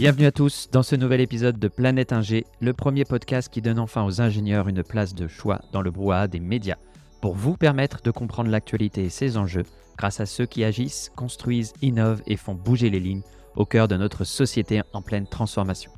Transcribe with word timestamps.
Bienvenue 0.00 0.24
à 0.24 0.32
tous 0.32 0.70
dans 0.72 0.82
ce 0.82 0.96
nouvel 0.96 1.20
épisode 1.20 1.58
de 1.58 1.68
Planète 1.68 2.14
Ingé, 2.14 2.46
le 2.60 2.72
premier 2.72 3.04
podcast 3.04 3.52
qui 3.52 3.60
donne 3.60 3.78
enfin 3.78 4.02
aux 4.02 4.22
ingénieurs 4.22 4.66
une 4.66 4.82
place 4.82 5.14
de 5.14 5.28
choix 5.28 5.60
dans 5.72 5.82
le 5.82 5.90
brouhaha 5.90 6.26
des 6.26 6.40
médias, 6.40 6.78
pour 7.20 7.34
vous 7.34 7.54
permettre 7.54 8.00
de 8.00 8.10
comprendre 8.10 8.48
l'actualité 8.48 9.04
et 9.04 9.10
ses 9.10 9.36
enjeux 9.36 9.66
grâce 9.98 10.18
à 10.18 10.24
ceux 10.24 10.46
qui 10.46 10.64
agissent, 10.64 11.12
construisent, 11.16 11.74
innovent 11.82 12.22
et 12.26 12.38
font 12.38 12.54
bouger 12.54 12.88
les 12.88 12.98
lignes 12.98 13.20
au 13.56 13.66
cœur 13.66 13.88
de 13.88 13.96
notre 13.98 14.24
société 14.24 14.80
en 14.94 15.02
pleine 15.02 15.26
transformation. 15.26 15.90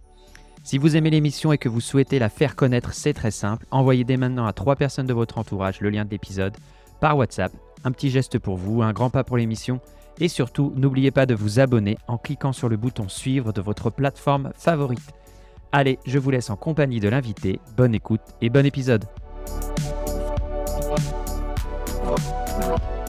Si 0.65 0.79
vous 0.79 0.97
aimez 0.97 1.11
l'émission 1.11 1.53
et 1.53 1.59
que 1.59 1.69
vous 1.69 1.81
souhaitez 1.81 2.19
la 2.19 2.29
faire 2.29 2.57
connaître, 2.57 2.95
c'est 2.95 3.15
très 3.15 3.31
simple. 3.31 3.67
Envoyez 3.71 4.03
dès 4.03 4.17
maintenant 4.17 4.47
à 4.47 4.53
trois 4.53 4.75
personnes 4.75 5.07
de 5.07 5.15
votre 5.15 5.39
entourage 5.39 5.81
le 5.81 5.91
lien 5.91 6.05
de 6.05 6.11
l'épisode 6.11 6.57
par 7.01 7.17
WhatsApp. 7.17 7.53
Un 7.85 7.93
petit 7.93 8.11
geste 8.11 8.41
pour 8.41 8.57
vous, 8.57 8.83
un 8.83 8.93
grand 8.93 9.11
pas 9.11 9.23
pour 9.23 9.37
l'émission 9.37 9.81
et 10.23 10.29
surtout, 10.29 10.73
n'oubliez 10.77 11.11
pas 11.11 11.27
de 11.27 11.35
vous 11.35 11.59
abonner 11.59 11.99
en 12.07 12.17
cliquant 12.17 12.53
sur 12.53 12.69
le 12.69 12.77
bouton 12.77 13.09
suivre 13.09 13.53
de 13.53 13.61
votre 13.61 13.91
plateforme 13.91 14.53
favorite. 14.55 15.13
Allez, 15.73 15.99
je 16.07 16.17
vous 16.17 16.31
laisse 16.31 16.49
en 16.49 16.55
compagnie 16.55 17.01
de 17.01 17.09
l'invité. 17.09 17.59
Bonne 17.77 17.93
écoute 17.93 18.21
et 18.41 18.49
bon 18.49 18.65
épisode. 18.65 19.05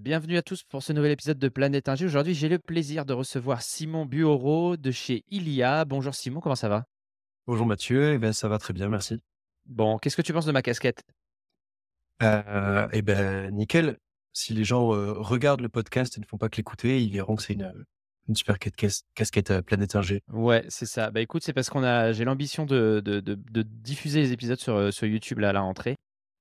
Bienvenue 0.02 0.38
à 0.38 0.41
tous 0.41 0.63
pour 0.63 0.81
ce 0.81 0.91
nouvel 0.91 1.12
épisode 1.12 1.38
de 1.38 1.49
Planète 1.49 1.88
Ingé. 1.88 2.04
Aujourd'hui, 2.07 2.34
j'ai 2.34 2.49
le 2.49 2.57
plaisir 2.57 3.05
de 3.05 3.13
recevoir 3.13 3.62
Simon 3.62 4.07
Bureau 4.07 4.76
de 4.76 4.90
chez 4.90 5.23
Ilia. 5.30 5.85
Bonjour 5.85 6.16
Simon, 6.16 6.40
comment 6.40 6.55
ça 6.55 6.68
va? 6.68 6.85
Bonjour 7.45 7.68
Mathieu, 7.68 8.13
eh 8.13 8.18
ben, 8.18 8.34
ça 8.34 8.48
va 8.48 8.57
très 8.57 8.73
bien, 8.73 8.90
merci. 8.90 9.20
Bon, 9.68 9.99
qu'est-ce 9.99 10.18
que 10.18 10.23
tu 10.23 10.34
penses 10.34 10.48
de 10.48 10.52
ma 10.52 10.63
casquette? 10.63 11.04
Euh, 12.23 12.88
eh 12.91 13.04
ben, 13.04 13.52
nickel. 13.52 13.98
Si 14.33 14.53
les 14.53 14.63
gens 14.63 14.93
euh, 14.93 15.13
regardent 15.13 15.61
le 15.61 15.69
podcast 15.69 16.17
et 16.17 16.21
ne 16.21 16.25
font 16.25 16.37
pas 16.37 16.49
que 16.49 16.57
l'écouter, 16.57 17.01
ils 17.03 17.11
verront 17.11 17.35
que 17.35 17.43
c'est 17.43 17.53
une, 17.53 17.71
une 18.27 18.35
super 18.35 18.57
ca- 18.61 18.71
cas- 18.71 19.01
casquette 19.15 19.51
euh, 19.51 19.61
Planète 19.61 19.95
Ingé. 19.95 20.21
Ouais, 20.31 20.65
c'est 20.69 20.85
ça. 20.87 21.12
Bah 21.12 21.21
écoute, 21.21 21.43
c'est 21.43 21.53
parce 21.53 21.70
qu'on 21.70 21.84
a, 21.84 22.12
j'ai 22.13 22.25
l'ambition 22.25 22.65
de, 22.65 23.01
de- 23.03 23.20
de- 23.20 23.35
de 23.35 23.62
diffuser 23.62 24.21
les 24.21 24.31
épisodes 24.31 24.59
sur, 24.59 24.75
euh, 24.75 24.91
sur 24.91 25.07
YouTube 25.07 25.40
là, 25.40 25.49
à 25.49 25.53
la 25.53 25.62
rentrée. 25.62 25.95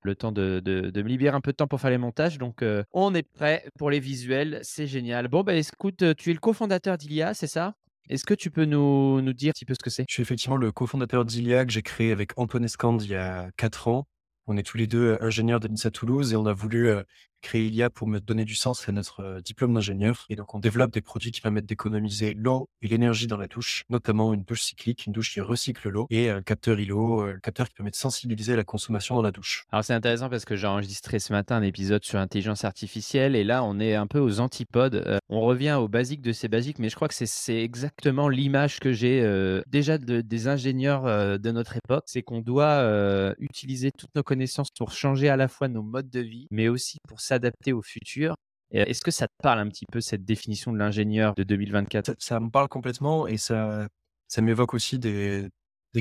Le 0.04 0.16
temps 0.16 0.32
de, 0.32 0.60
me 0.66 1.02
libérer 1.08 1.36
un 1.36 1.40
peu 1.40 1.52
de 1.52 1.56
temps 1.56 1.68
pour 1.68 1.80
faire 1.80 1.90
les 1.90 1.98
montages. 1.98 2.38
Donc, 2.38 2.62
euh, 2.62 2.82
on 2.92 3.14
est 3.14 3.22
prêt 3.22 3.64
pour 3.78 3.88
les 3.88 4.00
visuels. 4.00 4.58
C'est 4.62 4.88
génial. 4.88 5.28
Bon, 5.28 5.42
bah 5.42 5.54
écoute, 5.54 6.02
euh, 6.02 6.12
tu 6.12 6.30
es 6.30 6.32
le 6.32 6.40
cofondateur 6.40 6.98
d'Ilia, 6.98 7.34
c'est 7.34 7.46
ça? 7.46 7.74
Est-ce 8.08 8.24
que 8.24 8.34
tu 8.34 8.50
peux 8.50 8.64
nous, 8.64 9.20
nous 9.20 9.32
dire 9.32 9.50
un 9.50 9.52
petit 9.52 9.64
peu 9.64 9.74
ce 9.74 9.78
que 9.78 9.90
c'est? 9.90 10.04
Je 10.08 10.12
suis 10.14 10.22
effectivement 10.22 10.56
le 10.56 10.72
cofondateur 10.72 11.24
d'ILIA 11.24 11.64
que 11.64 11.70
j'ai 11.70 11.82
créé 11.82 12.10
avec 12.10 12.32
Antoine 12.36 12.64
Escande 12.64 13.02
il 13.04 13.10
y 13.10 13.14
a 13.14 13.50
quatre 13.56 13.86
ans. 13.86 14.08
On 14.48 14.56
est 14.56 14.64
tous 14.64 14.76
les 14.76 14.88
deux 14.88 15.12
euh, 15.12 15.22
ingénieurs 15.24 15.60
de 15.60 15.68
l'INSA 15.68 15.92
Toulouse 15.92 16.32
et 16.32 16.36
on 16.36 16.46
a 16.46 16.52
voulu 16.52 16.88
euh, 16.88 17.04
créer 17.42 17.66
ILIA 17.66 17.90
pour 17.90 18.08
me 18.08 18.20
donner 18.20 18.44
du 18.44 18.54
sens 18.54 18.88
à 18.88 18.92
notre 18.92 19.20
euh, 19.20 19.40
diplôme 19.40 19.74
d'ingénieur. 19.74 20.24
Et 20.30 20.36
donc, 20.36 20.54
on 20.54 20.60
développe 20.60 20.92
des 20.92 21.02
produits 21.02 21.30
qui 21.30 21.40
permettent 21.40 21.66
d'économiser 21.66 22.34
l'eau 22.34 22.68
et 22.80 22.88
l'énergie 22.88 23.26
dans 23.26 23.36
la 23.36 23.48
douche, 23.48 23.84
notamment 23.90 24.32
une 24.32 24.44
douche 24.44 24.62
cyclique, 24.62 25.06
une 25.06 25.12
douche 25.12 25.32
qui 25.34 25.40
recycle 25.40 25.88
l'eau 25.90 26.06
et 26.10 26.30
un 26.30 26.40
capteur 26.42 26.78
ILO, 26.80 27.22
euh, 27.22 27.32
le 27.34 27.40
capteur 27.40 27.68
qui 27.68 27.74
permet 27.74 27.90
de 27.90 27.96
sensibiliser 27.96 28.56
la 28.56 28.64
consommation 28.64 29.14
dans 29.16 29.22
la 29.22 29.30
douche. 29.32 29.64
Alors 29.72 29.84
c'est 29.84 29.92
intéressant 29.94 30.30
parce 30.30 30.44
que 30.44 30.56
j'ai 30.56 30.66
enregistré 30.66 31.18
ce 31.18 31.32
matin 31.32 31.56
un 31.56 31.62
épisode 31.62 32.04
sur 32.04 32.18
l'intelligence 32.18 32.64
artificielle 32.64 33.36
et 33.36 33.44
là 33.44 33.64
on 33.64 33.78
est 33.80 33.94
un 33.94 34.06
peu 34.06 34.18
aux 34.18 34.40
antipodes. 34.40 34.94
Euh, 35.06 35.18
on 35.28 35.40
revient 35.40 35.76
aux 35.80 35.88
basiques 35.88 36.22
de 36.22 36.32
ces 36.32 36.48
basiques, 36.48 36.78
mais 36.78 36.88
je 36.88 36.94
crois 36.96 37.08
que 37.08 37.14
c'est- 37.14 37.62
exactement 37.62 38.28
l'image 38.28 38.78
que 38.80 38.92
j'ai 38.92 39.20
euh, 39.22 39.62
déjà 39.66 39.98
de- 39.98 40.20
des 40.20 40.48
ingénieurs 40.48 41.06
euh, 41.06 41.38
de 41.38 41.50
notre 41.50 41.76
époque. 41.76 42.04
C'est 42.06 42.22
qu'on 42.22 42.40
doit 42.40 42.64
euh, 42.80 43.34
utiliser 43.38 43.90
toutes 43.96 44.14
nos 44.14 44.22
connaissances 44.22 44.68
pour 44.78 44.92
changer 44.92 45.28
à 45.28 45.36
la 45.36 45.48
fois 45.48 45.68
nos 45.68 45.82
modes 45.82 46.10
de 46.10 46.20
vie, 46.20 46.46
mais 46.50 46.68
aussi 46.68 46.98
pour 47.08 47.20
s'adapter 47.32 47.72
au 47.72 47.82
futur. 47.82 48.34
Euh, 48.74 48.84
Est-ce 48.84 49.00
que 49.02 49.10
ça 49.10 49.26
te 49.26 49.32
parle 49.42 49.58
un 49.58 49.68
petit 49.68 49.86
peu 49.90 50.00
cette 50.00 50.24
définition 50.24 50.72
de 50.72 50.78
l'ingénieur 50.78 51.34
de 51.34 51.42
2024 51.44 52.06
Ça, 52.06 52.14
ça 52.18 52.40
me 52.40 52.50
parle 52.50 52.68
complètement 52.68 53.26
et 53.26 53.38
ça, 53.38 53.86
ça 54.28 54.42
m'évoque 54.42 54.74
aussi 54.74 54.98
des, 54.98 55.48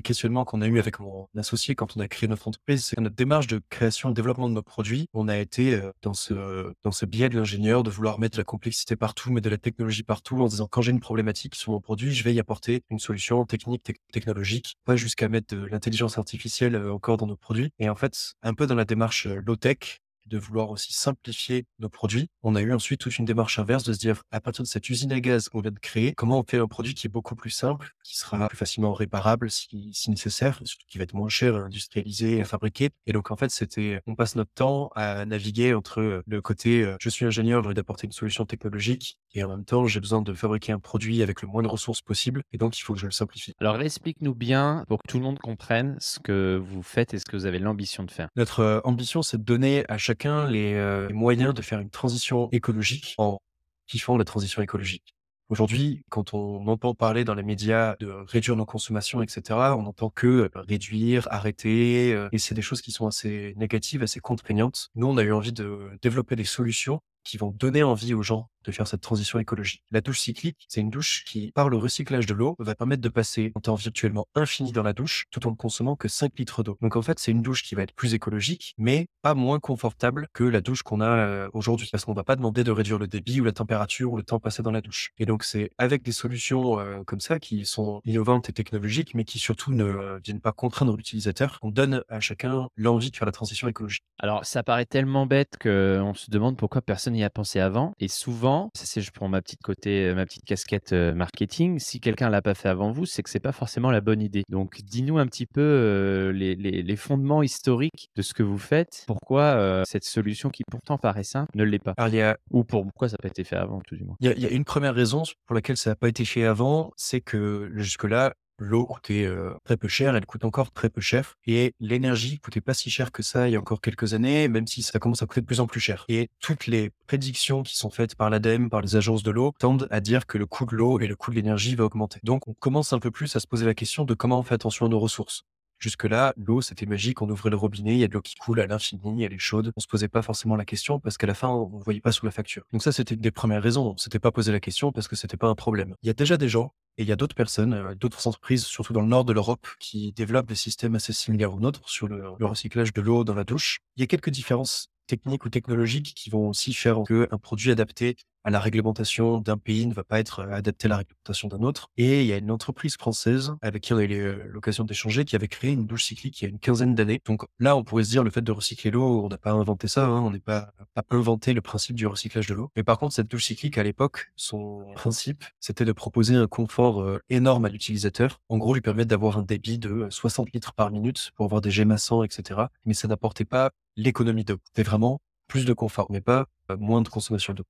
questionnements 0.04 0.46
qu'on 0.46 0.62
a 0.62 0.68
eu 0.68 0.80
avec 0.80 1.00
mon 1.02 1.28
associé 1.38 1.76
quand 1.76 1.98
on 1.98 2.00
a 2.00 2.08
créé 2.08 2.30
notre 2.30 2.48
entreprise. 2.48 2.86
C'est 2.86 3.00
notre 3.00 3.16
démarche 3.16 3.48
de 3.48 3.62
création 3.70 4.12
et 4.12 4.14
développement 4.14 4.48
de 4.48 4.54
nos 4.54 4.62
produits, 4.62 5.08
on 5.14 5.28
a 5.28 5.38
été 5.38 5.74
euh, 5.74 5.92
dans 6.02 6.14
ce, 6.14 6.74
dans 6.84 6.92
ce 6.92 7.06
biais 7.06 7.28
de 7.28 7.38
l'ingénieur 7.38 7.84
de 7.84 7.90
vouloir 7.90 8.18
mettre 8.20 8.38
de 8.38 8.42
la 8.42 8.46
complexité 8.46 8.96
partout, 8.96 9.32
mettre 9.34 9.46
de 9.46 9.50
la 9.50 9.58
technologie 9.58 10.04
partout 10.04 10.42
en 10.42 10.48
disant 10.48 10.68
quand 10.70 10.82
j'ai 10.82 10.92
une 10.92 11.02
problématique 11.02 11.56
sur 11.56 11.74
mon 11.74 11.82
produit, 11.82 12.14
je 12.14 12.24
vais 12.24 12.34
y 12.34 12.40
apporter 12.40 12.84
une 12.90 13.00
solution 13.00 13.46
technique, 13.46 13.84
tec- 13.84 14.00
technologique, 14.14 14.76
pas 14.86 14.96
jusqu'à 14.96 15.28
mettre 15.28 15.56
de 15.56 15.66
l'intelligence 15.66 16.18
artificielle 16.18 16.76
euh, 16.76 16.94
encore 16.94 17.18
dans 17.18 17.28
nos 17.28 17.38
produits. 17.38 17.72
Et 17.80 17.90
en 17.90 17.96
fait, 17.96 18.34
un 18.44 18.54
peu 18.54 18.68
dans 18.68 18.76
la 18.76 18.86
démarche 18.86 19.28
low-tech, 19.28 20.00
de 20.32 20.38
vouloir 20.38 20.72
aussi 20.72 20.94
simplifier 20.94 21.66
nos 21.80 21.90
produits. 21.90 22.30
On 22.42 22.56
a 22.56 22.62
eu 22.62 22.74
ensuite 22.74 23.02
toute 23.02 23.18
une 23.18 23.26
démarche 23.26 23.60
inverse 23.60 23.84
de 23.84 23.94
se 23.94 24.00
dire, 24.00 24.24
à 24.32 24.42
partir 24.42 24.64
de 24.64 24.68
cette 24.68 24.90
usine 24.90 25.12
à 25.12 25.20
gaz 25.20 25.50
qu'on 25.50 25.62
vient 25.62 25.72
de 25.72 25.80
créer, 25.80 26.14
comment 26.14 26.40
on 26.40 26.44
fait 26.44 26.58
un 26.58 26.68
produit 26.68 26.94
qui 26.94 27.08
est 27.08 27.10
beaucoup 27.10 27.36
plus 27.36 27.50
simple, 27.50 27.92
qui 28.04 28.18
sera 28.18 28.48
plus 28.48 28.58
facilement 28.58 28.94
réparable 28.94 29.52
si, 29.52 29.92
si 29.94 30.10
nécessaire, 30.10 30.60
surtout 30.64 30.86
qui 30.88 30.98
va 30.98 31.04
être 31.04 31.14
moins 31.14 31.30
cher 31.30 31.56
à 31.56 31.60
industrialiser, 31.60 32.42
à 32.42 32.46
fabriquer. 32.46 32.90
Et 33.06 33.14
donc, 33.14 33.30
en 33.32 33.36
fait, 33.36 33.52
c'était, 33.52 34.02
on 34.08 34.16
passe 34.16 34.36
notre 34.36 34.54
temps 34.54 34.90
à 34.96 35.26
naviguer 35.26 35.74
entre 35.74 36.24
le 36.26 36.42
côté, 36.42 36.84
euh, 36.84 36.96
je 37.00 37.10
suis 37.10 37.26
ingénieur, 37.26 37.62
j'ai 37.62 37.68
envie 37.68 37.76
d'apporter 37.76 38.08
une 38.08 38.14
solution 38.14 38.46
technologique, 38.46 39.18
et 39.34 39.44
en 39.44 39.50
même 39.50 39.66
temps, 39.66 39.86
j'ai 39.86 40.00
besoin 40.00 40.22
de 40.22 40.34
fabriquer 40.34 40.72
un 40.72 40.80
produit 40.80 41.22
avec 41.22 41.42
le 41.42 41.48
moins 41.48 41.64
de 41.64 41.68
ressources 41.68 42.02
possible, 42.02 42.44
et 42.54 42.58
donc 42.58 42.78
il 42.78 42.82
faut 42.82 42.94
que 42.94 43.00
je 43.00 43.06
le 43.06 43.12
simplifie. 43.12 43.54
Alors 43.60 43.80
explique-nous 43.82 44.36
bien 44.36 44.86
pour 44.88 45.00
que 45.00 45.08
tout 45.08 45.18
le 45.18 45.24
monde 45.24 45.40
comprenne 45.40 45.98
ce 46.00 46.20
que 46.20 46.62
vous 46.62 46.84
faites 46.84 47.14
et 47.14 47.20
ce 47.20 47.26
que 47.26 47.36
vous 47.36 47.46
avez 47.46 47.60
l'ambition 47.60 48.04
de 48.04 48.12
faire. 48.12 48.30
Notre 48.36 48.60
euh, 48.62 48.80
ambition, 48.84 49.22
c'est 49.22 49.38
de 49.38 49.44
donner 49.44 49.84
à 49.90 49.98
les, 50.26 50.74
euh, 50.74 51.08
les 51.08 51.14
moyens 51.14 51.54
de 51.54 51.62
faire 51.62 51.80
une 51.80 51.90
transition 51.90 52.50
écologique 52.52 53.16
en 53.18 53.40
kiffant 53.88 54.18
la 54.18 54.26
transition 54.26 54.62
écologique. 54.62 55.16
Aujourd'hui, 55.50 56.06
quand 56.10 56.34
on 56.34 56.66
entend 56.68 56.96
parler 56.96 57.26
dans 57.26 57.34
les 57.34 57.44
médias 57.44 57.96
de 58.00 58.08
réduire 58.08 58.56
nos 58.56 58.66
consommations, 58.66 59.22
etc., 59.22 59.60
on 59.78 59.86
entend 59.86 60.10
que 60.10 60.28
euh, 60.28 60.50
réduire, 60.56 61.28
arrêter, 61.30 62.14
euh, 62.14 62.30
et 62.32 62.38
c'est 62.38 62.56
des 62.56 62.62
choses 62.62 62.82
qui 62.82 62.92
sont 62.92 63.06
assez 63.06 63.54
négatives, 63.58 64.02
assez 64.02 64.22
contraignantes. 64.22 64.90
Nous, 64.96 65.08
on 65.08 65.18
a 65.18 65.24
eu 65.24 65.34
envie 65.34 65.52
de 65.52 65.90
développer 66.02 66.38
des 66.38 66.46
solutions 66.46 67.02
qui 67.24 67.38
vont 67.38 67.52
donner 67.52 67.84
envie 67.84 68.14
aux 68.14 68.24
gens 68.24 68.50
de 68.64 68.72
faire 68.72 68.88
cette 68.88 69.02
transition 69.02 69.40
écologique. 69.40 69.84
La 69.92 70.02
douche 70.02 70.20
cyclique, 70.20 70.66
c'est 70.68 70.82
une 70.82 70.90
douche 70.90 71.24
qui, 71.26 71.52
par 71.52 71.70
le 71.70 71.78
recyclage 71.78 72.26
de 72.26 72.34
l'eau, 72.34 72.56
va 72.60 72.76
permettre 72.76 73.02
de 73.02 73.10
passer 73.10 73.52
un 73.56 73.60
temps 73.60 73.76
virtuellement 73.76 74.28
infini 74.36 74.72
dans 74.72 74.84
la 74.84 74.94
douche 74.94 75.26
tout 75.32 75.46
en 75.48 75.52
ne 75.52 75.56
consommant 75.56 75.96
que 75.96 76.08
5 76.08 76.38
litres 76.38 76.64
d'eau. 76.64 76.78
Donc 76.82 76.96
en 76.96 77.02
fait, 77.02 77.20
c'est 77.20 77.32
une 77.32 77.42
douche 77.42 77.64
qui 77.64 77.76
va 77.76 77.84
être 77.84 77.94
plus 77.94 78.14
écologique, 78.14 78.74
mais 78.78 79.08
pas 79.22 79.34
moins 79.34 79.60
confortable 79.60 80.28
que 80.34 80.44
la 80.44 80.62
douche 80.62 80.84
qu'on 80.84 81.02
a 81.02 81.10
euh, 81.10 81.50
aujourd'hui. 81.54 81.90
Parce 81.92 82.06
qu'on 82.06 82.14
va 82.14 82.24
pas 82.24 82.36
demander 82.36 82.64
de 82.64 82.72
réduire 82.72 83.00
le 83.00 83.08
débit 83.08 83.42
ou 83.42 83.44
la 83.44 83.52
température 83.52 84.12
ou 84.12 84.18
le 84.18 84.24
temps 84.24 84.40
passé 84.40 84.62
dans 84.62 84.72
la 84.72 84.82
douche. 84.82 85.12
Et 85.18 85.26
donc 85.26 85.44
c'est 85.44 85.72
avec 85.78 86.04
des 86.04 86.12
solutions 86.12 86.80
euh, 86.80 87.04
comme 87.04 87.20
ça 87.20 87.40
qui 87.40 87.66
sont 87.66 88.02
innovantes 88.06 88.50
et 88.50 88.54
technologiques, 88.54 89.16
mais 89.16 89.24
qui 89.24 89.40
surtout 89.40 89.72
ne 89.72 89.84
euh, 89.84 90.20
viennent 90.24 90.42
pas 90.42 90.52
contraindre 90.52 90.96
l'utilisateur, 90.96 91.60
qu'on 91.60 91.72
donne 91.72 92.04
à 92.10 92.20
chacun 92.20 92.68
l'envie 92.76 93.12
de 93.12 93.16
faire 93.16 93.26
la 93.26 93.32
transition 93.32 93.68
écologique. 93.68 94.04
Alors, 94.20 94.46
ça 94.46 94.64
paraît 94.64 94.86
tellement 94.86 95.26
bête 95.26 95.58
qu'on 95.62 96.14
se 96.14 96.30
demande 96.30 96.58
pourquoi 96.58 96.82
personne 96.82 97.11
n'y 97.12 97.24
a 97.24 97.30
pensé 97.30 97.60
avant. 97.60 97.94
Et 98.00 98.08
souvent, 98.08 98.70
ça 98.76 98.86
c'est 98.86 99.02
je 99.02 99.12
prends 99.12 99.28
ma 99.28 99.42
petite 99.42 99.62
côté, 99.62 100.06
euh, 100.08 100.16
ma 100.16 100.26
petite 100.26 100.46
casquette 100.46 100.94
euh, 100.94 101.14
marketing. 101.14 101.80
Si 101.80 102.00
quelqu'un 102.00 102.30
l'a 102.30 102.42
pas 102.42 102.54
fait 102.54 102.70
avant 102.70 102.92
vous, 102.92 103.06
c'est 103.06 103.24
que 103.24 103.30
c'est 103.30 103.40
pas 103.40 103.52
forcément 103.52 103.92
la 103.92 104.02
bonne 104.02 104.22
idée. 104.22 104.44
Donc, 104.50 104.82
dis-nous 104.84 105.18
un 105.18 105.26
petit 105.28 105.46
peu 105.46 105.62
euh, 105.62 106.32
les, 106.32 106.56
les- 106.56 106.84
les 106.84 106.96
fondements 106.96 107.44
historiques 107.44 108.10
de 108.16 108.22
ce 108.22 108.34
que 108.34 108.44
vous 108.44 108.58
faites. 108.58 109.04
Pourquoi 109.08 109.42
euh, 109.44 109.84
cette 109.86 110.04
solution 110.04 110.50
qui 110.50 110.64
pourtant 110.70 110.98
paraît 110.98 111.24
simple 111.24 111.52
ne 111.56 111.64
l'est 111.64 111.80
pas? 111.80 111.94
Alors 111.98 112.10
il 112.14 112.18
y 112.18 112.22
a 112.22 112.38
Ou 112.52 112.64
pour 112.64 112.84
pourquoi 112.84 113.10
ça 113.10 113.14
n'a 113.14 113.22
pas 113.22 113.28
été 113.30 113.44
fait 113.44 113.56
avant, 113.56 113.82
tout 113.82 113.96
du 113.96 114.04
moins? 114.04 114.16
Il 114.20 114.28
y 114.28 114.30
a, 114.30 114.34
il 114.34 114.42
y 114.42 114.46
a 114.46 114.50
une 114.52 114.66
première 114.66 114.94
raison 114.96 115.24
pour 115.46 115.56
laquelle 115.56 115.78
ça 115.78 115.92
n'a 115.92 115.96
pas 115.96 116.10
été 116.10 116.26
fait 116.26 116.46
avant, 116.46 116.92
c'est 116.98 117.22
que 117.22 117.72
jusque-là, 117.76 118.34
l'eau 118.64 118.86
coûtait 118.86 119.28
très 119.64 119.78
peu 119.78 119.88
cher, 119.88 120.16
elle 120.16 120.26
coûte 120.26 120.46
encore 120.46 120.72
très 120.72 120.90
peu 120.90 121.02
cher, 121.02 121.38
et 121.46 121.74
l'énergie 121.80 122.40
coûtait 122.40 122.62
pas 122.62 122.74
si 122.74 122.90
cher 122.90 123.12
que 123.12 123.24
ça 123.24 123.50
il 123.50 123.54
y 123.54 123.56
a 123.56 123.60
encore 123.60 123.82
quelques 123.82 124.14
années, 124.14 124.48
même 124.48 124.68
si 124.68 124.84
ça 124.84 125.00
commence 125.00 125.22
à 125.22 125.26
coûter 125.26 125.42
de 125.42 125.46
plus 125.46 125.60
en 125.60 125.68
plus 125.68 125.80
cher. 125.80 126.06
Et 126.08 126.30
toutes 126.40 126.68
les 126.68 126.92
prédictions 127.08 127.64
qui 127.64 127.76
sont 127.76 127.90
faites 127.90 128.16
par 128.16 128.30
l'ADEME, 128.30 128.70
par 128.70 128.82
les 128.82 128.96
agences 128.96 129.24
de 129.24 129.32
l'eau, 129.32 129.54
tendent 129.60 129.88
à 129.92 130.00
dire 130.00 130.26
que 130.26 130.38
le 130.38 130.46
coût 130.46 130.66
de 130.66 130.76
l'eau 130.76 131.00
et 131.00 131.08
le 131.08 131.16
coût 131.16 131.32
de 131.32 131.36
l'énergie 131.36 131.76
va 131.76 131.86
augmenter. 131.86 132.20
Donc 132.24 132.48
on 132.48 132.54
commence 132.54 132.94
un 132.94 133.00
peu 133.00 133.12
plus 133.12 133.36
à 133.36 133.40
se 133.40 133.48
poser 133.48 133.66
la 133.66 133.74
question 133.74 134.06
de 134.06 134.14
comment 134.14 134.40
on 134.40 134.44
fait 134.44 134.56
attention 134.56 134.86
à 134.86 134.90
nos 134.90 135.00
ressources. 135.00 135.44
Jusque-là, 135.82 136.36
l'eau, 136.38 136.62
c'était 136.62 136.86
magique, 136.86 137.24
on 137.24 137.30
ouvrait 137.30 137.50
le 137.50 137.56
robinet, 137.56 137.96
il 137.96 137.98
y 137.98 138.04
a 138.04 138.08
de 138.08 138.14
l'eau 138.14 138.22
qui 138.22 138.36
coule 138.36 138.60
à 138.60 138.68
l'infini, 138.68 139.24
elle 139.24 139.34
est 139.34 139.40
chaude. 139.40 139.72
On 139.76 139.80
se 139.80 139.88
posait 139.88 140.08
pas 140.08 140.22
forcément 140.22 140.56
la 140.56 140.64
question 140.64 141.00
parce 141.00 141.18
qu'à 141.18 141.26
la 141.26 141.34
fin, 141.34 141.48
on 141.48 141.80
ne 141.80 141.84
voyait 141.84 142.02
pas 142.02 142.12
sous 142.12 142.24
la 142.24 142.32
facture. 142.32 142.64
Donc 142.72 142.84
ça, 142.84 142.92
c'était 142.92 143.16
une 143.16 143.22
des 143.22 143.32
premières 143.32 143.64
raisons. 143.64 143.94
On 143.94 143.98
s'était 143.98 144.20
pas 144.20 144.32
posé 144.32 144.52
la 144.52 144.60
question 144.60 144.92
parce 144.92 145.08
que 145.08 145.16
c'était 145.16 145.38
pas 145.38 145.48
un 145.48 145.56
problème. 145.56 145.96
Il 146.04 146.08
y 146.08 146.12
a 146.12 146.14
déjà 146.14 146.38
des 146.38 146.50
gens 146.50 146.76
et 147.00 147.02
il 147.02 147.08
y 147.08 147.12
a 147.12 147.16
d'autres 147.16 147.34
personnes, 147.34 147.74
euh, 147.74 147.96
d'autres 147.96 148.28
entreprises, 148.28 148.64
surtout 148.64 148.94
dans 148.94 149.02
le 149.02 149.08
nord 149.08 149.26
de 149.26 149.34
l'Europe, 149.34 149.66
qui 149.80 150.12
développent 150.12 150.50
des 150.50 150.56
systèmes 150.56 150.94
assez 150.94 151.14
similaires 151.14 151.52
aux 151.52 151.60
nôtres 151.60 151.90
sur 151.90 152.08
le, 152.08 152.22
le 152.38 152.46
recyclage 152.46 152.94
de 152.94 153.02
l'eau 153.02 153.24
dans 153.24 153.34
la 153.34 153.44
douche. 153.44 153.80
Il 153.98 154.02
y 154.02 154.04
a 154.04 154.08
quelques 154.08 154.30
différences 154.30 154.88
techniques 155.08 155.46
ou 155.46 155.50
technologiques 155.50 156.14
qui 156.16 156.30
vont 156.30 156.50
aussi 156.50 156.74
faire 156.74 157.02
qu'un 157.04 157.38
produit 157.38 157.72
adapté 157.72 158.16
à 158.44 158.50
la 158.50 158.60
réglementation 158.60 159.40
d'un 159.40 159.58
pays 159.58 159.86
ne 159.86 159.94
va 159.94 160.04
pas 160.04 160.20
être 160.20 160.40
euh, 160.40 160.52
adapté 160.52 160.88
à 160.88 160.90
la 160.90 160.98
réglementation 160.98 161.48
d'un 161.48 161.62
autre. 161.62 161.90
Et 161.98 162.22
il 162.22 162.28
y 162.28 162.34
a 162.34 162.38
une 162.38 162.52
entreprise 162.52 162.96
française 162.98 163.54
avec 163.62 163.84
qui 163.84 163.94
on 163.94 163.98
a 163.98 164.04
eu 164.04 164.14
euh, 164.14 164.44
l'occasion 164.48 164.84
d'échanger 164.84 165.26
qui 165.26 165.36
avait 165.36 165.48
créé 165.48 165.72
une 165.72 165.86
douche 165.86 166.06
cyclique 166.06 166.42
il 166.42 166.46
y 166.46 166.48
a 166.48 166.50
une 166.50 166.60
quinzaine 166.60 166.96
d'années. 166.96 167.22
Donc 167.26 167.44
là, 167.60 167.76
on 167.76 167.84
pourrait 167.84 168.04
se 168.04 168.10
dire 168.10 168.24
le 168.24 168.32
fait 168.32 168.42
de 168.42 168.52
recycler 168.52 168.92
l'eau, 168.92 169.24
on 169.24 169.30
n'a 169.30 169.38
pas 169.38 169.52
inventé 169.52 169.88
ça, 169.88 170.06
hein, 170.06 170.22
on 170.22 170.32
n'est 170.32 170.40
pas, 170.40 170.74
inventé 171.10 171.54
le 171.54 171.62
principe 171.62 171.96
du 171.96 172.08
recyclage 172.08 172.48
de 172.48 172.54
l'eau. 172.54 172.72
Mais 172.76 172.84
par 172.84 172.98
contre, 172.98 173.14
cette 173.14 173.30
douche 173.30 173.46
cyclique 173.46 173.78
à 173.78 173.84
l'époque, 173.84 174.32
son 174.36 174.86
principe, 174.96 175.44
c'était 175.60 175.86
de 175.86 175.92
proposer 175.92 176.36
un 176.36 176.48
confort 176.48 177.02
euh, 177.02 177.20
énorme 177.30 177.66
à 177.66 177.70
l'utilisateur. 177.70 178.40
En 178.50 178.58
gros, 178.58 178.74
lui 178.74 178.82
permettre 178.82 179.10
d'avoir 179.10 179.38
un 179.38 179.44
débit 179.44 179.78
de 179.78 180.08
60 180.10 180.52
litres 180.54 180.74
par 180.74 180.90
minute 180.90 181.32
pour 181.36 181.46
avoir 181.46 181.62
des 181.62 181.72
jets 181.72 181.86
massants, 181.86 182.24
etc. 182.24 182.62
Mais 182.86 182.94
ça 182.94 183.08
n'apportait 183.08 183.46
pas 183.46 183.72
l'économie 183.96 184.44
d'eau. 184.46 184.58
C'était 184.66 184.84
vraiment 184.84 185.22
plus 185.48 185.66
de 185.66 185.74
confort, 185.74 186.08
mais 186.12 186.22
pas 186.22 186.48
moins 186.80 187.02
de 187.02 187.10
consommation 187.10 187.54
d'eau. 187.54 187.66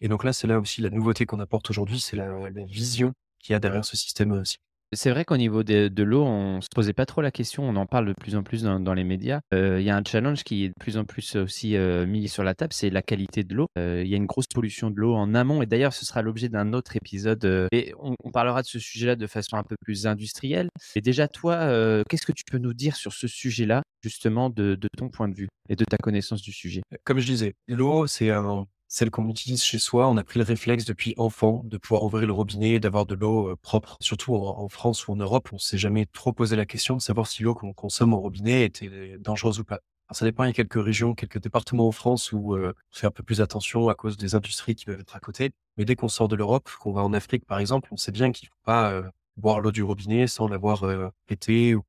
Et 0.00 0.08
donc 0.08 0.24
là, 0.24 0.32
c'est 0.32 0.46
là 0.46 0.60
aussi 0.60 0.80
la 0.80 0.90
nouveauté 0.90 1.26
qu'on 1.26 1.40
apporte 1.40 1.70
aujourd'hui, 1.70 2.00
c'est 2.00 2.16
la, 2.16 2.28
vision 2.66 3.14
qu'il 3.38 3.52
y 3.52 3.56
a 3.56 3.60
derrière 3.60 3.84
ce 3.84 3.96
système 3.96 4.32
aussi. 4.32 4.58
C'est 4.94 5.10
vrai 5.10 5.24
qu'au 5.24 5.36
niveau 5.36 5.62
de, 5.62 6.02
l'eau, 6.02 6.24
on 6.24 6.60
se 6.60 6.68
posait 6.74 6.92
pas 6.92 7.06
trop 7.06 7.20
la 7.20 7.30
question. 7.30 7.68
On 7.68 7.76
en 7.76 7.86
parle 7.86 8.06
de 8.06 8.12
plus 8.12 8.36
en 8.36 8.42
plus 8.42 8.62
dans, 8.62 8.94
les 8.94 9.04
médias. 9.04 9.40
Euh, 9.52 9.80
il 9.80 9.86
y 9.86 9.90
a 9.90 9.96
un 9.96 10.02
challenge 10.04 10.44
qui 10.44 10.64
est 10.64 10.68
de 10.68 10.74
plus 10.78 10.96
en 10.96 11.04
plus 11.04 11.36
aussi 11.36 11.76
euh, 11.76 12.06
mis 12.06 12.28
sur 12.28 12.44
la 12.44 12.54
table, 12.54 12.72
c'est 12.72 12.90
la 12.90 13.02
qualité 13.02 13.44
de 13.44 13.54
l'eau. 13.54 13.66
Euh, 13.78 14.02
il 14.04 14.10
y 14.10 14.14
a 14.14 14.16
une 14.16 14.26
grosse 14.26 14.46
pollution 14.46 14.90
de 14.90 14.96
l'eau 14.96 15.14
en 15.14 15.34
amont. 15.34 15.62
Et 15.62 15.66
d'ailleurs, 15.66 15.92
ce 15.92 16.04
sera 16.04 16.22
l'objet 16.22 16.48
d'un 16.48 16.72
autre 16.72 16.96
épisode. 16.96 17.44
et 17.72 17.92
on, 17.98 18.14
parlera 18.30 18.62
de 18.62 18.66
ce 18.66 18.80
sujet-là 18.80 19.14
de 19.14 19.26
façon 19.26 19.56
un 19.56 19.62
peu 19.62 19.76
plus 19.80 20.06
industrielle. 20.06 20.68
Et 20.96 21.00
déjà, 21.00 21.28
toi, 21.28 21.68
qu'est-ce 22.08 22.26
que 22.26 22.32
tu 22.32 22.44
peux 22.50 22.58
nous 22.58 22.74
dire 22.74 22.96
sur 22.96 23.12
ce 23.12 23.28
sujet-là, 23.28 23.82
justement, 24.02 24.50
de 24.50 24.76
ton 24.96 25.08
point 25.08 25.28
de 25.28 25.34
vue 25.34 25.48
et 25.68 25.76
de 25.76 25.84
ta 25.84 25.96
connaissance 25.96 26.42
du 26.42 26.52
sujet? 26.52 26.82
Comme 27.04 27.20
je 27.20 27.26
disais, 27.26 27.54
l'eau, 27.68 28.06
c'est 28.06 28.30
un 28.30 28.66
celle 28.94 29.10
qu'on 29.10 29.28
utilise 29.28 29.64
chez 29.64 29.80
soi, 29.80 30.06
on 30.08 30.16
a 30.16 30.22
pris 30.22 30.38
le 30.38 30.44
réflexe 30.44 30.84
depuis 30.84 31.14
enfant 31.16 31.62
de 31.64 31.78
pouvoir 31.78 32.04
ouvrir 32.04 32.28
le 32.28 32.32
robinet 32.32 32.74
et 32.74 32.80
d'avoir 32.80 33.06
de 33.06 33.16
l'eau 33.16 33.48
euh, 33.48 33.56
propre. 33.56 33.96
Surtout 34.00 34.36
en, 34.36 34.68
France 34.68 35.08
ou 35.08 35.12
en 35.12 35.16
Europe, 35.16 35.48
on 35.52 35.58
s'est 35.58 35.78
jamais 35.78 36.06
trop 36.06 36.32
posé 36.32 36.54
la 36.54 36.64
question 36.64 36.94
de 36.94 37.02
savoir 37.02 37.26
si 37.26 37.42
l'eau 37.42 37.56
qu'on 37.56 37.72
consomme 37.72 38.14
au 38.14 38.20
robinet 38.20 38.64
était 38.64 39.18
dangereuse 39.18 39.58
ou 39.58 39.64
pas. 39.64 39.80
ça 40.12 40.24
dépend, 40.24 40.44
il 40.44 40.46
y 40.46 40.50
a 40.50 40.52
quelques 40.52 40.80
régions, 40.80 41.16
quelques 41.16 41.40
départements 41.40 41.88
en 41.88 41.92
France 41.92 42.30
où 42.30 42.54
euh, 42.54 42.72
on 42.92 42.96
fait 42.96 43.08
un 43.08 43.10
peu 43.10 43.24
plus 43.24 43.40
attention 43.40 43.88
à 43.88 43.96
cause 43.96 44.16
des 44.16 44.36
industries 44.36 44.76
qui 44.76 44.84
peuvent 44.84 45.00
être 45.00 45.16
à 45.16 45.20
côté. 45.20 45.50
Mais 45.76 45.84
dès 45.84 45.96
qu'on 45.96 46.06
sort 46.06 46.28
de 46.28 46.36
l'Europe, 46.36 46.70
qu'on 46.78 46.92
va 46.92 47.02
en 47.02 47.14
Afrique 47.14 47.46
par 47.46 47.58
exemple, 47.58 47.88
on 47.90 47.96
sait 47.96 48.12
bien 48.12 48.30
qu'il 48.30 48.46
faut 48.46 48.54
pas 48.62 48.92
euh, 48.92 49.02
boire 49.36 49.58
l'eau 49.58 49.72
du 49.72 49.82
robinet 49.82 50.28
sans 50.28 50.46
l'avoir 50.46 50.84
pété 51.26 51.74
ou 51.74 51.82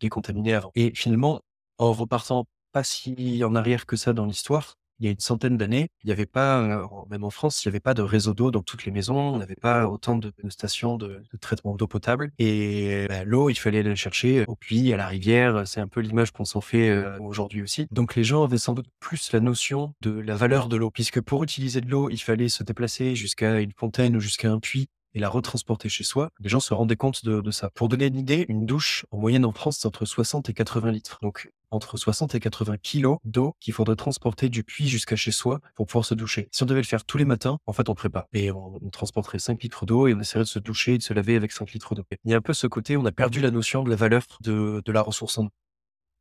décontaminée 0.00 0.54
avant. 0.54 0.72
Et 0.74 0.90
finalement, 0.94 1.42
en 1.76 1.92
repartant 1.92 2.46
pas 2.72 2.82
si 2.82 3.42
en 3.44 3.54
arrière 3.54 3.84
que 3.84 3.96
ça 3.96 4.14
dans 4.14 4.24
l'histoire, 4.24 4.76
il 4.98 5.06
y 5.06 5.08
a 5.08 5.12
une 5.12 5.20
centaine 5.20 5.56
d'années, 5.56 5.88
il 6.02 6.06
n'y 6.06 6.12
avait 6.12 6.26
pas, 6.26 6.86
même 7.10 7.24
en 7.24 7.30
France, 7.30 7.64
il 7.64 7.68
n'y 7.68 7.72
avait 7.72 7.80
pas 7.80 7.94
de 7.94 8.02
réseau 8.02 8.34
d'eau 8.34 8.50
dans 8.50 8.62
toutes 8.62 8.84
les 8.84 8.92
maisons, 8.92 9.18
on 9.18 9.38
n'avait 9.38 9.56
pas 9.56 9.88
autant 9.88 10.16
de, 10.16 10.32
stations 10.48 10.96
de, 10.96 11.22
traitement 11.40 11.74
d'eau 11.74 11.86
potable. 11.86 12.32
Et 12.38 13.06
bah, 13.08 13.24
l'eau, 13.24 13.50
il 13.50 13.56
fallait 13.56 13.80
aller 13.80 13.90
la 13.90 13.94
chercher 13.94 14.44
au 14.46 14.56
puits, 14.56 14.92
à 14.92 14.96
la 14.96 15.06
rivière. 15.06 15.66
C'est 15.66 15.80
un 15.80 15.88
peu 15.88 16.00
l'image 16.00 16.30
qu'on 16.32 16.44
s'en 16.44 16.60
fait 16.60 17.18
aujourd'hui 17.18 17.62
aussi. 17.62 17.86
Donc 17.90 18.14
les 18.14 18.24
gens 18.24 18.44
avaient 18.44 18.58
sans 18.58 18.74
doute 18.74 18.88
plus 19.00 19.32
la 19.32 19.40
notion 19.40 19.94
de 20.00 20.10
la 20.10 20.34
valeur 20.34 20.68
de 20.68 20.76
l'eau, 20.76 20.90
puisque 20.90 21.20
pour 21.20 21.42
utiliser 21.42 21.80
de 21.80 21.88
l'eau, 21.88 22.10
il 22.10 22.18
fallait 22.18 22.48
se 22.48 22.62
déplacer 22.62 23.14
jusqu'à 23.14 23.60
une 23.60 23.72
fontaine 23.76 24.16
ou 24.16 24.20
jusqu'à 24.20 24.50
un 24.50 24.60
puits 24.60 24.88
et 25.16 25.18
la 25.18 25.30
retransporter 25.30 25.88
chez 25.88 26.04
soi, 26.04 26.30
les 26.40 26.50
gens 26.50 26.60
se 26.60 26.74
rendaient 26.74 26.94
compte 26.94 27.24
de, 27.24 27.50
ça. 27.50 27.70
Pour 27.70 27.88
donner 27.88 28.04
une 28.04 28.18
idée, 28.18 28.44
une 28.50 28.66
douche, 28.66 29.06
en 29.10 29.16
moyenne 29.16 29.46
en 29.46 29.52
France, 29.52 29.78
c'est 29.80 29.86
entre 29.86 30.04
60 30.04 30.50
et 30.50 30.52
80 30.52 30.90
litres. 30.90 31.18
Donc, 31.22 31.50
entre 31.70 31.96
60 31.96 32.34
et 32.34 32.40
80 32.40 32.76
kilos 32.76 33.16
d'eau 33.24 33.54
qu'il 33.58 33.72
faudrait 33.72 33.96
transporter 33.96 34.50
du 34.50 34.62
puits 34.62 34.88
jusqu'à 34.88 35.16
chez 35.16 35.32
soi 35.32 35.60
pour 35.74 35.86
pouvoir 35.86 36.04
se 36.04 36.12
doucher. 36.12 36.50
Si 36.52 36.62
on 36.62 36.66
devait 36.66 36.82
le 36.82 36.86
faire 36.86 37.06
tous 37.06 37.16
les 37.16 37.24
matins, 37.24 37.56
en 37.64 37.72
fait, 37.72 37.88
on 37.88 37.94
ferait 37.94 38.10
pas. 38.10 38.28
Et 38.34 38.50
on, 38.52 38.78
transporterait 38.92 39.38
5 39.38 39.62
litres 39.62 39.86
d'eau 39.86 40.06
et 40.06 40.12
on 40.12 40.20
essaierait 40.20 40.44
de 40.44 40.48
se 40.48 40.58
doucher 40.58 40.94
et 40.94 40.98
de 40.98 41.02
se 41.02 41.14
laver 41.14 41.34
avec 41.34 41.50
5 41.50 41.72
litres 41.72 41.94
d'eau. 41.94 42.04
Il 42.26 42.30
y 42.30 42.34
a 42.34 42.36
un 42.36 42.42
peu 42.42 42.52
ce 42.52 42.66
côté, 42.66 42.98
on 42.98 43.06
a 43.06 43.12
perdu 43.12 43.40
la 43.40 43.50
notion 43.50 43.84
de 43.84 43.88
la 43.88 43.96
valeur 43.96 44.22
de, 44.42 44.82
de 44.84 44.92
la 44.92 45.00
ressource 45.00 45.38
en 45.38 45.46
eau. 45.46 45.50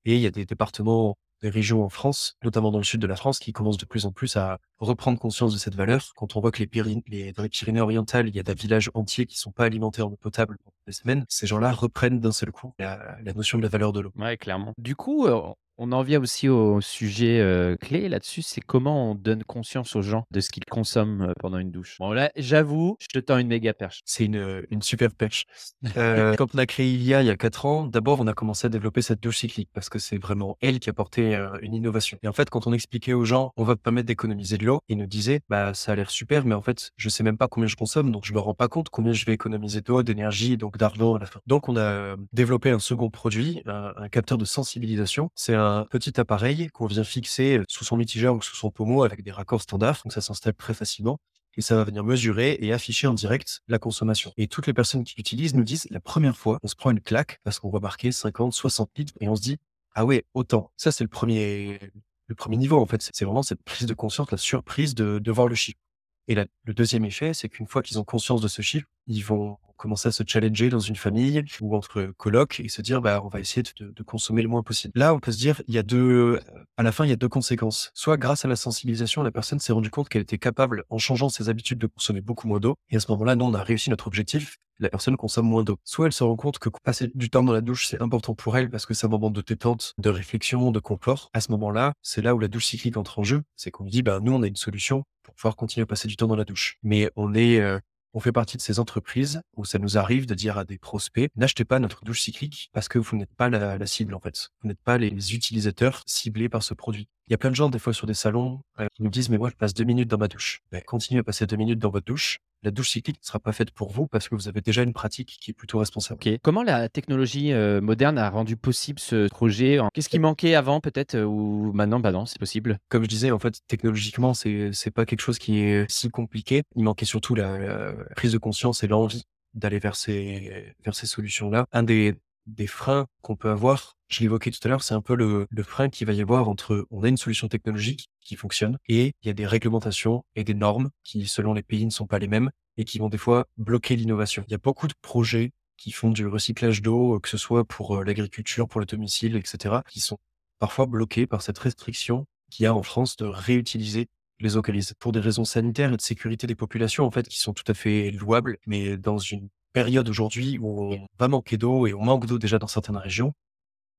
Et 0.06 0.16
il 0.16 0.22
y 0.22 0.26
a 0.26 0.32
des 0.32 0.46
départements 0.46 1.18
régions 1.50 1.84
en 1.84 1.90
France, 1.90 2.38
notamment 2.44 2.72
dans 2.72 2.78
le 2.78 2.84
sud 2.84 3.02
de 3.02 3.08
la 3.08 3.16
France, 3.16 3.40
qui 3.40 3.54
commencent 3.54 3.78
de 3.78 3.86
plus 3.86 4.06
en 4.06 4.12
plus 4.12 4.36
à 4.38 4.60
reprendre 4.80 5.20
conscience 5.20 5.54
de 5.54 5.58
cette 5.58 5.76
valeur. 5.76 6.14
Quand 6.16 6.36
on 6.36 6.42
voit 6.42 6.52
que 6.52 6.64
les, 6.64 7.04
les 7.08 7.32
dans 7.34 7.44
les 7.44 7.50
Pyrénées-Orientales, 7.50 8.28
il 8.28 8.36
y 8.36 8.40
a 8.40 8.44
des 8.44 8.54
villages 8.54 8.90
entiers 8.94 9.26
qui 9.26 9.38
sont 9.38 9.52
pas 9.52 9.66
alimentés 9.66 10.02
en 10.02 10.12
eau 10.12 10.18
potable 10.18 10.58
des 10.86 10.94
semaines, 10.94 11.26
ces 11.30 11.48
gens-là 11.48 11.72
reprennent 11.72 12.20
d'un 12.20 12.32
seul 12.32 12.52
coup 12.52 12.74
la, 12.80 13.18
notion 13.36 13.58
de 13.58 13.64
la 13.64 13.70
valeur 13.70 13.94
de 13.94 14.02
l'eau. 14.02 14.12
Ouais, 14.16 14.38
clairement. 14.38 14.74
Du 14.78 14.96
coup, 14.96 15.26
euh, 15.26 15.42
on 15.78 15.92
en 15.92 16.04
vient 16.04 16.22
aussi 16.22 16.48
au 16.48 16.80
sujet 16.80 17.40
euh, 17.42 17.76
clé 17.76 18.08
là-dessus, 18.08 18.42
c'est 18.42 18.62
comment 18.62 19.12
on 19.12 19.16
donne 19.16 19.44
conscience 19.44 19.96
aux 19.96 20.02
gens 20.02 20.26
de 20.32 20.40
ce 20.40 20.50
qu'ils 20.50 20.64
consomment 20.66 21.24
euh, 21.24 21.34
pendant 21.40 21.58
une 21.58 21.72
douche. 21.72 21.98
Bon 22.00 22.12
là, 22.12 22.32
j'avoue, 22.38 22.98
je 23.02 23.08
te 23.08 23.20
tends 23.20 23.38
une 23.38 23.48
méga 23.48 23.74
perche. 23.74 24.02
C'est 24.06 24.26
une, 24.26 24.64
une 24.70 24.82
super 24.82 25.12
perche. 25.14 25.46
Euh, 25.98 26.36
quand 26.36 26.54
on 26.54 26.58
a 26.58 26.66
créé 26.66 26.94
ILIA 26.94 27.22
il 27.22 27.28
y 27.28 27.30
a 27.30 27.38
quatre 27.38 27.66
ans, 27.66 27.86
d'abord 27.86 28.20
on 28.20 28.28
a 28.28 28.34
commencé 28.34 28.68
à 28.68 28.70
développer 28.70 29.02
cette 29.02 29.22
douche 29.22 29.38
cyclique 29.40 29.70
parce 29.74 29.88
que 29.88 29.98
c'est 29.98 30.18
vraiment 30.18 30.58
elle 30.62 30.80
qui 30.80 30.90
a 30.90 30.94
porté 30.94 31.36
une 31.62 31.74
innovation. 31.74 32.18
Et 32.22 32.28
en 32.28 32.34
fait, 32.34 32.50
quand 32.50 32.68
on 32.68 32.74
expliquait 32.74 33.14
aux 33.14 33.24
gens, 33.24 33.52
on 33.56 33.64
va 33.64 33.76
te 33.76 33.82
permettre 33.82 34.08
d'économiser 34.08 34.58
de 34.58 34.66
l'eau, 34.66 34.82
ils 34.90 34.98
nous 34.98 35.06
disaient, 35.06 35.40
bah 35.48 35.74
ça 35.74 35.94
a 35.94 35.96
l'air 35.96 36.10
super, 36.10 36.46
mais 36.46 36.54
en 36.54 36.62
fait, 36.62 36.92
je 36.98 37.08
sais 37.10 37.24
même 37.24 37.38
pas 37.38 37.48
combien 37.48 37.68
je 37.68 37.76
consomme, 37.76 38.12
donc 38.12 38.26
je 38.26 38.34
me 38.34 38.40
rends 38.40 38.54
pas 38.54 38.68
compte 38.68 38.90
combien 38.90 39.14
je 39.14 39.26
vais 39.26 39.34
économiser 39.34 39.82
d'eau, 39.82 40.04
d'énergie, 40.04 40.58
donc 40.58 40.75
d'argent 40.78 41.18
la 41.18 41.26
fin. 41.26 41.40
Donc 41.48 41.70
on 41.70 41.78
a 41.78 42.16
développé 42.34 42.70
un 42.70 42.80
second 42.80 43.10
produit, 43.10 43.62
un, 43.66 44.10
capteur 44.10 44.38
de 44.38 44.46
sensibilisation. 44.46 45.30
C'est 45.36 45.56
un 45.56 45.86
petit 45.90 46.20
appareil 46.20 46.70
qu'on 46.70 46.88
vient 46.88 47.04
fixer 47.04 47.62
sous 47.68 47.84
son 47.84 47.98
mitigeur 47.98 48.36
ou 48.36 48.42
sous 48.42 48.56
son 48.56 48.72
pommeau 48.72 49.04
avec 49.04 49.24
des 49.24 49.32
raccords 49.32 49.62
standards. 49.62 50.02
Donc 50.04 50.14
ça 50.14 50.22
s'installe 50.22 50.54
très 50.54 50.74
facilement 50.74 51.20
et 51.58 51.62
ça 51.62 51.76
va 51.76 51.84
venir 51.84 52.04
mesurer 52.04 52.58
et 52.60 52.74
afficher 52.74 53.08
en 53.08 53.14
direct 53.14 53.62
la 53.68 53.80
consommation. 53.80 54.34
Et 54.38 54.48
toutes 54.48 54.68
les 54.68 54.74
personnes 54.74 55.04
qui 55.04 55.16
l'utilisent 55.18 55.56
nous 55.56 55.64
disent 55.64 55.88
la 55.90 56.02
première 56.02 56.36
fois, 56.36 56.60
on 56.64 56.68
se 56.68 56.76
prend 56.76 56.92
une 56.92 57.02
claque 57.02 57.40
parce 57.44 57.60
qu'on 57.60 57.70
voit 57.70 57.80
marquer 57.80 58.12
50, 58.12 58.54
60 58.54 58.90
litres 58.98 59.14
et 59.20 59.30
on 59.30 59.36
se 59.36 59.42
dit 59.42 59.58
ah 59.94 60.06
ouais 60.06 60.26
autant. 60.34 60.72
Ça 60.78 60.92
c'est 60.92 61.04
le 61.04 61.10
premier 61.10 61.80
le 62.28 62.36
premier 62.36 62.58
niveau 62.58 62.80
en 62.80 62.86
fait. 62.86 63.10
C'est 63.14 63.26
vraiment 63.26 63.44
cette 63.44 63.64
prise 63.64 63.88
de 63.88 63.94
conscience, 63.94 64.32
la 64.32 64.38
surprise 64.38 64.96
de 64.96 65.32
voir 65.32 65.48
le 65.48 65.56
chiffre. 65.56 65.80
Et 66.28 66.36
le 66.36 66.74
deuxième 66.74 67.06
effet, 67.06 67.34
c'est 67.34 67.50
qu'une 67.50 67.68
fois 67.68 67.84
qu'ils 67.84 68.00
ont 68.00 68.04
conscience 68.04 68.42
de 68.42 68.48
ce 68.48 68.62
chiffre, 68.62 68.88
ils 69.08 69.24
vont 69.24 69.58
commencer 69.78 70.08
à 70.08 70.12
se 70.12 70.24
challenger 70.26 70.70
dans 70.70 70.80
une 70.80 70.96
famille 70.96 71.44
ou 71.62 71.76
entre 71.76 72.14
colocs 72.18 72.60
et 72.60 72.70
se 72.70 72.82
dire, 72.82 73.02
bah, 73.02 73.22
on 73.24 73.28
va 73.28 73.40
essayer 73.40 73.64
de, 73.80 73.92
de, 73.92 74.04
consommer 74.04 74.42
le 74.42 74.48
moins 74.48 74.64
possible. 74.64 74.94
Là, 74.96 75.14
on 75.14 75.20
peut 75.20 75.32
se 75.32 75.38
dire, 75.38 75.62
il 75.68 75.74
y 75.74 75.78
a 75.78 75.84
deux, 75.84 76.40
à 76.78 76.84
la 76.84 76.92
fin, 76.92 77.06
il 77.06 77.10
y 77.10 77.14
a 77.14 77.18
deux 77.18 77.30
conséquences. 77.30 77.92
Soit 77.94 78.18
grâce 78.18 78.46
à 78.46 78.48
la 78.48 78.56
sensibilisation, 78.56 79.24
la 79.24 79.32
personne 79.32 79.60
s'est 79.60 79.74
rendue 79.74 79.90
compte 79.90 80.10
qu'elle 80.10 80.22
était 80.22 80.38
capable, 80.38 80.86
en 80.90 80.98
changeant 80.98 81.30
ses 81.30 81.50
habitudes, 81.50 81.80
de 81.80 81.88
consommer 81.88 82.22
beaucoup 82.22 82.48
moins 82.48 82.60
d'eau. 82.60 82.76
Et 82.90 82.96
à 82.96 83.00
ce 83.00 83.12
moment-là, 83.12 83.36
nous, 83.36 83.46
on 83.46 83.54
a 83.54 83.64
réussi 83.64 83.90
notre 83.90 84.08
objectif. 84.08 84.58
La 84.80 84.90
personne 84.90 85.16
consomme 85.16 85.46
moins 85.46 85.64
d'eau. 85.64 85.78
Soit 85.86 86.08
elle 86.08 86.12
se 86.12 86.24
rend 86.24 86.36
compte 86.36 86.60
que 86.60 86.70
passer 86.84 87.10
du 87.16 87.30
temps 87.30 87.44
dans 87.44 87.54
la 87.54 87.62
douche, 87.62 87.88
c'est 87.88 88.02
important 88.02 88.36
pour 88.36 88.58
elle 88.58 88.70
parce 88.70 88.86
que 88.86 88.94
c'est 88.94 89.06
un 89.06 89.10
moment 89.10 89.30
de 89.30 89.42
détente, 89.42 89.94
de 89.98 90.10
réflexion, 90.10 90.72
de 90.72 90.80
confort. 90.80 91.30
À 91.34 91.40
ce 91.40 91.52
moment-là, 91.52 91.94
c'est 92.02 92.22
là 92.22 92.36
où 92.36 92.40
la 92.40 92.50
douche 92.50 92.66
cyclique 92.66 92.98
entre 92.98 93.20
en 93.20 93.24
jeu. 93.24 93.44
C'est 93.56 93.72
qu'on 93.72 93.86
dit, 93.86 94.02
bah, 94.02 94.20
nous, 94.22 94.34
on 94.34 94.42
a 94.42 94.48
une 94.48 94.58
solution 94.58 95.04
pour 95.24 95.34
pouvoir 95.36 95.56
continuer 95.56 95.84
à 95.84 95.88
passer 95.88 96.10
du 96.10 96.18
temps 96.18 96.28
dans 96.28 96.36
la 96.36 96.44
douche. 96.44 96.78
Mais 96.84 97.10
on 97.16 97.34
est, 97.34 97.62
euh, 97.62 97.80
on 98.16 98.22
fait 98.22 98.32
partie 98.32 98.56
de 98.56 98.62
ces 98.62 98.80
entreprises 98.80 99.42
où 99.58 99.66
ça 99.66 99.78
nous 99.78 99.98
arrive 99.98 100.26
de 100.26 100.34
dire 100.34 100.58
à 100.58 100.64
des 100.64 100.78
prospects, 100.78 101.30
n'achetez 101.36 101.66
pas 101.66 101.80
notre 101.80 102.06
douche 102.06 102.22
cyclique 102.22 102.70
parce 102.72 102.88
que 102.88 102.98
vous 102.98 103.18
n'êtes 103.18 103.34
pas 103.36 103.50
la, 103.50 103.86
cible 103.86 104.16
en 104.16 104.22
fait. 104.22 104.50
Vous 104.62 104.70
n'êtes 104.70 104.80
pas 104.80 104.98
les 104.98 105.36
utilisateurs 105.36 106.02
ciblés 106.08 106.48
par 106.48 106.64
ce 106.64 106.74
produit. 106.74 107.10
Il 107.28 107.32
y 107.32 107.34
a 107.34 107.38
plein 107.38 107.50
de 107.50 107.56
gens 107.56 107.70
des 107.70 107.78
fois 107.78 107.94
sur 107.94 108.08
des 108.08 108.14
salons 108.14 108.62
euh, 108.80 108.88
qui 108.96 109.04
nous 109.04 109.10
disent 109.10 109.30
mais 109.30 109.38
moi 109.38 109.50
je 109.50 109.56
passe 109.56 109.74
deux 109.74 109.84
minutes 109.84 110.08
dans 110.08 110.18
ma 110.18 110.30
douche. 110.30 110.62
Ben, 110.72 110.82
continuez 110.82 111.20
à 111.20 111.24
passer 111.24 111.46
deux 111.46 111.58
minutes 111.58 111.80
dans 111.80 111.90
votre 111.90 112.06
douche 112.06 112.40
la 112.66 112.72
douche 112.72 112.90
cyclique 112.90 113.20
ne 113.22 113.26
sera 113.26 113.40
pas 113.40 113.54
faite 113.54 113.72
pour 113.72 113.92
vous 113.92 114.08
parce 114.08 114.28
que 114.28 114.36
vous 114.36 114.48
avez 114.48 114.60
déjà 114.60 114.82
une 114.82 114.94
pratique 114.94 115.38
qui 115.40 115.52
est 115.52 115.54
plutôt 115.54 115.80
responsable. 115.80 116.20
Comment 116.42 116.64
la 116.64 116.90
technologie 116.90 117.54
euh, 117.54 117.80
moderne 117.80 118.18
a 118.18 118.30
rendu 118.30 118.58
possible 118.58 119.00
ce 119.00 119.30
projet 119.30 119.80
Qu'est-ce 119.94 120.10
qui 120.10 120.20
manquait 120.20 120.56
avant 120.56 120.82
peut-être 120.82 121.16
euh, 121.16 121.24
ou 121.24 121.72
maintenant 121.74 122.00
bah 122.00 122.12
non, 122.12 122.26
c'est 122.26 122.40
possible? 122.40 122.80
Comme 122.90 123.04
je 123.04 123.10
disais, 123.10 123.32
en 123.32 123.40
fait, 123.40 123.62
technologiquement, 123.68 124.34
c'est 124.34 124.72
c'est 124.74 124.92
pas 124.92 125.06
quelque 125.06 125.22
chose 125.22 125.38
qui 125.38 125.60
est 125.60 125.90
si 125.90 126.10
compliqué. 126.10 126.64
Il 126.76 126.84
manquait 126.84 127.06
surtout 127.06 127.36
la, 127.36 127.94
prise 128.16 128.32
de 128.32 128.38
conscience 128.38 128.84
et 128.84 128.88
l'envie 128.88 129.24
d'aller 129.54 129.80
vers 129.80 129.96
ces 129.96 130.76
vers 130.84 130.96
ces 130.96 131.06
solutions-là. 131.06 131.68
Un 131.72 131.84
des 131.84 132.16
des 132.46 132.68
freins 132.68 133.08
qu'on 133.22 133.36
peut 133.36 133.50
avoir, 133.50 133.96
je 134.08 134.22
l'évoquais 134.22 134.52
tout 134.52 134.60
à 134.64 134.68
l'heure, 134.68 134.84
c'est 134.84 134.94
un 134.94 135.02
peu 135.02 135.16
le, 135.16 135.48
frein 135.64 135.90
qu'il 135.90 136.08
va 136.08 136.14
y 136.14 136.22
avoir 136.22 136.48
entre 136.48 136.86
on 136.92 137.04
a 137.04 137.08
une 137.08 137.18
solution 137.18 137.48
technologique 137.48 138.10
qui 138.22 138.36
fonctionne 138.36 138.78
et 138.88 139.14
il 139.22 139.28
y 139.28 139.30
a 139.30 139.34
des 139.34 139.48
réglementations 139.48 140.24
et 140.36 140.44
des 140.44 140.54
normes 140.54 140.90
qui, 141.04 141.28
selon 141.28 141.54
les 141.54 141.64
pays, 141.64 141.86
ne 141.86 141.92
sont 141.92 142.08
pas 142.08 142.20
les 142.20 142.28
mêmes 142.28 142.52
et 142.78 142.86
qui 142.86 143.00
vont 143.00 143.10
des 143.10 143.18
fois 143.18 143.46
bloquer 143.58 143.96
l'innovation. 143.96 144.44
Il 144.48 144.52
y 144.52 144.56
a 144.56 144.60
beaucoup 144.60 144.88
de 144.88 144.94
projets 145.02 145.52
qui 145.78 145.92
font 145.92 146.10
du 146.10 146.28
recyclage 146.28 146.82
d'eau, 146.82 147.20
que 147.20 147.30
ce 147.30 147.38
soit 147.38 147.66
pour 147.66 147.98
euh, 147.98 148.04
l'agriculture, 148.04 148.68
pour 148.68 148.80
le 148.80 148.86
domicile, 148.86 149.36
etc., 149.36 149.76
qui 149.90 150.00
sont 150.00 150.18
parfois 150.60 150.86
bloqués 150.86 151.28
par 151.28 151.42
cette 151.42 151.60
restriction 151.60 152.26
qu'il 152.50 152.64
y 152.64 152.68
a 152.68 152.74
en 152.74 152.84
France 152.84 153.18
de 153.18 153.26
réutiliser 153.26 154.08
les 154.40 154.58
eaux 154.58 154.64
pour 155.00 155.12
des 155.12 155.20
raisons 155.20 155.46
sanitaires 155.46 155.94
et 155.94 155.98
de 155.98 156.02
sécurité 156.02 156.48
des 156.48 156.56
populations, 156.56 157.06
en 157.06 157.12
fait, 157.12 157.28
qui 157.28 157.40
sont 157.40 157.54
tout 157.54 157.64
à 157.68 157.74
fait 157.74 158.12
louables, 158.12 158.58
mais 158.68 158.98
dans 158.98 159.18
une 159.18 159.50
période 159.76 160.08
aujourd'hui 160.08 160.58
où 160.58 160.94
on 160.94 161.08
va 161.20 161.28
manquer 161.28 161.58
d'eau 161.58 161.86
et 161.86 161.94
on 161.94 162.02
manque 162.02 162.26
d'eau 162.28 162.40
déjà 162.40 162.58
dans 162.58 162.68
certaines 162.68 162.96
régions, 162.96 163.34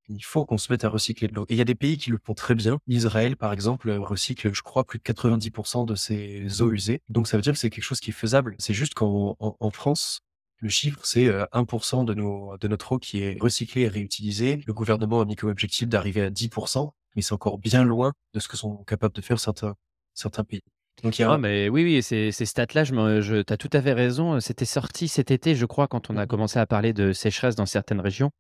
il 0.09 0.25
faut 0.25 0.47
qu'on 0.47 0.57
se 0.57 0.73
mette 0.73 0.85
à 0.85 0.89
recycler 0.89 1.29
de 1.29 1.35
l'eau. 1.35 1.45
Et 1.51 1.55
il 1.55 1.59
y 1.59 1.61
a 1.61 1.67
des 1.67 1.75
pays 1.75 1.99
qui 1.99 2.09
le 2.09 2.19
font 2.25 2.33
très 2.33 2.55
bien. 2.55 2.79
Israël, 2.87 3.37
par 3.37 3.53
exemple, 3.53 3.91
recycle, 3.91 4.55
je 4.55 4.63
crois, 4.63 4.85
plus 4.85 4.99
de 4.99 5.05
90% 5.05 5.85
de 5.85 5.95
ses 5.95 6.63
eaux 6.63 6.73
usées. 6.73 7.03
Donc 7.11 7.29
ça 7.29 7.37
veut 7.37 7.43
dire 7.43 7.53
que 7.53 7.59
c'est 7.59 7.69
quelque 7.69 7.85
chose 7.85 8.01
qui 8.01 8.09
est 8.11 8.15
faisable. 8.15 8.57
C'est 8.59 8.73
juste 8.73 8.95
qu'en 8.95 9.37
en, 9.39 9.71
France, 9.71 10.21
le 10.61 10.71
chiffre, 10.71 11.01
c'est 11.05 11.29
1% 11.29 12.07
de, 12.07 12.15
nos, 12.15 12.57
de 12.57 12.69
notre 12.69 12.93
eau 12.93 12.99
qui 12.99 13.19
est 13.19 13.37
recyclée 13.39 13.83
et 13.83 13.89
réutilisée. 13.89 14.63
Le 14.67 14.73
gouvernement 14.73 15.21
a 15.21 15.27
mis 15.27 15.37
comme 15.37 15.51
objectif 15.51 15.89
d'arriver 15.89 16.23
à 16.23 16.31
10%, 16.31 16.91
mais 17.17 17.23
c'est 17.23 17.35
encore 17.35 17.59
bien 17.59 17.85
loin 17.85 18.15
de 18.33 18.41
ce 18.41 18.49
que 18.49 18.57
sont 18.57 18.83
capables 18.85 19.15
de 19.15 19.21
faire 19.21 19.39
certains, 19.39 19.75
certains 20.15 20.45
pays. 20.45 20.63
Donc, 21.03 21.19
il 21.19 21.23
y 21.23 21.25
a... 21.25 21.39
mais 21.39 21.69
oui, 21.69 21.85
oui, 21.85 22.03
ces, 22.03 22.33
ces 22.33 22.47
stats-là, 22.47 22.85
je, 22.85 23.21
je, 23.21 23.43
tu 23.43 23.53
as 23.53 23.57
tout 23.57 23.71
à 23.73 23.83
fait 23.83 23.93
raison. 23.93 24.41
C'était 24.41 24.65
sorti 24.65 25.09
cet 25.09 25.31
été, 25.31 25.55
je 25.55 25.67
crois, 25.67 25.89
quand 25.89 26.11
on 26.11 26.17
a 26.17 26.25
mmh 26.25 26.27
commencé 26.27 26.59
à 26.59 26.67
parler 26.67 26.93
de 26.93 27.13
sécheresse 27.13 27.55
dans 27.55 27.67
certaines 27.67 28.01
régions 28.01 28.31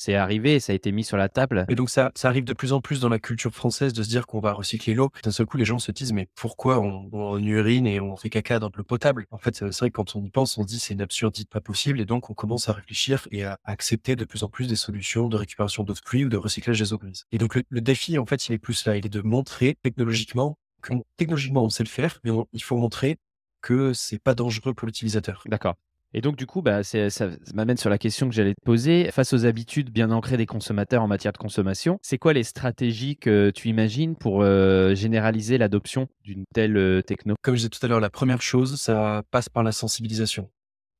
c'est 0.00 0.14
arrivé, 0.14 0.60
ça 0.60 0.72
a 0.72 0.74
été 0.74 0.92
mis 0.92 1.04
sur 1.04 1.18
la 1.18 1.28
table. 1.28 1.66
Et 1.68 1.74
donc 1.74 1.90
ça, 1.90 2.10
ça 2.14 2.28
arrive 2.28 2.44
de 2.44 2.54
plus 2.54 2.72
en 2.72 2.80
plus 2.80 3.00
dans 3.00 3.10
la 3.10 3.18
culture 3.18 3.52
française 3.52 3.92
de 3.92 4.02
se 4.02 4.08
dire 4.08 4.26
qu'on 4.26 4.40
va 4.40 4.54
recycler 4.54 4.94
l'eau. 4.94 5.10
D'un 5.22 5.30
seul 5.30 5.44
coup, 5.44 5.58
les 5.58 5.66
gens 5.66 5.78
se 5.78 5.92
disent 5.92 6.14
mais 6.14 6.26
pourquoi 6.34 6.80
on, 6.80 7.38
urine 7.38 7.86
et 7.86 8.00
on 8.00 8.16
fait 8.16 8.30
caca 8.30 8.58
dans 8.58 8.70
de 8.70 8.78
l'eau 8.78 8.84
potable? 8.84 9.26
En 9.30 9.36
fait, 9.36 9.56
c'est 9.56 9.78
vrai 9.78 9.90
que 9.90 9.96
quand 9.96 10.16
on 10.16 10.24
y 10.24 10.30
pense, 10.30 10.56
on 10.56 10.62
se 10.62 10.68
dit 10.68 10.78
c'est 10.78 10.94
une 10.94 11.02
absurdité 11.02 11.46
pas 11.50 11.60
possible 11.60 12.00
et 12.00 12.06
donc 12.06 12.30
on 12.30 12.34
commence 12.34 12.70
à 12.70 12.72
réfléchir 12.72 13.28
et 13.30 13.44
à 13.44 13.58
accepter 13.64 14.16
de 14.16 14.24
plus 14.24 14.42
en 14.42 14.48
plus 14.48 14.68
des 14.68 14.76
solutions 14.76 15.28
de 15.28 15.36
récupération 15.36 15.84
d'eau 15.84 15.92
de 15.92 16.00
pluie 16.02 16.24
ou 16.24 16.30
de 16.30 16.38
recyclage 16.38 16.78
des 16.78 16.94
eaux 16.94 16.98
grises. 16.98 17.26
Et 17.30 17.36
donc 17.36 17.54
le, 17.54 17.80
défi, 17.82 18.18
en 18.18 18.24
fait, 18.24 18.48
il 18.48 18.54
est 18.54 18.58
plus 18.58 18.86
là, 18.86 18.96
il 18.96 19.04
est 19.04 19.10
de 19.10 19.20
montrer 19.20 19.76
technologiquement 19.82 20.56
que 20.80 20.94
technologiquement 21.16 21.64
on 21.64 21.70
sait 21.70 21.84
le 21.84 21.88
faire, 21.88 22.20
mais 22.24 22.30
il 22.52 22.62
faut 22.62 22.76
montrer 22.76 23.18
que 23.60 23.92
c'est 23.92 24.18
pas 24.18 24.34
dangereux 24.34 24.74
pour 24.74 24.86
l'utilisateur. 24.86 25.42
D'accord. 25.46 25.76
Et 26.12 26.20
donc, 26.20 26.36
du 26.36 26.46
coup, 26.46 26.60
bah, 26.60 26.82
ça 26.82 27.28
m'amène 27.54 27.76
sur 27.76 27.88
la 27.88 27.98
question 27.98 28.28
que 28.28 28.34
j'allais 28.34 28.54
te 28.54 28.64
poser. 28.64 29.10
Face 29.12 29.32
aux 29.32 29.46
habitudes 29.46 29.90
bien 29.90 30.10
ancrées 30.10 30.36
des 30.36 30.46
consommateurs 30.46 31.02
en 31.02 31.06
matière 31.06 31.32
de 31.32 31.38
consommation, 31.38 32.00
c'est 32.02 32.18
quoi 32.18 32.32
les 32.32 32.42
stratégies 32.42 33.16
que 33.16 33.52
tu 33.54 33.68
imagines 33.68 34.16
pour 34.16 34.42
euh, 34.42 34.94
généraliser 34.94 35.56
l'adoption 35.56 36.08
d'une 36.24 36.44
telle 36.52 36.76
euh, 36.76 37.00
techno? 37.00 37.36
Comme 37.42 37.54
je 37.54 37.60
disais 37.60 37.68
tout 37.68 37.84
à 37.86 37.88
l'heure, 37.88 38.00
la 38.00 38.10
première 38.10 38.42
chose, 38.42 38.80
ça 38.80 39.22
passe 39.30 39.48
par 39.48 39.62
la 39.62 39.70
sensibilisation. 39.70 40.50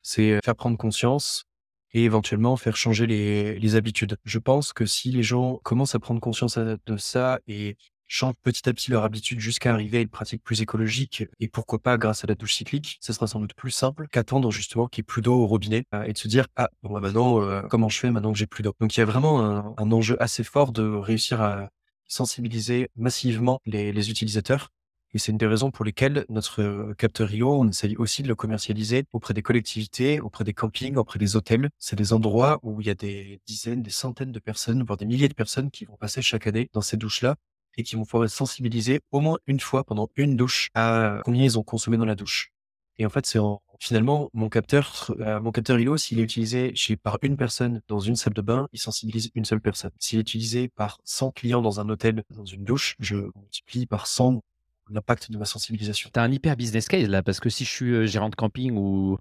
C'est 0.00 0.30
euh, 0.30 0.38
faire 0.44 0.54
prendre 0.54 0.78
conscience 0.78 1.44
et 1.92 2.04
éventuellement 2.04 2.56
faire 2.56 2.76
changer 2.76 3.08
les, 3.08 3.58
les 3.58 3.74
habitudes. 3.74 4.16
Je 4.24 4.38
pense 4.38 4.72
que 4.72 4.86
si 4.86 5.10
les 5.10 5.24
gens 5.24 5.58
commencent 5.64 5.96
à 5.96 5.98
prendre 5.98 6.20
conscience 6.20 6.56
de 6.56 6.96
ça 6.96 7.40
et 7.48 7.76
changent 8.10 8.34
petit 8.42 8.68
à 8.68 8.72
petit 8.72 8.90
leur 8.90 9.04
habitude 9.04 9.38
jusqu'à 9.40 9.72
arriver 9.72 9.98
à 9.98 10.00
une 10.00 10.08
pratique 10.08 10.42
plus 10.42 10.60
écologique 10.60 11.24
et 11.38 11.48
pourquoi 11.48 11.78
pas 11.78 11.96
grâce 11.96 12.24
à 12.24 12.26
la 12.26 12.34
douche 12.34 12.54
cyclique, 12.54 12.98
ce 13.00 13.12
sera 13.12 13.28
sans 13.28 13.38
doute 13.38 13.54
plus 13.54 13.70
simple 13.70 14.08
qu'attendre 14.10 14.50
justement 14.50 14.88
qu'il 14.88 15.02
y 15.02 15.02
ait 15.02 15.04
plus 15.04 15.22
d'eau 15.22 15.34
au 15.34 15.46
robinet 15.46 15.84
euh, 15.94 16.02
et 16.02 16.12
de 16.12 16.18
se 16.18 16.26
dire 16.26 16.46
ah 16.56 16.68
bon 16.82 16.92
bah 16.92 17.00
maintenant 17.00 17.40
euh, 17.40 17.62
comment 17.70 17.88
je 17.88 17.98
fais 17.98 18.10
maintenant 18.10 18.32
que 18.32 18.38
j'ai 18.38 18.46
plus 18.46 18.62
d'eau? 18.62 18.74
Donc 18.80 18.96
il 18.96 19.00
y 19.00 19.02
a 19.02 19.06
vraiment 19.06 19.40
un, 19.78 19.92
enjeu 19.92 20.20
assez 20.20 20.44
fort 20.44 20.72
de 20.72 20.82
réussir 20.82 21.40
à 21.40 21.70
sensibiliser 22.06 22.90
massivement 22.96 23.60
les, 23.64 23.92
les 23.92 24.10
utilisateurs 24.10 24.70
et 25.12 25.18
c'est 25.18 25.32
une 25.32 25.38
des 25.38 25.46
raisons 25.46 25.70
pour 25.70 25.84
lesquelles 25.84 26.24
notre 26.28 26.62
euh, 26.62 26.94
capteur 26.94 27.32
IO, 27.32 27.60
on 27.60 27.68
essaye 27.68 27.96
aussi 27.96 28.22
de 28.22 28.28
le 28.28 28.36
commercialiser 28.36 29.04
auprès 29.12 29.34
des 29.34 29.42
collectivités, 29.42 30.20
auprès 30.20 30.44
des 30.44 30.54
campings, 30.54 30.96
auprès 30.96 31.18
des 31.18 31.34
hôtels. 31.34 31.68
C'est 31.78 31.96
des 31.96 32.12
endroits 32.12 32.60
où 32.62 32.80
il 32.80 32.86
y 32.86 32.90
a 32.90 32.94
des 32.94 33.40
dizaines, 33.46 33.82
des 33.82 33.90
centaines 33.90 34.30
de 34.30 34.38
personnes, 34.38 34.84
voire 34.84 34.96
des 34.96 35.06
milliers 35.06 35.28
de 35.28 35.34
personnes 35.34 35.70
qui 35.70 35.84
vont 35.84 35.96
passer 35.96 36.22
chaque 36.22 36.46
année 36.46 36.68
dans 36.72 36.80
ces 36.80 36.96
douches-là 36.96 37.34
et 37.76 37.82
qui 37.82 37.96
vont 37.96 38.04
pouvoir 38.04 38.24
être 38.24 38.30
sensibilisés 38.30 39.00
au 39.10 39.20
moins 39.20 39.38
une 39.46 39.60
fois 39.60 39.84
pendant 39.84 40.08
une 40.16 40.36
douche 40.36 40.70
à 40.74 41.20
combien 41.24 41.44
ils 41.44 41.58
ont 41.58 41.62
consommé 41.62 41.96
dans 41.96 42.04
la 42.04 42.14
douche. 42.14 42.52
Et 42.98 43.06
en 43.06 43.08
fait, 43.08 43.24
c'est 43.24 43.38
finalement 43.78 44.30
mon 44.34 44.50
capteur, 44.50 45.10
euh, 45.20 45.40
mon 45.40 45.52
capteur 45.52 45.80
ILO, 45.80 45.96
s'il 45.96 46.20
est 46.20 46.22
utilisé 46.22 46.72
chez 46.74 46.96
par 46.96 47.18
une 47.22 47.36
personne 47.36 47.80
dans 47.88 47.98
une 47.98 48.14
salle 48.14 48.34
de 48.34 48.42
bain, 48.42 48.68
il 48.72 48.78
sensibilise 48.78 49.30
une 49.34 49.46
seule 49.46 49.60
personne. 49.60 49.90
S'il 49.98 50.18
est 50.18 50.22
utilisé 50.22 50.68
par 50.68 51.00
100 51.04 51.30
clients 51.32 51.62
dans 51.62 51.80
un 51.80 51.88
hôtel, 51.88 52.22
dans 52.36 52.44
une 52.44 52.64
douche, 52.64 52.96
je 53.00 53.16
multiplie 53.36 53.86
par 53.86 54.06
100 54.06 54.42
l'impact 54.90 55.30
de 55.30 55.38
ma 55.38 55.44
sensibilisation. 55.44 56.10
Tu 56.12 56.20
as 56.20 56.22
un 56.22 56.30
hyper 56.30 56.56
business 56.56 56.88
case 56.88 57.08
là, 57.08 57.22
parce 57.22 57.40
que 57.40 57.48
si 57.48 57.64
je 57.64 57.70
suis 57.70 57.92
euh, 57.92 58.06
gérant 58.06 58.28
de 58.28 58.34
camping 58.34 58.76
ou 58.76 59.16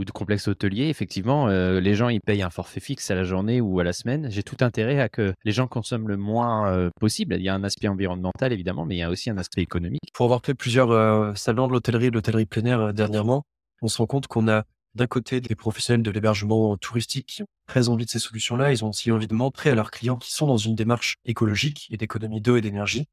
ou 0.00 0.04
de 0.04 0.10
complexe 0.10 0.48
hôtelier, 0.48 0.88
effectivement, 0.88 1.48
euh, 1.48 1.78
les 1.78 1.94
gens 1.94 2.08
ils 2.08 2.22
payent 2.22 2.42
un 2.42 2.48
forfait 2.48 2.80
fixe 2.80 3.10
à 3.10 3.14
la 3.14 3.22
journée 3.22 3.60
ou 3.60 3.80
à 3.80 3.84
la 3.84 3.92
semaine. 3.92 4.30
J'ai 4.30 4.42
tout 4.42 4.56
intérêt 4.60 4.98
à 4.98 5.10
que 5.10 5.34
les 5.44 5.52
gens 5.52 5.68
consomment 5.68 6.08
le 6.08 6.16
moins 6.16 6.72
euh, 6.72 6.88
possible. 6.98 7.36
Il 7.36 7.42
y 7.42 7.50
a 7.50 7.54
un 7.54 7.64
aspect 7.64 7.86
environnemental 7.86 8.52
évidemment, 8.52 8.86
mais 8.86 8.96
il 8.96 8.98
y 8.98 9.02
a 9.02 9.10
aussi 9.10 9.28
un 9.28 9.36
aspect 9.36 9.60
économique. 9.60 10.10
Pour 10.14 10.24
avoir 10.24 10.40
fait 10.42 10.54
plusieurs 10.54 10.90
euh, 10.90 11.34
salons 11.34 11.68
de 11.68 11.72
l'hôtellerie 11.72 12.06
et 12.06 12.10
de 12.10 12.14
l'hôtellerie 12.14 12.46
plein 12.46 12.64
air 12.64 12.94
dernièrement, 12.94 13.44
on 13.82 13.88
se 13.88 13.98
rend 13.98 14.06
compte 14.06 14.26
qu'on 14.26 14.48
a 14.48 14.64
d'un 14.94 15.06
côté 15.06 15.42
des 15.42 15.54
professionnels 15.54 16.02
de 16.02 16.10
l'hébergement 16.10 16.76
touristique 16.78 17.26
qui 17.26 17.42
ont 17.42 17.48
très 17.66 17.90
envie 17.90 18.06
de 18.06 18.10
ces 18.10 18.18
solutions-là. 18.18 18.72
Ils 18.72 18.84
ont 18.84 18.88
aussi 18.88 19.12
envie 19.12 19.28
de 19.28 19.34
montrer 19.34 19.70
à 19.70 19.74
leurs 19.74 19.90
clients 19.90 20.16
qui 20.16 20.32
sont 20.32 20.46
dans 20.46 20.56
une 20.56 20.74
démarche 20.74 21.16
écologique 21.26 21.88
et 21.90 21.98
d'économie 21.98 22.40
d'eau 22.40 22.56
et 22.56 22.62
d'énergie. 22.62 23.06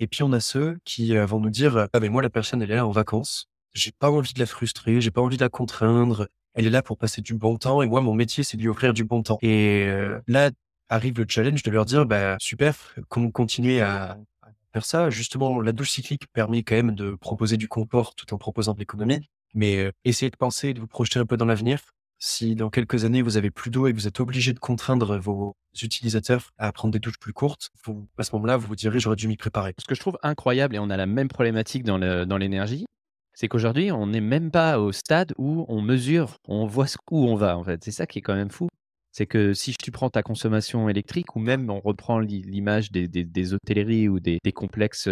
Et 0.00 0.06
puis 0.06 0.22
on 0.22 0.32
a 0.32 0.40
ceux 0.40 0.78
qui 0.84 1.14
vont 1.16 1.38
nous 1.38 1.50
dire 1.50 1.86
ah 1.92 2.00
mais 2.00 2.08
moi 2.08 2.20
la 2.20 2.30
personne 2.30 2.62
elle 2.62 2.70
est 2.72 2.76
là 2.76 2.86
en 2.86 2.90
vacances 2.90 3.48
j'ai 3.74 3.92
pas 3.92 4.10
envie 4.10 4.32
de 4.32 4.38
la 4.38 4.46
frustrer, 4.46 5.00
j'ai 5.00 5.10
pas 5.10 5.20
envie 5.20 5.36
de 5.36 5.42
la 5.42 5.48
contraindre. 5.48 6.28
Elle 6.54 6.66
est 6.66 6.70
là 6.70 6.82
pour 6.82 6.96
passer 6.96 7.20
du 7.20 7.34
bon 7.34 7.56
temps 7.56 7.82
et 7.82 7.86
moi, 7.86 8.00
mon 8.00 8.14
métier, 8.14 8.44
c'est 8.44 8.56
de 8.56 8.62
lui 8.62 8.68
offrir 8.68 8.94
du 8.94 9.04
bon 9.04 9.22
temps. 9.22 9.38
Et 9.42 9.84
euh, 9.88 10.20
là 10.28 10.50
arrive 10.88 11.18
le 11.18 11.26
challenge 11.28 11.62
de 11.62 11.70
leur 11.70 11.84
dire, 11.84 12.06
bah 12.06 12.36
super, 12.38 12.94
continuez 13.08 13.80
à, 13.80 14.18
faire 14.72 14.84
ça? 14.84 15.10
Justement, 15.10 15.60
la 15.60 15.72
douche 15.72 15.90
cyclique 15.90 16.26
permet 16.32 16.62
quand 16.62 16.76
même 16.76 16.94
de 16.94 17.12
proposer 17.12 17.56
du 17.56 17.68
confort 17.68 18.14
tout 18.14 18.32
en 18.32 18.38
proposant 18.38 18.74
de 18.74 18.78
l'économie. 18.78 19.28
Mais 19.54 19.78
euh, 19.78 19.92
essayez 20.04 20.30
de 20.30 20.36
penser, 20.36 20.74
de 20.74 20.80
vous 20.80 20.86
projeter 20.86 21.18
un 21.18 21.26
peu 21.26 21.36
dans 21.36 21.44
l'avenir. 21.44 21.80
Si 22.18 22.54
dans 22.54 22.70
quelques 22.70 23.04
années 23.04 23.22
vous 23.22 23.36
avez 23.36 23.50
plus 23.50 23.70
d'eau 23.70 23.86
et 23.86 23.92
que 23.92 23.96
vous 23.96 24.06
êtes 24.06 24.20
obligé 24.20 24.52
de 24.52 24.58
contraindre 24.58 25.18
vos 25.18 25.56
utilisateurs 25.82 26.50
à 26.58 26.72
prendre 26.72 26.92
des 26.92 27.00
douches 27.00 27.18
plus 27.18 27.32
courtes, 27.32 27.70
à 28.18 28.22
ce 28.22 28.34
moment-là, 28.36 28.56
vous 28.56 28.68
vous 28.68 28.76
direz 28.76 29.00
j'aurais 29.00 29.16
dû 29.16 29.26
m'y 29.26 29.36
préparer. 29.36 29.74
Ce 29.78 29.84
que 29.84 29.94
je 29.94 30.00
trouve 30.00 30.18
incroyable, 30.22 30.76
et 30.76 30.78
on 30.78 30.90
a 30.90 30.96
la 30.96 31.06
même 31.06 31.28
problématique 31.28 31.82
dans 31.82 31.98
l'énergie, 32.38 32.86
c'est 33.34 33.48
qu'aujourd'hui, 33.48 33.92
on 33.92 34.06
n'est 34.06 34.20
même 34.20 34.50
pas 34.50 34.78
au 34.78 34.92
stade 34.92 35.32
où 35.38 35.64
on 35.68 35.82
mesure, 35.82 36.38
on 36.48 36.66
voit 36.66 36.86
où 37.10 37.26
on 37.26 37.36
va, 37.36 37.58
en 37.58 37.64
fait. 37.64 37.82
C'est 37.84 37.90
ça 37.90 38.06
qui 38.06 38.20
est 38.20 38.22
quand 38.22 38.34
même 38.34 38.50
fou 38.50 38.68
c'est 39.14 39.26
que 39.26 39.54
si 39.54 39.74
tu 39.80 39.92
prends 39.92 40.10
ta 40.10 40.24
consommation 40.24 40.88
électrique, 40.88 41.36
ou 41.36 41.38
même 41.38 41.70
on 41.70 41.78
reprend 41.78 42.18
l'image 42.18 42.90
des, 42.90 43.54
hôtelleries 43.54 44.08
ou 44.08 44.18
des, 44.18 44.40
complexes 44.52 45.08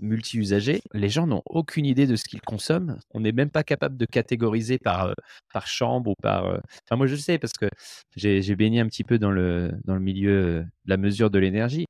multi-usagers, 0.00 0.80
les 0.94 1.08
gens 1.08 1.26
n'ont 1.26 1.42
aucune 1.46 1.84
idée 1.84 2.06
de 2.06 2.14
ce 2.14 2.22
qu'ils 2.24 2.42
consomment. 2.42 2.96
On 3.12 3.18
n'est 3.18 3.32
même 3.32 3.50
pas 3.50 3.64
capable 3.64 3.96
de 3.96 4.06
catégoriser 4.06 4.78
par, 4.78 5.14
par 5.52 5.66
chambre 5.66 6.12
ou 6.12 6.14
par... 6.22 6.44
Enfin, 6.44 6.96
moi, 6.96 7.08
je 7.08 7.16
sais 7.16 7.38
parce 7.38 7.54
que 7.54 7.66
j'ai 8.14 8.54
baigné 8.54 8.78
un 8.78 8.86
petit 8.86 9.02
peu 9.02 9.18
dans 9.18 9.32
le, 9.32 9.72
dans 9.84 9.94
le 9.94 10.00
milieu 10.00 10.64
la 10.86 10.96
mesure 10.96 11.30
de 11.30 11.38
l'énergie. 11.38 11.86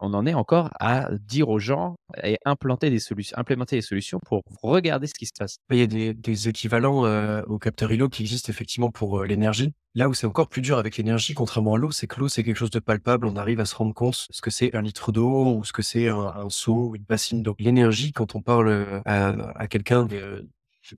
On 0.00 0.14
en 0.14 0.26
est 0.26 0.34
encore 0.34 0.70
à 0.80 1.08
dire 1.12 1.48
aux 1.48 1.58
gens 1.58 1.96
et 2.22 2.38
implanter 2.44 2.90
des 2.90 2.98
solutions, 2.98 3.36
implémenter 3.38 3.76
des 3.76 3.82
solutions 3.82 4.18
pour 4.24 4.42
regarder 4.62 5.06
ce 5.06 5.14
qui 5.14 5.26
se 5.26 5.32
passe. 5.38 5.56
Il 5.70 5.78
y 5.78 5.82
a 5.82 6.12
des, 6.14 6.48
équivalents 6.48 7.04
au 7.44 7.58
capteur 7.58 7.92
ILO 7.92 8.08
qui 8.08 8.22
existent 8.22 8.50
effectivement 8.50 8.90
pour 8.90 9.24
l'énergie. 9.24 9.72
Là 9.94 10.08
où 10.08 10.14
c'est 10.14 10.26
encore 10.26 10.48
plus 10.48 10.62
dur 10.62 10.78
avec 10.78 10.96
l'énergie, 10.96 11.34
contrairement 11.34 11.74
à 11.74 11.78
l'eau, 11.78 11.90
c'est 11.90 12.06
que 12.06 12.18
l'eau, 12.18 12.28
c'est 12.28 12.42
quelque 12.42 12.56
chose 12.56 12.70
de 12.70 12.78
palpable. 12.78 13.26
On 13.26 13.36
arrive 13.36 13.60
à 13.60 13.66
se 13.66 13.74
rendre 13.74 13.92
compte 13.92 14.26
ce 14.30 14.40
que 14.40 14.50
c'est 14.50 14.74
un 14.74 14.80
litre 14.80 15.12
d'eau 15.12 15.56
ou 15.56 15.64
ce 15.64 15.72
que 15.72 15.82
c'est 15.82 16.08
un, 16.08 16.48
seau 16.48 16.88
ou 16.88 16.96
une 16.96 17.04
bassine 17.04 17.42
d'eau. 17.42 17.54
L'énergie, 17.58 18.12
quand 18.12 18.34
on 18.34 18.40
parle 18.40 18.68
euh, 18.68 19.00
à 19.04 19.66
quelqu'un 19.68 20.08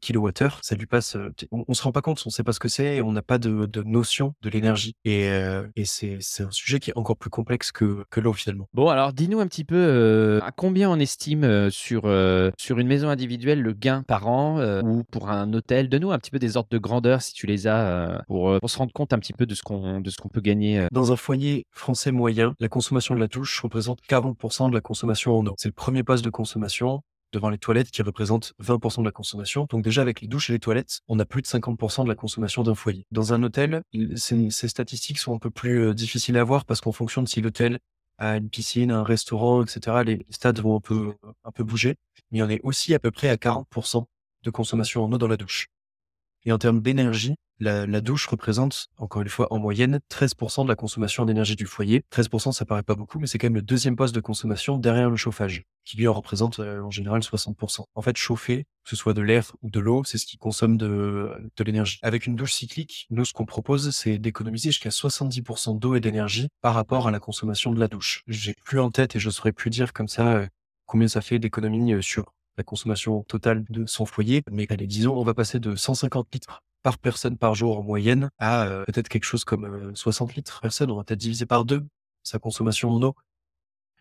kilowattheure, 0.00 0.60
ça 0.62 0.74
lui 0.74 0.86
passe. 0.86 1.16
On, 1.50 1.64
on, 1.68 1.74
se 1.74 1.82
rend 1.82 1.92
pas 1.92 2.02
compte, 2.02 2.22
on 2.26 2.30
sait 2.30 2.42
pas 2.42 2.52
ce 2.52 2.60
que 2.60 2.68
c'est, 2.68 3.00
on 3.00 3.12
n'a 3.12 3.22
pas 3.22 3.38
de, 3.38 3.66
de, 3.66 3.82
notion 3.82 4.34
de 4.42 4.50
l'énergie. 4.50 4.96
Et, 5.04 5.28
euh, 5.28 5.66
et 5.76 5.84
c'est, 5.84 6.18
un 6.40 6.50
sujet 6.50 6.80
qui 6.80 6.90
est 6.90 6.96
encore 6.96 7.16
plus 7.16 7.30
complexe 7.30 7.72
que, 7.72 8.04
que 8.10 8.20
l'eau 8.20 8.32
finalement. 8.32 8.68
Bon, 8.74 8.88
alors 8.88 9.12
dis-nous 9.12 9.40
un 9.40 9.46
petit 9.46 9.64
peu 9.64 9.76
euh, 9.76 10.40
à 10.42 10.52
combien 10.52 10.90
on 10.90 10.98
estime 10.98 11.70
sur 11.70 12.02
sur 12.58 12.78
une 12.78 12.86
maison 12.86 13.08
individuelle 13.08 13.62
le 13.62 13.72
gain 13.72 14.02
par 14.06 14.28
an 14.28 14.60
ou 14.82 15.04
pour 15.04 15.30
un 15.30 15.52
hôtel? 15.52 15.88
Donne-nous 15.88 16.12
un 16.12 16.18
petit 16.18 16.30
peu 16.30 16.38
des 16.38 16.56
ordres 16.56 16.70
de 16.70 16.78
grandeur 16.78 17.22
si 17.22 17.32
tu 17.32 17.46
les 17.46 17.66
as 17.66 18.22
pour, 18.26 18.58
pour 18.60 18.70
se 18.70 18.78
rendre 18.78 18.92
compte 18.92 19.12
un 19.12 19.18
petit 19.18 19.32
peu 19.32 19.46
de 19.46 19.54
ce 19.54 19.62
qu'on 19.62 20.00
de 20.00 20.10
ce 20.10 20.16
qu'on 20.18 20.28
peut 20.28 20.40
gagner. 20.40 20.86
Dans 20.92 21.12
un 21.12 21.16
foyer 21.16 21.66
français 21.70 22.12
moyen, 22.12 22.54
la 22.60 22.68
consommation 22.68 23.14
de 23.14 23.20
la 23.20 23.26
douche 23.26 23.60
représente 23.60 24.00
40% 24.08 24.70
de 24.70 24.74
la 24.74 24.80
consommation 24.80 25.38
en 25.38 25.46
eau. 25.46 25.54
C'est 25.58 25.68
le 25.68 25.74
premier 25.74 26.02
poste 26.02 26.24
de 26.24 26.30
consommation 26.30 27.02
devant 27.34 27.50
les 27.50 27.58
toilettes 27.58 27.90
qui 27.90 28.02
représentent 28.02 28.54
20% 28.62 29.00
de 29.00 29.04
la 29.04 29.10
consommation. 29.10 29.66
Donc 29.68 29.82
déjà 29.82 30.00
avec 30.00 30.20
les 30.20 30.28
douches 30.28 30.50
et 30.50 30.52
les 30.54 30.58
toilettes, 30.58 31.00
on 31.08 31.18
a 31.18 31.24
plus 31.24 31.42
de 31.42 31.46
50% 31.46 32.04
de 32.04 32.08
la 32.08 32.14
consommation 32.14 32.62
d'un 32.62 32.74
foyer. 32.74 33.06
Dans 33.10 33.34
un 33.34 33.42
hôtel, 33.42 33.82
ces, 34.16 34.50
statistiques 34.50 35.18
sont 35.18 35.34
un 35.34 35.38
peu 35.38 35.50
plus 35.50 35.88
euh, 35.88 35.94
difficiles 35.94 36.38
à 36.38 36.44
voir 36.44 36.64
parce 36.64 36.80
qu'en 36.80 36.92
fonction 36.92 37.22
de 37.22 37.28
si 37.28 37.40
l'hôtel 37.40 37.78
a 38.18 38.36
une 38.36 38.48
piscine, 38.48 38.92
un 38.92 39.02
restaurant, 39.02 39.62
etc., 39.62 40.02
les 40.06 40.26
stades 40.30 40.60
vont 40.60 40.76
un 40.76 40.80
peu, 40.80 41.14
un 41.44 41.50
peu 41.50 41.64
bouger. 41.64 41.96
Mais 42.30 42.42
on 42.42 42.48
est 42.48 42.60
aussi 42.62 42.94
à 42.94 42.98
peu 42.98 43.10
près 43.10 43.28
à 43.28 43.36
40% 43.36 44.04
de 44.44 44.50
consommation 44.50 45.04
en 45.04 45.12
eau 45.12 45.18
dans 45.18 45.28
la 45.28 45.36
douche. 45.36 45.68
Et 46.44 46.52
en 46.52 46.58
termes 46.58 46.80
d'énergie, 46.80 47.36
la, 47.60 48.00
douche 48.00 48.26
représente, 48.26 48.88
encore 48.98 49.22
une 49.22 49.28
fois, 49.28 49.46
en 49.52 49.58
moyenne, 49.58 50.00
13% 50.10 50.64
de 50.64 50.68
la 50.68 50.74
consommation 50.74 51.24
d'énergie 51.24 51.56
du 51.56 51.66
foyer. 51.66 52.02
13%, 52.12 52.52
ça 52.52 52.64
paraît 52.64 52.82
pas 52.82 52.94
beaucoup, 52.94 53.18
mais 53.18 53.26
c'est 53.26 53.38
quand 53.38 53.46
même 53.46 53.54
le 53.54 53.62
deuxième 53.62 53.96
poste 53.96 54.14
de 54.14 54.20
consommation 54.20 54.76
derrière 54.76 55.08
le 55.08 55.16
chauffage, 55.16 55.62
qui 55.84 55.96
lui 55.96 56.08
en 56.08 56.12
représente 56.12 56.58
euh, 56.58 56.82
en 56.82 56.90
général 56.90 57.20
60%. 57.20 57.84
En 57.94 58.02
fait, 58.02 58.16
chauffer, 58.16 58.64
que 58.84 58.90
ce 58.90 58.96
soit 58.96 59.14
de 59.14 59.22
l'air 59.22 59.52
ou 59.62 59.70
de 59.70 59.80
l'eau, 59.80 60.04
c'est 60.04 60.18
ce 60.18 60.26
qui 60.26 60.36
consomme 60.36 60.76
de, 60.76 61.30
de 61.56 61.64
l'énergie. 61.64 61.98
Avec 62.02 62.26
une 62.26 62.36
douche 62.36 62.52
cyclique, 62.52 63.06
nous, 63.10 63.24
ce 63.24 63.32
qu'on 63.32 63.46
propose, 63.46 63.90
c'est 63.90 64.18
d'économiser 64.18 64.70
jusqu'à 64.70 64.90
70% 64.90 65.78
d'eau 65.78 65.94
et 65.94 66.00
d'énergie 66.00 66.48
par 66.60 66.74
rapport 66.74 67.08
à 67.08 67.10
la 67.10 67.20
consommation 67.20 67.72
de 67.72 67.80
la 67.80 67.88
douche. 67.88 68.22
J'ai 68.26 68.54
plus 68.64 68.80
en 68.80 68.90
tête 68.90 69.16
et 69.16 69.20
je 69.20 69.30
saurais 69.30 69.52
plus 69.52 69.70
dire 69.70 69.92
comme 69.92 70.08
ça 70.08 70.34
euh, 70.34 70.46
combien 70.86 71.08
ça 71.08 71.20
fait 71.20 71.38
d'économie 71.38 71.92
euh, 71.94 72.02
sur 72.02 72.34
la 72.56 72.64
consommation 72.64 73.22
totale 73.24 73.64
de 73.70 73.86
son 73.86 74.06
foyer. 74.06 74.42
Mais 74.50 74.66
allez, 74.70 74.86
disons, 74.86 75.16
on 75.16 75.24
va 75.24 75.34
passer 75.34 75.60
de 75.60 75.74
150 75.74 76.32
litres 76.32 76.62
par 76.84 76.98
personne 76.98 77.38
par 77.38 77.54
jour 77.54 77.78
en 77.78 77.82
moyenne 77.82 78.30
à 78.38 78.66
euh, 78.66 78.84
peut-être 78.84 79.08
quelque 79.08 79.24
chose 79.24 79.44
comme 79.44 79.94
60 79.96 80.30
euh, 80.30 80.34
litres 80.36 80.52
par 80.52 80.60
personne. 80.60 80.90
On 80.90 80.96
va 80.96 81.04
peut-être 81.04 81.20
diviser 81.20 81.46
par 81.46 81.64
deux 81.64 81.84
sa 82.22 82.38
consommation 82.38 82.90
en 82.90 83.02
eau. 83.02 83.14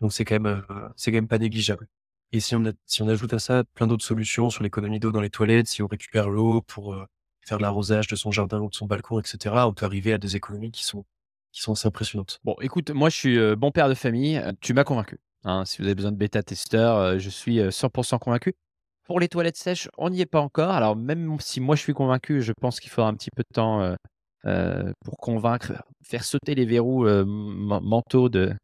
Donc 0.00 0.12
c'est 0.12 0.24
quand 0.24 0.38
même 0.38 0.64
euh, 0.70 0.88
c'est 0.94 1.10
quand 1.10 1.16
même 1.16 1.28
pas 1.28 1.38
négligeable. 1.38 1.88
Et 2.32 2.40
si 2.40 2.54
on 2.54 2.62
si 2.84 3.02
on 3.02 3.08
ajoute 3.08 3.32
à 3.32 3.38
ça 3.38 3.64
plein 3.74 3.86
d'autres 3.86 4.04
solutions 4.04 4.50
sur 4.50 4.62
l'économie 4.62 5.00
d'eau 5.00 5.12
dans 5.12 5.22
les 5.22 5.30
toilettes, 5.30 5.68
si 5.68 5.82
on 5.82 5.86
récupère 5.86 6.28
l'eau 6.28 6.60
pour 6.62 6.94
faire 7.40 7.58
de 7.58 7.62
l'arrosage 7.62 8.06
de 8.06 8.16
son 8.16 8.30
jardin 8.30 8.60
ou 8.60 8.68
de 8.68 8.74
son 8.74 8.86
balcon, 8.86 9.18
etc., 9.18 9.54
on 9.66 9.72
peut 9.72 9.86
arriver 9.86 10.12
à 10.12 10.18
des 10.18 10.36
économies 10.36 10.72
qui 10.72 10.84
sont 10.84 11.04
qui 11.52 11.62
sont 11.62 11.72
assez 11.72 11.86
impressionnantes. 11.86 12.40
Bon, 12.44 12.56
écoute, 12.60 12.90
moi 12.90 13.08
je 13.08 13.16
suis 13.16 13.56
bon 13.56 13.70
père 13.70 13.88
de 13.88 13.94
famille. 13.94 14.42
Tu 14.60 14.74
m'as 14.74 14.84
convaincu. 14.84 15.20
Hein. 15.44 15.64
si 15.64 15.78
vous 15.78 15.84
avez 15.84 15.94
besoin 15.94 16.12
de 16.12 16.16
bêta-testeurs, 16.16 17.18
je 17.18 17.30
suis 17.30 17.60
100% 17.60 18.18
convaincu. 18.18 18.54
Pour 19.04 19.20
les 19.20 19.28
toilettes 19.28 19.58
sèches, 19.58 19.88
on 19.98 20.08
n'y 20.08 20.22
est 20.22 20.26
pas 20.26 20.40
encore. 20.40 20.70
Alors 20.70 20.96
même 20.96 21.36
si 21.38 21.60
moi 21.60 21.76
je 21.76 21.82
suis 21.82 21.92
convaincu, 21.92 22.40
je 22.40 22.52
pense 22.58 22.80
qu'il 22.80 22.90
faudra 22.90 23.08
un 23.08 23.14
petit 23.14 23.30
peu 23.30 23.42
de 23.42 23.54
temps 23.54 23.82
euh, 23.82 23.94
euh, 24.46 24.92
pour 25.04 25.18
convaincre, 25.18 25.84
faire 26.02 26.24
sauter 26.24 26.54
les 26.54 26.64
verrous 26.64 27.06
euh, 27.06 27.24
mentaux 27.26 28.28
de 28.28 28.54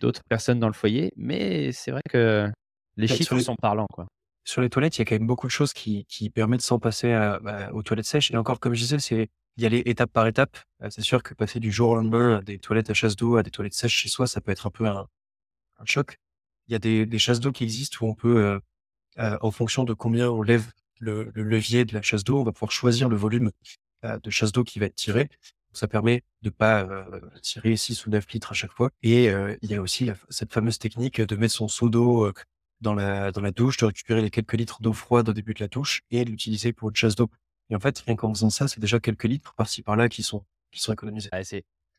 d'autres 0.00 0.22
personnes 0.28 0.58
dans 0.58 0.66
le 0.66 0.72
foyer. 0.72 1.12
Mais 1.16 1.70
c'est 1.70 1.92
vrai 1.92 2.02
que 2.08 2.50
les 2.96 3.06
chiffres 3.06 3.38
sont 3.38 3.54
parlants. 3.54 3.86
Quoi. 3.92 4.06
Sur 4.44 4.62
les 4.62 4.70
toilettes, 4.70 4.98
il 4.98 5.00
y 5.00 5.02
a 5.02 5.04
quand 5.04 5.14
même 5.14 5.28
beaucoup 5.28 5.46
de 5.46 5.52
choses 5.52 5.72
qui, 5.72 6.06
qui 6.06 6.28
permettent 6.28 6.62
sans 6.62 6.80
passer 6.80 7.12
bah, 7.40 7.70
aux 7.72 7.84
toilettes 7.84 8.06
sèches. 8.06 8.32
Et 8.32 8.36
encore, 8.36 8.58
comme 8.58 8.74
je 8.74 8.80
disais, 8.80 8.98
c'est 8.98 9.28
y 9.58 9.66
aller 9.66 9.82
étape 9.86 10.10
par 10.10 10.26
étape. 10.26 10.58
C'est 10.88 11.02
sûr 11.02 11.22
que 11.22 11.34
passer 11.34 11.60
du 11.60 11.70
jour 11.70 11.90
au 11.90 11.94
lendemain 11.94 12.38
à 12.38 12.42
des 12.42 12.58
toilettes 12.58 12.90
à 12.90 12.94
chasse 12.94 13.14
d'eau 13.14 13.36
à 13.36 13.44
des 13.44 13.50
toilettes 13.52 13.74
sèches 13.74 13.94
chez 13.94 14.08
soi, 14.08 14.26
ça 14.26 14.40
peut 14.40 14.50
être 14.50 14.66
un 14.66 14.70
peu 14.70 14.86
un, 14.86 15.06
choc. 15.84 16.18
Il 16.68 16.72
y 16.72 16.76
a 16.76 16.78
des, 16.78 17.18
chasses 17.18 17.40
d'eau 17.40 17.52
qui 17.52 17.64
existent 17.64 17.98
où 18.00 18.08
on 18.08 18.14
peut 18.14 18.60
euh, 19.18 19.38
en 19.40 19.50
fonction 19.50 19.84
de 19.84 19.92
combien 19.92 20.30
on 20.30 20.42
lève 20.42 20.70
le, 20.98 21.30
levier 21.34 21.84
de 21.84 21.94
la 21.94 22.02
chasse 22.02 22.24
d'eau, 22.24 22.40
on 22.40 22.44
va 22.44 22.52
pouvoir 22.52 22.70
choisir 22.70 23.08
le 23.08 23.16
volume 23.16 23.50
euh, 24.04 24.18
de 24.18 24.30
chasse 24.30 24.52
d'eau 24.52 24.64
qui 24.64 24.78
va 24.78 24.86
être 24.86 24.94
tiré. 24.94 25.28
Ça 25.72 25.88
permet 25.88 26.22
de 26.42 26.50
pas 26.50 26.82
euh, 26.82 27.20
tirer 27.42 27.76
6 27.76 28.06
ou 28.06 28.10
9 28.10 28.32
litres 28.32 28.52
à 28.52 28.54
chaque 28.54 28.72
fois. 28.72 28.90
Et 29.02 29.26
il 29.26 29.70
y 29.70 29.74
a 29.74 29.80
aussi 29.80 30.10
cette 30.28 30.52
fameuse 30.52 30.78
technique 30.78 31.20
de 31.20 31.36
mettre 31.36 31.54
son 31.54 31.68
seau 31.68 31.88
d'eau 31.88 32.32
dans 32.80 32.94
la, 32.94 33.30
dans 33.30 33.40
la 33.40 33.52
douche, 33.52 33.76
de 33.76 33.86
récupérer 33.86 34.20
les 34.20 34.30
quelques 34.30 34.54
litres 34.54 34.82
d'eau 34.82 34.92
froide 34.92 35.28
au 35.28 35.32
début 35.32 35.54
de 35.54 35.60
la 35.60 35.68
douche 35.68 36.02
et 36.10 36.24
l'utiliser 36.24 36.72
pour 36.72 36.88
une 36.88 36.96
chasse 36.96 37.14
d'eau. 37.14 37.30
Et 37.68 37.76
en 37.76 37.80
fait, 37.80 37.98
rien 38.00 38.16
qu'en 38.16 38.34
faisant 38.34 38.50
ça, 38.50 38.66
c'est 38.66 38.80
déjà 38.80 38.98
quelques 38.98 39.24
litres 39.24 39.54
par-ci 39.54 39.82
par-là 39.82 40.08
qui 40.08 40.22
sont, 40.24 40.44
qui 40.72 40.80
sont 40.80 40.92
économisés. 40.92 41.30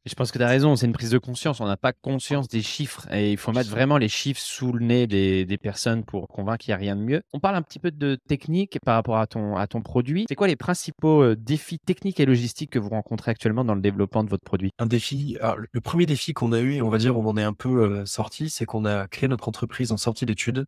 Je 0.05 0.15
pense 0.15 0.31
que 0.31 0.39
tu 0.39 0.43
as 0.43 0.47
raison, 0.47 0.75
c'est 0.75 0.87
une 0.87 0.93
prise 0.93 1.11
de 1.11 1.19
conscience. 1.19 1.59
On 1.59 1.67
n'a 1.67 1.77
pas 1.77 1.93
conscience 1.93 2.47
des 2.47 2.63
chiffres 2.63 3.07
et 3.13 3.31
il 3.31 3.37
faut 3.37 3.51
mettre 3.51 3.69
vraiment 3.69 3.97
les 3.97 4.09
chiffres 4.09 4.41
sous 4.41 4.71
le 4.73 4.83
nez 4.83 5.05
des, 5.05 5.57
personnes 5.61 6.03
pour 6.03 6.27
convaincre 6.27 6.63
qu'il 6.63 6.71
n'y 6.71 6.75
a 6.75 6.77
rien 6.77 6.95
de 6.95 7.01
mieux. 7.01 7.21
On 7.33 7.39
parle 7.39 7.55
un 7.55 7.61
petit 7.61 7.77
peu 7.77 7.91
de 7.91 8.17
technique 8.27 8.79
par 8.83 8.95
rapport 8.95 9.17
à 9.17 9.27
ton, 9.27 9.55
à 9.55 9.67
ton 9.67 9.81
produit. 9.81 10.25
C'est 10.27 10.35
quoi 10.35 10.47
les 10.47 10.55
principaux 10.55 11.21
euh, 11.21 11.35
défis 11.35 11.77
techniques 11.77 12.19
et 12.19 12.25
logistiques 12.25 12.71
que 12.71 12.79
vous 12.79 12.89
rencontrez 12.89 13.29
actuellement 13.29 13.63
dans 13.63 13.75
le 13.75 13.81
développement 13.81 14.23
de 14.23 14.29
votre 14.29 14.43
produit? 14.43 14.71
Un 14.79 14.87
défi, 14.87 15.37
le 15.71 15.81
premier 15.81 16.07
défi 16.07 16.33
qu'on 16.33 16.51
a 16.51 16.59
eu, 16.59 16.81
on 16.81 16.89
va 16.89 16.97
dire, 16.97 17.15
on 17.15 17.27
en 17.27 17.37
est 17.37 17.43
un 17.43 17.53
peu 17.53 17.83
euh, 17.83 18.05
sorti, 18.07 18.49
c'est 18.49 18.65
qu'on 18.65 18.85
a 18.85 19.07
créé 19.07 19.29
notre 19.29 19.47
entreprise 19.47 19.91
en 19.91 19.97
sortie 19.97 20.25
d'études. 20.25 20.65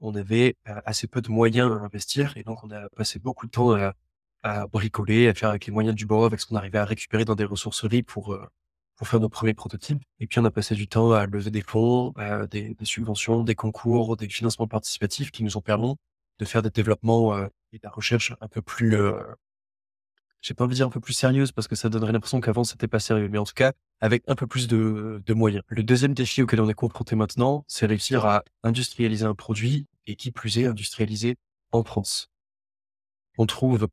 On 0.00 0.14
avait 0.14 0.54
euh, 0.68 0.80
assez 0.84 1.08
peu 1.08 1.20
de 1.20 1.30
moyens 1.30 1.72
à 1.72 1.84
investir 1.84 2.36
et 2.36 2.44
donc 2.44 2.62
on 2.62 2.70
a 2.70 2.88
passé 2.90 3.18
beaucoup 3.18 3.46
de 3.46 3.50
temps 3.50 3.72
à, 3.72 3.94
à 4.44 4.68
bricoler, 4.68 5.26
à 5.26 5.34
faire 5.34 5.48
avec 5.48 5.66
les 5.66 5.72
moyens 5.72 5.96
du 5.96 6.06
bord, 6.06 6.26
avec 6.26 6.38
ce 6.38 6.46
qu'on 6.46 6.54
arrivait 6.54 6.78
à 6.78 6.84
récupérer 6.84 7.24
dans 7.24 7.34
des 7.34 7.44
ressourceries 7.44 8.04
pour 8.04 8.38
pour 8.98 9.08
faire 9.08 9.20
nos 9.20 9.28
premiers 9.28 9.54
prototypes. 9.54 10.02
Et 10.18 10.26
puis 10.26 10.40
on 10.40 10.44
a 10.44 10.50
passé 10.50 10.74
du 10.74 10.88
temps 10.88 11.12
à 11.12 11.24
lever 11.26 11.50
des 11.50 11.62
fonds, 11.62 12.12
des, 12.50 12.74
des, 12.74 12.84
subventions, 12.84 13.44
des 13.44 13.54
concours, 13.54 14.16
des 14.16 14.28
financements 14.28 14.66
participatifs 14.66 15.30
qui 15.30 15.44
nous 15.44 15.56
ont 15.56 15.62
permis 15.62 15.94
de 16.38 16.44
faire 16.44 16.62
des 16.62 16.70
développements 16.70 17.34
euh, 17.34 17.46
et 17.72 17.78
de 17.78 17.82
la 17.84 17.90
recherche 17.90 18.34
un 18.40 18.48
peu 18.48 18.60
plus, 18.60 18.96
euh, 18.96 19.20
j'ai 20.40 20.54
pas 20.54 20.64
envie 20.64 20.72
de 20.72 20.76
dire 20.76 20.86
un 20.86 20.90
peu 20.90 21.00
plus 21.00 21.14
sérieuse 21.14 21.52
parce 21.52 21.68
que 21.68 21.76
ça 21.76 21.88
donnerait 21.88 22.12
l'impression 22.12 22.40
qu'avant 22.40 22.64
c'était 22.64 22.88
pas 22.88 23.00
sérieux, 23.00 23.28
mais 23.28 23.38
en 23.38 23.44
tout 23.44 23.54
cas 23.54 23.72
avec 24.00 24.22
un 24.28 24.34
peu 24.34 24.46
plus 24.46 24.68
de, 24.68 25.22
de 25.24 25.34
moyens. 25.34 25.62
Le 25.68 25.82
deuxième 25.82 26.14
défi 26.14 26.42
auquel 26.42 26.60
on 26.60 26.68
est 26.68 26.74
confronté 26.74 27.16
maintenant, 27.16 27.64
c'est 27.66 27.86
réussir 27.86 28.24
à 28.26 28.44
industrialiser 28.62 29.24
un 29.24 29.34
produit 29.34 29.86
et 30.06 30.14
qui 30.16 30.30
plus 30.30 30.58
est 30.58 30.66
industrialiser 30.66 31.36
en 31.72 31.82
France. 31.82 32.30
On 33.36 33.46
trouve 33.46 33.88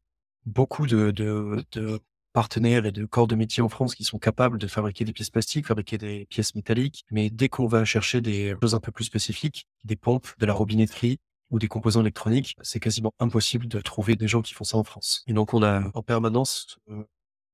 beaucoup 0.46 0.86
de, 0.86 1.12
de, 1.12 1.64
de 1.72 2.00
partenaires 2.36 2.86
et 2.86 2.92
de 2.92 3.06
corps 3.06 3.28
de 3.28 3.36
métier 3.36 3.64
en 3.64 3.70
France 3.70 3.96
qui 3.96 4.04
sont 4.04 4.20
capables 4.20 4.58
de 4.58 4.68
fabriquer 4.68 5.06
des 5.06 5.14
pièces 5.14 5.30
plastiques, 5.30 5.68
fabriquer 5.68 5.98
des 5.98 6.26
pièces 6.26 6.54
métalliques. 6.54 7.06
Mais 7.10 7.30
dès 7.30 7.48
qu'on 7.48 7.66
va 7.66 7.86
chercher 7.86 8.20
des 8.20 8.54
choses 8.62 8.76
un 8.76 8.82
peu 8.82 8.92
plus 8.92 9.06
spécifiques, 9.06 9.68
des 9.86 9.96
pompes, 9.96 10.28
de 10.38 10.46
la 10.46 10.52
robinetterie 10.52 11.18
ou 11.50 11.60
des 11.60 11.70
composants 11.70 12.02
électroniques, 12.02 12.58
c'est 12.62 12.82
quasiment 12.82 13.14
impossible 13.20 13.70
de 13.70 13.80
trouver 13.80 14.18
des 14.18 14.28
gens 14.28 14.42
qui 14.42 14.54
font 14.54 14.66
ça 14.66 14.76
en 14.78 14.84
France. 14.84 15.24
Et 15.28 15.34
donc 15.34 15.54
on 15.54 15.64
a 15.64 15.90
en 15.94 16.04
permanence 16.04 16.78
euh, 16.90 17.06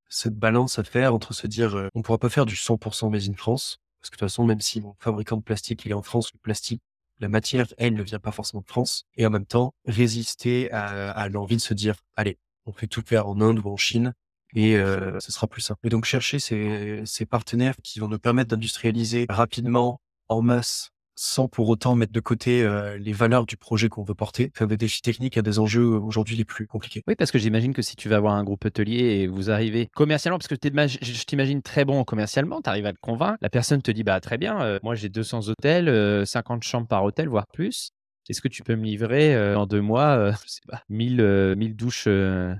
cette 0.10 0.36
balance 0.36 0.80
à 0.80 0.84
faire 0.84 1.14
entre 1.14 1.36
se 1.36 1.46
dire 1.46 1.78
euh, 1.78 1.88
on 1.94 2.02
pourra 2.02 2.18
pas 2.18 2.30
faire 2.30 2.48
du 2.48 2.56
100% 2.56 3.12
made 3.12 3.30
in 3.30 3.36
France 3.36 3.78
parce 4.00 4.10
que 4.10 4.16
de 4.16 4.20
toute 4.20 4.30
façon 4.30 4.46
même 4.46 4.62
si 4.62 4.82
mon 4.82 4.96
fabricant 4.98 5.38
de 5.38 5.44
plastique 5.44 5.86
il 5.86 5.92
est 5.92 5.94
en 5.94 6.02
France, 6.02 6.34
le 6.34 6.40
plastique 6.40 6.82
la 7.20 7.30
matière, 7.30 7.68
elle, 7.78 7.94
ne 7.94 8.02
vient 8.02 8.18
pas 8.18 8.32
forcément 8.32 8.62
de 8.62 8.68
France. 8.68 9.06
Et 9.16 9.28
en 9.28 9.30
même 9.30 9.46
temps, 9.46 9.76
résister 9.86 10.72
à, 10.72 11.12
à 11.12 11.30
l'envie 11.30 11.58
de 11.58 11.62
se 11.62 11.76
dire, 11.76 11.98
allez, 12.16 12.40
on 12.66 12.74
fait 12.74 12.88
tout 12.88 13.04
faire 13.06 13.28
en 13.28 13.40
Inde 13.42 13.60
ou 13.64 13.70
en 13.70 13.78
Chine 13.78 14.16
et 14.56 14.76
euh, 14.76 15.20
ce 15.20 15.32
sera 15.32 15.48
plus 15.48 15.62
simple. 15.62 15.80
Et 15.86 15.90
donc 15.90 16.06
chercher 16.06 16.40
ces, 16.40 17.02
ces 17.06 17.26
partenaires 17.26 17.76
qui 17.84 18.00
vont 18.00 18.08
nous 18.08 18.20
permettre 18.20 18.50
d'industrialiser 18.50 19.26
rapidement, 19.30 20.02
en 20.30 20.42
masse, 20.42 20.92
sans 21.16 21.48
pour 21.48 21.70
autant 21.70 21.96
mettre 21.96 22.14
de 22.14 22.20
côté 22.20 22.64
euh, 22.64 22.98
les 22.98 23.14
valeurs 23.14 23.46
du 23.46 23.58
projet 23.58 23.90
qu'on 23.90 24.04
veut 24.04 24.16
porter, 24.16 24.52
faire 24.56 24.68
des 24.68 24.78
défis 24.78 25.02
techniques 25.02 25.38
à 25.38 25.42
des 25.42 25.60
enjeux 25.60 25.86
aujourd'hui 25.86 26.36
les 26.36 26.46
plus 26.46 26.66
compliqués. 26.68 27.04
Oui, 27.08 27.16
parce 27.16 27.32
que 27.32 27.38
j'imagine 27.38 27.74
que 27.74 27.82
si 27.82 27.96
tu 27.96 28.10
vas 28.10 28.16
avoir 28.16 28.34
un 28.34 28.44
groupe 28.44 28.66
hôtelier 28.66 29.22
et 29.22 29.28
vous 29.28 29.52
arrivez 29.52 29.88
commercialement, 29.94 30.40
parce 30.40 30.48
que 30.48 30.56
je 30.56 31.24
t'imagine 31.26 31.62
très 31.62 31.86
bon 31.86 32.04
commercialement, 32.04 32.62
tu 32.62 32.70
arrives 32.70 32.86
à 32.88 32.92
le 32.92 32.98
convaincre, 33.02 33.38
la 33.42 33.50
personne 33.50 33.82
te 33.82 33.92
dit 33.92 34.04
bah 34.04 34.20
très 34.20 34.38
bien, 34.38 34.62
euh, 34.62 34.80
moi 34.84 34.96
j'ai 34.96 35.10
200 35.10 35.50
hôtels, 35.50 36.26
50 36.26 36.64
chambres 36.64 36.88
par 36.88 37.04
hôtel, 37.04 37.28
voire 37.28 37.46
plus. 37.54 37.92
Est-ce 38.32 38.42
que 38.42 38.48
tu 38.48 38.64
peux 38.64 38.78
me 38.78 38.86
livrer 38.86 39.56
en 39.56 39.66
deux 39.66 39.82
mois, 39.82 40.32
pas, 40.66 40.84
1000, 40.88 41.56
1000 41.58 41.76
douches 41.76 42.08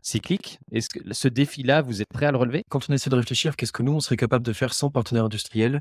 cycliques? 0.04 0.60
Est-ce 0.74 0.90
que 0.90 1.00
ce 1.14 1.30
défi-là, 1.30 1.82
vous 1.82 2.02
êtes 2.02 2.10
prêt 2.14 2.26
à 2.26 2.32
le 2.32 2.38
relever? 2.38 2.64
Quand 2.70 2.90
on 2.90 2.94
essaie 2.94 3.10
de 3.10 3.16
réfléchir, 3.16 3.56
qu'est-ce 3.56 3.72
que 3.72 3.82
nous, 3.82 3.94
on 3.94 4.02
serait 4.02 4.18
capable 4.18 4.46
de 4.46 4.52
faire 4.52 4.74
sans 4.74 4.90
partenaire 4.90 5.24
industriel 5.24 5.80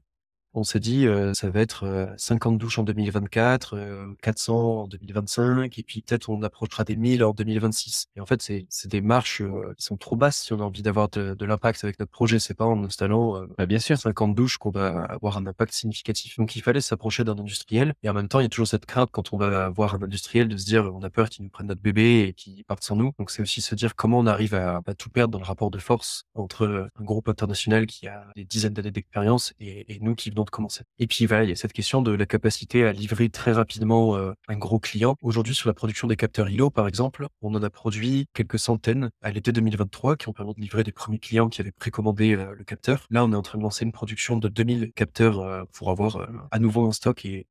on 0.53 0.65
s'est 0.65 0.81
dit 0.81 1.07
euh, 1.07 1.33
ça 1.35 1.49
va 1.51 1.61
être 1.61 1.85
euh, 1.85 2.07
50 2.17 2.59
douches 2.59 2.79
en 2.79 2.83
2024, 2.83 3.77
euh, 3.77 4.07
400 4.23 4.83
en 4.83 4.89
2025 4.89 5.79
et 5.79 5.83
puis 5.83 6.03
peut-être 6.03 6.29
on 6.29 6.43
approchera 6.43 6.85
des 6.85 6.97
1000 6.97 7.25
en 7.25 7.33
2026. 7.33 8.09
Et 8.17 8.21
en 8.21 8.27
fait 8.27 8.43
c'est 8.43 8.67
c'est 8.69 8.91
des 8.91 9.01
marches 9.01 9.43
euh, 9.43 9.75
qui 9.77 9.85
sont 9.85 9.97
trop 9.97 10.17
basses 10.17 10.39
si 10.39 10.53
on 10.53 10.61
a 10.61 10.65
envie 10.65 10.83
d'avoir 10.83 11.09
de, 11.09 11.35
de 11.35 11.45
l'impact 11.45 11.85
avec 11.85 11.99
notre 12.01 12.11
projet, 12.11 12.39
c'est 12.39 12.55
pas 12.55 12.65
en 12.65 12.83
installant 12.85 13.43
bah, 13.59 13.67
bien 13.67 13.79
sûr 13.79 13.97
50 13.97 14.35
douches 14.35 14.59
qu'on 14.59 14.71
va 14.71 15.03
avoir 15.05 15.37
un 15.37 15.47
impact 15.47 15.73
significatif. 15.73 16.37
Donc 16.37 16.57
il 16.57 16.63
fallait 16.63 16.81
s'approcher 16.81 17.25
d'un 17.25 17.39
industriel 17.39 17.95
et 18.03 18.09
en 18.09 18.15
même 18.15 18.29
temps 18.29 18.41
il 18.41 18.45
y 18.45 18.47
a 18.47 18.49
toujours 18.49 18.69
cette 18.69 18.87
crainte 18.87 19.11
quand 19.13 19.33
on 19.33 19.37
va 19.37 19.69
voir 19.69 19.95
un 19.95 20.03
industriel 20.03 20.49
de 20.49 20.57
se 20.57 20.65
dire 20.65 20.91
on 20.93 21.03
a 21.03 21.11
peur 21.11 21.29
qu'il 21.29 21.45
nous 21.45 21.51
prenne 21.51 21.69
notre 21.69 21.83
bébé 21.83 22.23
et 22.23 22.33
qu'il 22.33 22.65
parte 22.65 22.83
sans 22.83 22.97
nous. 22.97 23.13
Donc 23.19 23.31
c'est 23.31 23.43
aussi 23.43 23.61
se 23.61 23.75
dire 23.75 23.95
comment 23.95 24.19
on 24.19 24.27
arrive 24.27 24.55
à, 24.55 24.81
à, 24.85 24.95
tout 24.95 25.11
perdre 25.11 25.33
dans 25.33 25.39
le 25.39 25.45
rapport 25.45 25.71
de 25.71 25.79
force 25.79 26.25
entre 26.35 26.91
un 26.99 27.05
groupe 27.05 27.29
international 27.29 27.87
qui 27.87 28.09
a 28.09 28.27
des 28.35 28.45
dizaines 28.45 28.75
d'années 28.75 28.91
d'expérience 28.91 29.55
et, 29.61 29.95
et 29.95 30.01
nous 30.01 30.15
qui 30.15 30.31
de 30.45 30.51
commencer. 30.51 30.83
Et 30.99 31.07
puis 31.07 31.27
voilà, 31.27 31.45
il 31.45 31.51
y 31.51 31.53
a 31.53 31.57
cette 31.57 31.73
question 31.73 32.03
de 32.03 32.13
la 32.13 32.27
capacité 32.27 32.85
à 32.85 32.93
livrer 32.93 33.29
très 33.29 33.53
rapidement 33.53 34.17
euh, 34.17 34.33
un 34.49 34.57
gros 34.57 34.79
client. 34.79 35.17
Aujourd'hui, 35.23 35.55
sur 35.55 35.69
la 35.69 35.75
production 35.75 36.09
des 36.09 36.17
capteurs 36.17 36.49
ILO, 36.49 36.71
par 36.71 36.89
exemple, 36.89 37.27
on 37.43 37.55
en 37.55 37.63
a 37.63 37.71
produit 37.71 38.27
quelques 38.35 38.59
centaines 38.59 39.11
à 39.23 39.31
l'été 39.31 39.53
2023 39.53 40.17
qui 40.17 40.29
ont 40.29 40.33
permis 40.33 40.55
de 40.55 40.61
livrer 40.61 40.85
des 40.85 40.93
premiers 40.93 41.19
clients 41.19 41.49
qui 41.49 41.61
avaient 41.61 41.73
précommandé 41.73 42.37
euh, 42.37 42.55
le 42.57 42.65
capteur. 42.65 43.07
Là, 43.11 43.25
on 43.25 43.33
est 43.33 43.37
en 43.37 43.43
train 43.43 43.59
de 43.59 43.63
lancer 43.63 43.85
une 43.85 43.93
production 43.93 44.37
de 44.37 44.49
2000 44.49 44.93
capteurs 44.93 45.41
euh, 45.41 45.65
pour 45.73 45.91
avoir 45.91 46.29
à 46.51 46.59
nouveau 46.59 46.87
un 46.87 46.93
stock 46.93 47.25
et, 47.25 47.47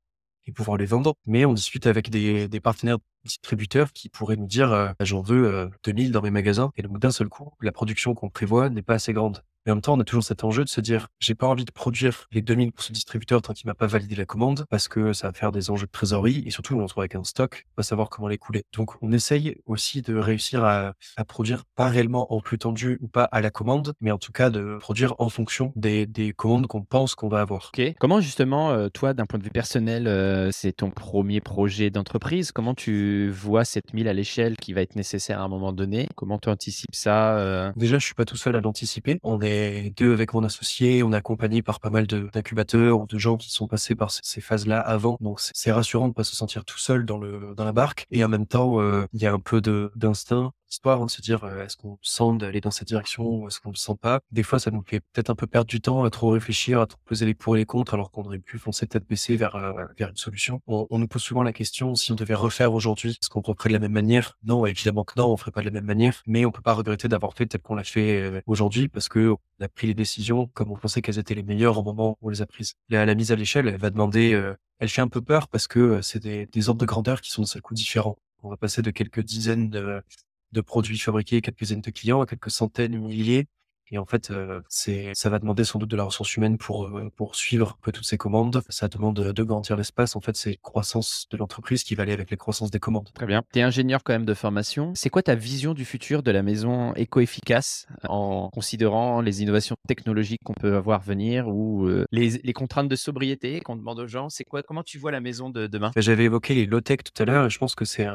et 0.46 0.52
pouvoir 0.52 0.78
les 0.78 0.86
vendre. 0.86 1.16
Mais 1.26 1.46
on 1.46 1.54
discute 1.54 1.88
avec 1.88 2.10
des, 2.10 2.48
des 2.48 2.60
partenaires 2.60 2.98
distributeurs 3.24 3.92
qui 3.94 4.10
pourraient 4.10 4.38
nous 4.38 4.48
dire 4.48 4.94
j'en 5.02 5.22
veux 5.22 5.70
2000 5.84 6.12
dans 6.12 6.22
mes 6.22 6.32
magasins. 6.32 6.72
Et 6.78 6.82
donc 6.82 7.00
d'un 7.00 7.12
seul 7.12 7.28
coup, 7.28 7.52
la 7.62 7.72
production 7.72 8.14
qu'on 8.14 8.30
prévoit 8.30 8.70
n'est 8.70 8.82
pas 8.82 8.96
assez 8.96 9.14
grande 9.14 9.44
Mais 9.70 9.74
en 9.74 9.76
même 9.76 9.82
temps, 9.84 9.94
on 9.94 10.00
a 10.00 10.04
toujours 10.04 10.24
cet 10.24 10.44
enjeu 10.44 10.64
de 10.64 10.70
se 10.70 10.82
dire, 10.82 11.10
j'ai 11.20 11.36
pas 11.36 11.46
envie 11.46 11.64
de 11.64 11.72
produire 11.72 12.26
les 12.32 12.42
2000 12.42 12.72
pour 12.72 12.84
ce 12.84 12.92
distributeur 12.92 13.40
tant 13.44 13.54
qu'il 13.54 13.68
m'a 13.68 13.76
pas 13.76 13.86
validé 13.86 14.16
la 14.16 14.26
commande 14.26 14.66
parce 14.68 14.88
que 14.88 15.14
ça 15.14 15.28
va 15.28 15.34
faire 15.34 15.52
des 15.52 15.70
enjeux 15.70 15.86
de 15.86 15.92
trésorerie 15.92 16.42
et 16.48 16.50
surtout, 16.50 16.74
on 16.74 16.78
se 16.80 16.84
retrouve 16.86 17.02
avec 17.04 17.14
un 17.14 17.24
stock, 17.24 17.68
on 17.68 17.74
va 17.78 17.84
savoir 17.84 18.10
comment 18.10 18.28
l'écouler. 18.28 18.64
Donc, 18.74 18.94
on 19.04 19.12
essaye 19.12 19.58
aussi 19.68 20.02
de 20.02 20.16
réussir 20.16 20.66
à, 20.66 20.94
à, 21.18 21.24
produire 21.24 21.66
pas 21.76 21.88
réellement 21.88 22.34
en 22.34 22.42
plus 22.42 22.58
tendu 22.58 22.98
ou 23.00 23.08
pas 23.08 23.26
à 23.26 23.42
la 23.42 23.52
commande, 23.52 23.94
mais 24.02 24.10
en 24.10 24.18
tout 24.18 24.32
cas 24.32 24.50
de 24.50 24.78
produire 24.80 25.14
en 25.20 25.30
fonction 25.30 25.72
des, 25.76 26.08
des 26.08 26.34
commandes 26.34 26.66
qu'on 26.66 26.82
pense 26.82 27.14
qu'on 27.14 27.30
va 27.30 27.42
avoir. 27.42 27.70
Ok. 27.72 27.94
Comment 28.00 28.22
justement, 28.22 28.72
euh, 28.72 28.90
toi, 28.90 29.14
d'un 29.14 29.28
point 29.28 29.38
de 29.38 29.44
vue 29.44 29.52
personnel, 29.52 30.08
euh, 30.08 30.50
c'est 30.52 30.72
ton 30.72 30.90
premier 30.90 31.42
projet 31.42 31.92
d'entreprise? 31.92 32.52
Comment 32.52 32.74
tu 32.74 33.30
vois 33.30 33.66
cette 33.66 33.94
mille 33.94 34.08
à 34.08 34.14
l'échelle 34.14 34.58
qui 34.58 34.74
va 34.74 34.82
être 34.82 34.96
nécessaire 34.96 35.40
à 35.42 35.44
un 35.44 35.48
moment 35.48 35.74
donné? 35.74 36.08
Comment 36.16 36.40
tu 36.40 36.50
anticipes 36.50 36.96
ça 36.96 37.38
euh? 37.38 37.72
Déjà, 37.76 38.00
je 38.00 38.06
suis 38.06 38.16
pas 38.16 38.26
tout 38.26 38.36
seul 38.36 38.56
à 38.56 38.62
l'anticiper. 38.62 39.20
On 39.22 39.40
est 39.42 39.59
deux 39.96 40.14
avec 40.14 40.34
mon 40.34 40.44
associé. 40.44 41.04
On 41.04 41.14
est 41.14 41.16
accompagné 41.16 41.62
par 41.62 41.80
pas 41.80 41.90
mal 41.90 42.08
d'incubateurs 42.08 43.00
ou 43.00 43.08
de 43.08 43.18
gens 43.18 43.38
qui 43.38 43.52
sont 43.52 43.68
passés 43.68 43.96
par 43.96 44.12
ces 44.12 44.42
phases-là 44.42 44.80
avant. 44.80 45.18
Donc, 45.22 45.40
c'est 45.40 45.72
rassurant 45.72 46.08
de 46.08 46.14
pas 46.14 46.24
se 46.24 46.36
sentir 46.36 46.66
tout 46.66 46.78
seul 46.78 47.06
dans 47.06 47.18
le 47.18 47.54
dans 47.56 47.66
la 47.66 47.72
barque. 47.72 48.06
Et 48.12 48.24
en 48.24 48.30
même 48.30 48.46
temps, 48.46 48.82
il 49.14 49.22
y 49.22 49.26
a 49.26 49.34
un 49.34 49.40
peu 49.40 49.62
d'instinct 49.96 50.52
histoire, 50.70 51.06
de 51.06 51.10
se 51.10 51.22
dire 51.22 51.46
est-ce 51.64 51.78
qu'on 51.78 51.98
sent 52.02 52.38
d'aller 52.38 52.62
dans 52.62 52.72
cette 52.72 52.88
direction 52.88 53.24
ou 53.24 53.48
est-ce 53.48 53.60
qu'on 53.60 53.72
le 53.72 53.76
sent 53.76 53.96
pas? 54.00 54.20
Des 54.32 54.44
fois, 54.44 54.60
ça 54.60 54.72
nous 54.72 54.84
fait 54.86 55.00
peut-être 55.00 55.30
un 55.30 55.36
peu 55.36 55.48
perdre 55.48 55.68
du 55.68 55.82
temps 55.82 56.04
à 56.04 56.10
trop 56.10 56.30
réfléchir, 56.30 56.80
à 56.82 56.88
trop 56.88 57.00
poser 57.06 57.26
les 57.26 57.34
pour 57.34 57.56
et 57.56 57.60
les 57.60 57.66
contre, 57.66 57.94
alors 57.94 58.12
qu'on 58.12 58.24
aurait 58.24 58.40
pu 58.40 58.58
foncer 58.58 58.88
tête 58.88 59.08
baissée 59.08 59.36
vers 59.36 59.58
vers 59.98 60.10
une 60.10 60.18
solution. 60.18 60.62
On, 60.68 60.88
nous 60.98 61.08
pose 61.08 61.22
souvent 61.22 61.44
la 61.44 61.54
question 61.54 61.96
si 61.96 62.12
on 62.12 62.16
devait 62.16 62.34
refaire 62.34 62.74
aujourd'hui, 62.74 63.12
est-ce 63.12 63.30
qu'on 63.30 63.42
referait 63.42 63.70
de 63.70 63.74
la 63.74 63.80
même 63.80 63.92
manière? 63.92 64.38
Non, 64.44 64.66
évidemment 64.66 65.04
que 65.04 65.14
non, 65.18 65.32
on 65.32 65.38
ferait 65.38 65.52
pas 65.52 65.62
de 65.62 65.66
la 65.66 65.72
même 65.72 65.86
manière, 65.86 66.22
mais 66.28 66.46
on 66.46 66.52
peut 66.52 66.62
pas 66.62 66.74
regretter 66.74 67.08
d'avoir 67.08 67.34
fait 67.34 67.46
tel 67.46 67.62
qu'on 67.62 67.76
l'a 67.76 67.84
fait 67.84 68.44
aujourd'hui 68.46 68.88
parce 68.88 69.10
que 69.10 69.36
on 69.60 69.64
a 69.64 69.68
pris 69.68 69.88
les 69.88 69.94
décisions 69.94 70.48
comme 70.54 70.72
on 70.72 70.76
pensait 70.76 71.02
qu'elles 71.02 71.20
étaient 71.20 71.36
les 71.36 71.44
meilleures 71.44 71.78
au 71.78 71.84
moment 71.84 72.18
où 72.22 72.28
on 72.28 72.30
les 72.30 72.42
a 72.42 72.46
prises. 72.46 72.76
La, 72.90 73.06
la 73.06 73.16
mise 73.16 73.32
à 73.32 73.36
l'échelle, 73.36 73.68
elle 73.68 73.78
va 73.78 73.90
demander, 73.90 74.40
elle 74.80 74.90
fait 74.90 75.02
un 75.02 75.08
peu 75.08 75.22
peur 75.22 75.48
parce 75.48 75.68
que 75.68 76.02
c'est 76.02 76.20
des, 76.20 76.46
des 76.46 76.70
ordres 76.70 76.82
de 76.82 76.86
grandeur 76.86 77.22
qui 77.22 77.32
sont 77.32 77.42
de 77.42 77.48
seul 77.48 77.62
coup 77.62 77.74
différents. 77.74 78.18
On 78.42 78.50
va 78.50 78.58
passer 78.58 78.82
de 78.82 78.92
quelques 78.92 79.22
dizaines 79.22 79.70
de, 79.70 80.02
de 80.52 80.62
produits 80.62 80.98
fabriqués, 81.00 81.42
quelques 81.42 81.60
dizaines 81.60 81.82
de 81.82 81.92
clients, 81.92 82.22
à 82.22 82.26
quelques 82.26 82.52
centaines, 82.52 82.98
milliers. 82.98 83.48
Et 83.92 83.98
en 83.98 84.06
fait, 84.06 84.32
euh, 84.32 84.62
c'est, 84.70 85.12
ça 85.14 85.30
va 85.30 85.40
demander 85.40 85.64
sans 85.64 85.80
doute 85.80 85.90
de 85.90 85.96
la 85.96 86.04
ressource 86.04 86.36
humaine 86.36 86.58
pour, 86.58 86.86
euh, 86.86 87.12
pour 87.16 87.36
suivre 87.36 87.76
un 87.78 87.82
peu 87.82 87.92
toutes 87.92 88.06
ces 88.06 88.18
commandes. 88.18 88.62
Ça 88.70 88.88
demande 88.88 89.20
de 89.20 89.44
grandir 89.44 89.76
l'espace. 89.76 90.16
En 90.16 90.22
fait, 90.22 90.36
c'est 90.36 90.58
croissance 90.62 91.28
de 91.32 91.38
l'entreprise 91.38 91.84
qui 91.84 91.96
va 91.96 92.04
aller 92.04 92.14
avec 92.14 92.30
les 92.30 92.38
croissances 92.38 92.72
des 92.72 92.80
commandes. 92.80 93.10
Très 93.14 93.26
bien. 93.26 93.44
Tu 93.52 93.60
es 93.60 93.62
ingénieur 93.62 94.04
quand 94.04 94.14
même 94.14 94.26
de 94.26 94.34
formation. 94.34 94.94
C'est 94.96 95.10
quoi 95.10 95.24
ta 95.24 95.36
vision 95.36 95.74
du 95.74 95.86
futur 95.86 96.24
de 96.24 96.32
la 96.32 96.44
maison 96.44 96.94
éco-efficace 96.94 97.88
en 98.08 98.50
considérant 98.50 99.22
les 99.22 99.42
innovations 99.42 99.76
technologiques 99.88 100.42
qu'on 100.44 100.54
peut 100.54 100.76
avoir 100.76 101.02
venir 101.02 101.48
ou 101.48 101.88
euh, 101.88 102.06
les, 102.12 102.30
les, 102.30 102.54
contraintes 102.54 102.90
de 102.90 102.96
sobriété 102.96 103.60
qu'on 103.62 103.76
demande 103.76 104.00
aux 104.00 104.08
gens? 104.08 104.30
C'est 104.30 104.44
quoi 104.44 104.62
Comment 104.64 104.84
tu 104.84 104.98
vois 104.98 105.12
la 105.12 105.22
maison 105.22 105.50
de 105.50 105.68
demain? 105.68 105.92
J'avais 105.96 106.26
évoqué 106.26 106.54
les 106.54 106.66
low-tech 106.66 107.00
tout 107.04 107.24
à 107.24 107.26
l'heure 107.26 107.46
et 107.46 107.50
je 107.50 107.58
pense 107.58 107.76
que 107.76 107.86
c'est 107.86 108.08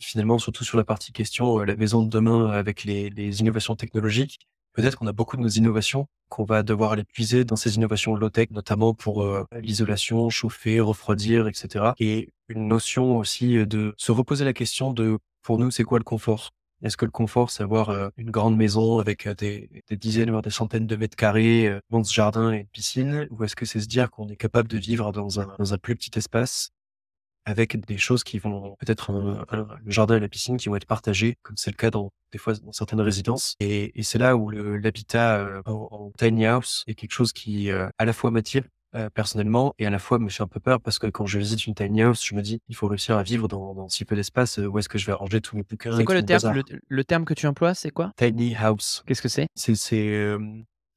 finalement, 0.00 0.38
surtout 0.38 0.64
sur 0.64 0.78
la 0.78 0.84
partie 0.84 1.12
question, 1.12 1.58
la 1.58 1.76
maison 1.76 2.02
de 2.02 2.08
demain 2.08 2.50
avec 2.50 2.84
les, 2.84 3.10
les 3.10 3.40
innovations 3.40 3.76
technologiques 3.76 4.38
peut-être 4.80 4.96
qu'on 4.96 5.06
a 5.06 5.12
beaucoup 5.12 5.36
de 5.36 5.42
nos 5.42 5.48
innovations 5.48 6.06
qu'on 6.28 6.44
va 6.44 6.62
devoir 6.62 6.92
aller 6.92 7.04
puiser 7.04 7.44
dans 7.44 7.56
ces 7.56 7.76
innovations 7.76 8.14
low-tech, 8.14 8.50
notamment 8.50 8.92
pour 8.94 9.22
euh, 9.22 9.44
l'isolation, 9.60 10.28
chauffer, 10.28 10.78
refroidir, 10.80 11.48
etc. 11.48 11.92
Et 11.98 12.28
une 12.48 12.68
notion 12.68 13.16
aussi 13.16 13.66
de 13.66 13.94
se 13.96 14.12
reposer 14.12 14.44
la 14.44 14.52
question 14.52 14.92
de, 14.92 15.18
pour 15.42 15.58
nous, 15.58 15.70
c'est 15.70 15.84
quoi 15.84 15.98
le 15.98 16.04
confort? 16.04 16.50
Est-ce 16.82 16.96
que 16.96 17.04
le 17.04 17.10
confort, 17.10 17.50
c'est 17.50 17.64
avoir 17.64 17.90
euh, 17.90 18.08
une 18.16 18.30
grande 18.30 18.56
maison 18.56 19.00
avec 19.00 19.26
euh, 19.26 19.34
des, 19.34 19.68
dizaines, 19.90 20.30
voire 20.30 20.42
des 20.42 20.50
centaines 20.50 20.86
de 20.86 20.94
mètres 20.94 21.16
carrés, 21.16 21.66
euh, 21.66 21.80
bon 21.90 22.04
jardin 22.04 22.52
et 22.52 22.58
une 22.58 22.66
piscine? 22.68 23.26
Ou 23.30 23.42
est-ce 23.42 23.56
que 23.56 23.66
c'est 23.66 23.80
se 23.80 23.88
dire 23.88 24.10
qu'on 24.10 24.28
est 24.28 24.36
capable 24.36 24.68
de 24.68 24.78
vivre 24.78 25.10
dans 25.10 25.40
un 25.40 25.78
plus 25.78 25.96
petit 25.96 26.16
espace? 26.16 26.70
Avec 27.48 27.80
des 27.86 27.96
choses 27.96 28.24
qui 28.24 28.38
vont 28.38 28.76
peut-être 28.78 29.10
le 29.10 29.90
jardin 29.90 30.16
et 30.16 30.20
la 30.20 30.28
piscine 30.28 30.58
qui 30.58 30.68
vont 30.68 30.76
être 30.76 30.84
partagés, 30.84 31.38
comme 31.42 31.56
c'est 31.56 31.70
le 31.70 31.76
cas 31.76 31.90
dans 31.90 32.12
des 32.30 32.36
fois 32.36 32.52
dans 32.54 32.72
certaines 32.72 33.00
résidences. 33.00 33.54
Et, 33.58 33.98
et 33.98 34.02
c'est 34.02 34.18
là 34.18 34.36
où 34.36 34.50
l'habitat 34.50 35.38
euh, 35.38 35.62
en, 35.64 36.12
tiny 36.18 36.44
house 36.44 36.84
est 36.86 36.94
quelque 36.94 37.12
chose 37.12 37.32
qui 37.32 37.70
euh, 37.70 37.88
à 37.96 38.04
la 38.04 38.12
fois 38.12 38.30
m'attire 38.30 38.64
euh, 38.94 39.08
personnellement 39.08 39.74
et 39.78 39.86
à 39.86 39.90
la 39.90 39.98
fois 39.98 40.18
me 40.18 40.28
fait 40.28 40.42
un 40.42 40.46
peu 40.46 40.60
peur 40.60 40.78
parce 40.82 40.98
que 40.98 41.06
quand 41.06 41.24
je 41.24 41.38
visite 41.38 41.66
une 41.66 41.74
tiny 41.74 42.02
house, 42.02 42.22
je 42.22 42.34
me 42.34 42.42
dis 42.42 42.60
il 42.68 42.76
faut 42.76 42.86
réussir 42.86 43.16
à 43.16 43.22
vivre 43.22 43.48
dans, 43.48 43.74
dans 43.74 43.88
si 43.88 44.04
peu 44.04 44.14
d'espace. 44.14 44.58
où 44.58 44.78
est-ce 44.78 44.90
que 44.90 44.98
je 44.98 45.06
vais 45.06 45.14
ranger 45.14 45.40
tous 45.40 45.56
mes 45.56 45.62
bouquins 45.62 45.96
C'est 45.96 46.04
quoi 46.04 46.16
le 46.16 46.24
terme, 46.24 46.62
le, 46.88 47.04
terme 47.04 47.24
que 47.24 47.34
tu 47.34 47.46
emploies 47.46 47.72
C'est 47.72 47.90
quoi? 47.90 48.12
Tiny 48.18 48.54
house. 48.56 49.02
Qu'est-ce 49.06 49.22
que 49.22 49.28
c'est? 49.28 49.46
C'est 49.54 49.74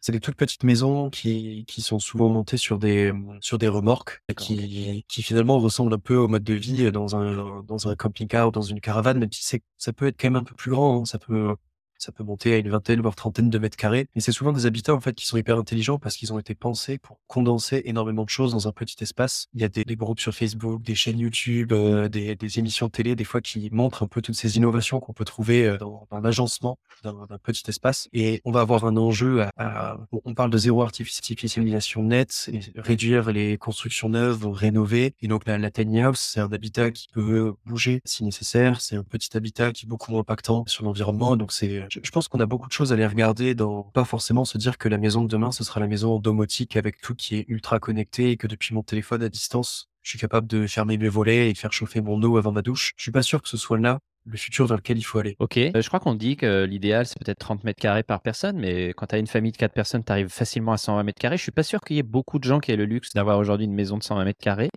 c'est 0.02 0.12
des 0.12 0.20
toutes 0.20 0.36
petites 0.36 0.64
maisons 0.64 1.10
qui, 1.10 1.64
qui 1.68 1.82
sont 1.82 2.00
souvent 2.00 2.28
montées 2.28 2.58
sur 2.58 2.80
des, 2.80 3.14
sur 3.40 3.58
des 3.60 3.68
remorques 3.68 4.24
qui, 4.36 5.06
qui 5.08 5.22
finalement 5.22 5.60
ressemblent 5.60 5.94
un 5.94 6.00
peu 6.00 6.16
au 6.16 6.28
mode 6.28 6.44
de 6.44 6.56
vie 6.56 6.92
dans 6.92 7.16
un, 7.16 7.64
dans 7.64 7.88
un 7.88 7.96
camping-car 7.96 8.48
ou 8.48 8.52
dans 8.52 8.64
une 8.64 8.82
caravane, 8.82 9.20
même 9.20 9.32
si 9.32 9.44
c'est, 9.44 9.64
ça 9.78 9.94
peut 9.94 10.08
être 10.08 10.20
quand 10.20 10.28
même 10.28 10.42
un 10.42 10.44
peu 10.44 10.56
plus 10.56 10.72
grand. 10.72 11.02
Hein. 11.02 11.06
Ça 11.06 11.20
peut, 11.20 11.56
ça 12.02 12.12
peut 12.12 12.24
monter 12.24 12.54
à 12.54 12.58
une 12.58 12.70
vingtaine, 12.70 13.00
voire 13.00 13.16
trentaine 13.16 13.50
de 13.50 13.60
mètres 13.60 13.78
carrés. 13.78 14.08
Et 14.16 14.22
c'est 14.22 14.32
souvent 14.32 14.52
des 14.52 14.66
habitats, 14.66 14.96
en 14.96 15.00
fait, 15.00 15.14
qui 15.14 15.26
sont 15.26 15.38
hyper 15.38 15.58
intelligents 15.58 16.00
parce 16.00 16.16
qu'ils 16.16 16.34
ont 16.34 16.40
été 16.40 16.56
pensés 16.56 16.98
pour 16.98 17.20
condenser 17.28 17.84
énormément 17.86 18.24
de 18.24 18.30
choses 18.30 18.54
dans 18.54 18.68
un 18.68 18.72
petit 18.72 18.96
espace. 19.04 19.48
Il 19.54 19.62
y 19.62 19.64
a 19.64 19.70
des, 19.70 19.84
des 19.84 19.96
groupes 19.96 20.20
sur 20.20 20.34
Facebook, 20.34 20.82
des 20.82 20.96
chaînes 20.96 21.20
YouTube, 21.20 21.72
euh, 21.74 22.10
des, 22.10 22.36
des, 22.36 22.60
émissions 22.60 22.90
télé, 22.90 23.16
des 23.16 23.24
fois, 23.24 23.40
qui 23.40 23.70
montrent 23.72 24.04
un 24.04 24.08
peu 24.08 24.22
toutes 24.22 24.36
ces 24.36 24.58
innovations 24.58 25.00
qu'on 25.00 25.14
peut 25.14 25.26
trouver 25.26 25.68
euh, 25.68 25.78
dans, 25.78 26.08
dans 26.10 26.20
l'agencement 26.20 26.80
d'un 27.04 27.38
petit 27.44 27.64
espace. 27.68 28.10
Et 28.14 28.42
on 28.46 28.52
va 28.52 28.62
avoir 28.62 28.86
un 28.86 28.98
enjeu 28.98 29.46
à, 29.58 29.98
on 30.26 30.34
parle 30.34 30.50
de 30.50 30.58
zéro 30.58 30.82
artificialisation 30.82 32.04
nette, 32.04 32.50
et 32.52 32.60
réduire 32.76 33.32
les 33.32 33.58
constructions 33.58 34.10
neuves, 34.10 34.48
rénover. 34.48 35.14
Et 35.22 35.28
donc, 35.28 35.46
la, 35.46 35.58
la 35.58 35.72
tiny 35.72 36.02
house, 36.02 36.20
c'est 36.20 36.40
un 36.40 36.52
habitat 36.52 36.92
qui 36.92 37.08
peut 37.14 37.54
bouger 37.66 38.02
si 38.06 38.24
nécessaire. 38.24 38.82
C'est 38.82 38.96
un 38.96 39.04
petit 39.04 39.36
habitat 39.38 39.72
qui 39.72 39.86
est 39.86 39.90
beaucoup 39.90 40.12
moins 40.12 40.22
impactant 40.22 40.64
sur 40.68 40.84
l'environnement. 40.84 41.38
Donc, 41.38 41.52
c'est 41.52 41.86
je, 41.92 42.12
pense 42.12 42.28
qu'on 42.28 42.40
a 42.40 42.46
beaucoup 42.46 42.68
de 42.68 42.74
choses 42.74 42.92
à 42.92 42.96
aller 42.96 43.06
regarder 43.06 43.54
dans 43.54 43.84
pas 43.84 44.06
forcément 44.06 44.46
se 44.46 44.58
dire 44.58 44.78
que 44.78 44.88
la 44.88 44.98
maison 44.98 45.24
de 45.24 45.28
demain, 45.28 45.52
ce 45.52 45.64
sera 45.64 45.80
la 45.80 45.88
maison 45.88 46.20
domotique 46.20 46.78
avec 46.78 47.02
tout 47.02 47.16
qui 47.16 47.36
est 47.36 47.46
ultra 47.50 47.80
connecté 47.80 48.32
et 48.32 48.38
que 48.38 48.48
depuis 48.48 48.74
mon 48.74 48.84
téléphone 48.84 49.22
à 49.24 49.30
distance, 49.30 49.90
je 50.02 50.12
suis 50.12 50.20
capable 50.20 50.48
de 50.48 50.66
fermer 50.68 50.98
mes 50.98 51.10
volets 51.10 51.50
et 51.50 51.54
faire 51.54 51.74
chauffer 51.74 52.02
mon 52.02 52.22
eau 52.24 52.38
avant 52.38 52.52
ma 52.52 52.62
douche. 52.62 52.94
Je 52.96 53.04
suis 53.04 53.12
pas 53.12 53.22
sûr 53.22 53.42
que 53.42 53.50
ce 53.50 53.58
soit 53.58 53.78
là 53.78 54.00
le 54.26 54.38
futur 54.38 54.68
vers 54.68 54.78
lequel 54.78 54.98
il 54.98 55.04
faut 55.04 55.18
aller. 55.18 55.36
Ok, 55.40 55.58
euh, 55.58 55.82
je 55.82 55.88
crois 55.88 56.00
qu'on 56.00 56.14
dit 56.14 56.38
que 56.38 56.64
l'idéal 56.64 57.06
c'est 57.08 57.18
peut-être 57.18 57.40
30 57.40 57.64
mètres 57.64 57.82
carrés 57.82 58.04
par 58.04 58.22
personne, 58.22 58.58
mais 58.58 58.90
quand 58.90 59.08
tu 59.08 59.18
une 59.18 59.28
famille 59.28 59.52
de 59.52 59.58
4 59.58 59.74
personnes, 59.74 60.04
tu 60.04 60.12
arrives 60.12 60.30
facilement 60.30 60.74
à 60.74 60.78
120 60.78 61.04
mètres 61.04 61.20
carrés. 61.20 61.38
Je 61.38 61.44
suis 61.44 61.52
pas 61.52 61.64
sûr 61.64 61.82
qu'il 61.82 61.96
y 61.96 62.00
ait 62.00 62.04
beaucoup 62.04 62.40
de 62.40 62.44
gens 62.44 62.60
qui 62.60 62.72
aient 62.72 62.78
le 62.78 62.86
luxe 62.86 63.14
d'avoir 63.14 63.40
aujourd'hui 63.40 63.66
une 63.66 63.74
maison 63.74 63.98
de 63.98 64.04
120 64.04 64.24
mètres 64.24 64.40
carrés. 64.42 64.70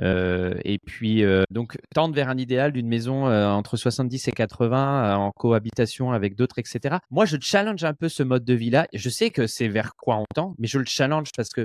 Euh, 0.00 0.54
et 0.64 0.78
puis, 0.78 1.24
euh, 1.24 1.42
donc, 1.50 1.76
tendre 1.94 2.14
vers 2.14 2.28
un 2.28 2.38
idéal 2.38 2.72
d'une 2.72 2.88
maison 2.88 3.26
euh, 3.26 3.48
entre 3.48 3.76
70 3.76 4.28
et 4.28 4.32
80 4.32 5.16
en 5.16 5.30
cohabitation 5.32 6.12
avec 6.12 6.34
d'autres, 6.34 6.58
etc. 6.58 6.96
Moi, 7.10 7.24
je 7.24 7.36
challenge 7.40 7.84
un 7.84 7.94
peu 7.94 8.08
ce 8.08 8.22
mode 8.22 8.44
de 8.44 8.54
vie-là. 8.54 8.86
Je 8.92 9.08
sais 9.10 9.30
que 9.30 9.46
c'est 9.46 9.68
vers 9.68 9.94
quoi 9.94 10.16
on 10.16 10.24
tend, 10.34 10.54
mais 10.58 10.66
je 10.66 10.78
le 10.78 10.86
challenge 10.86 11.28
parce 11.36 11.50
que 11.50 11.64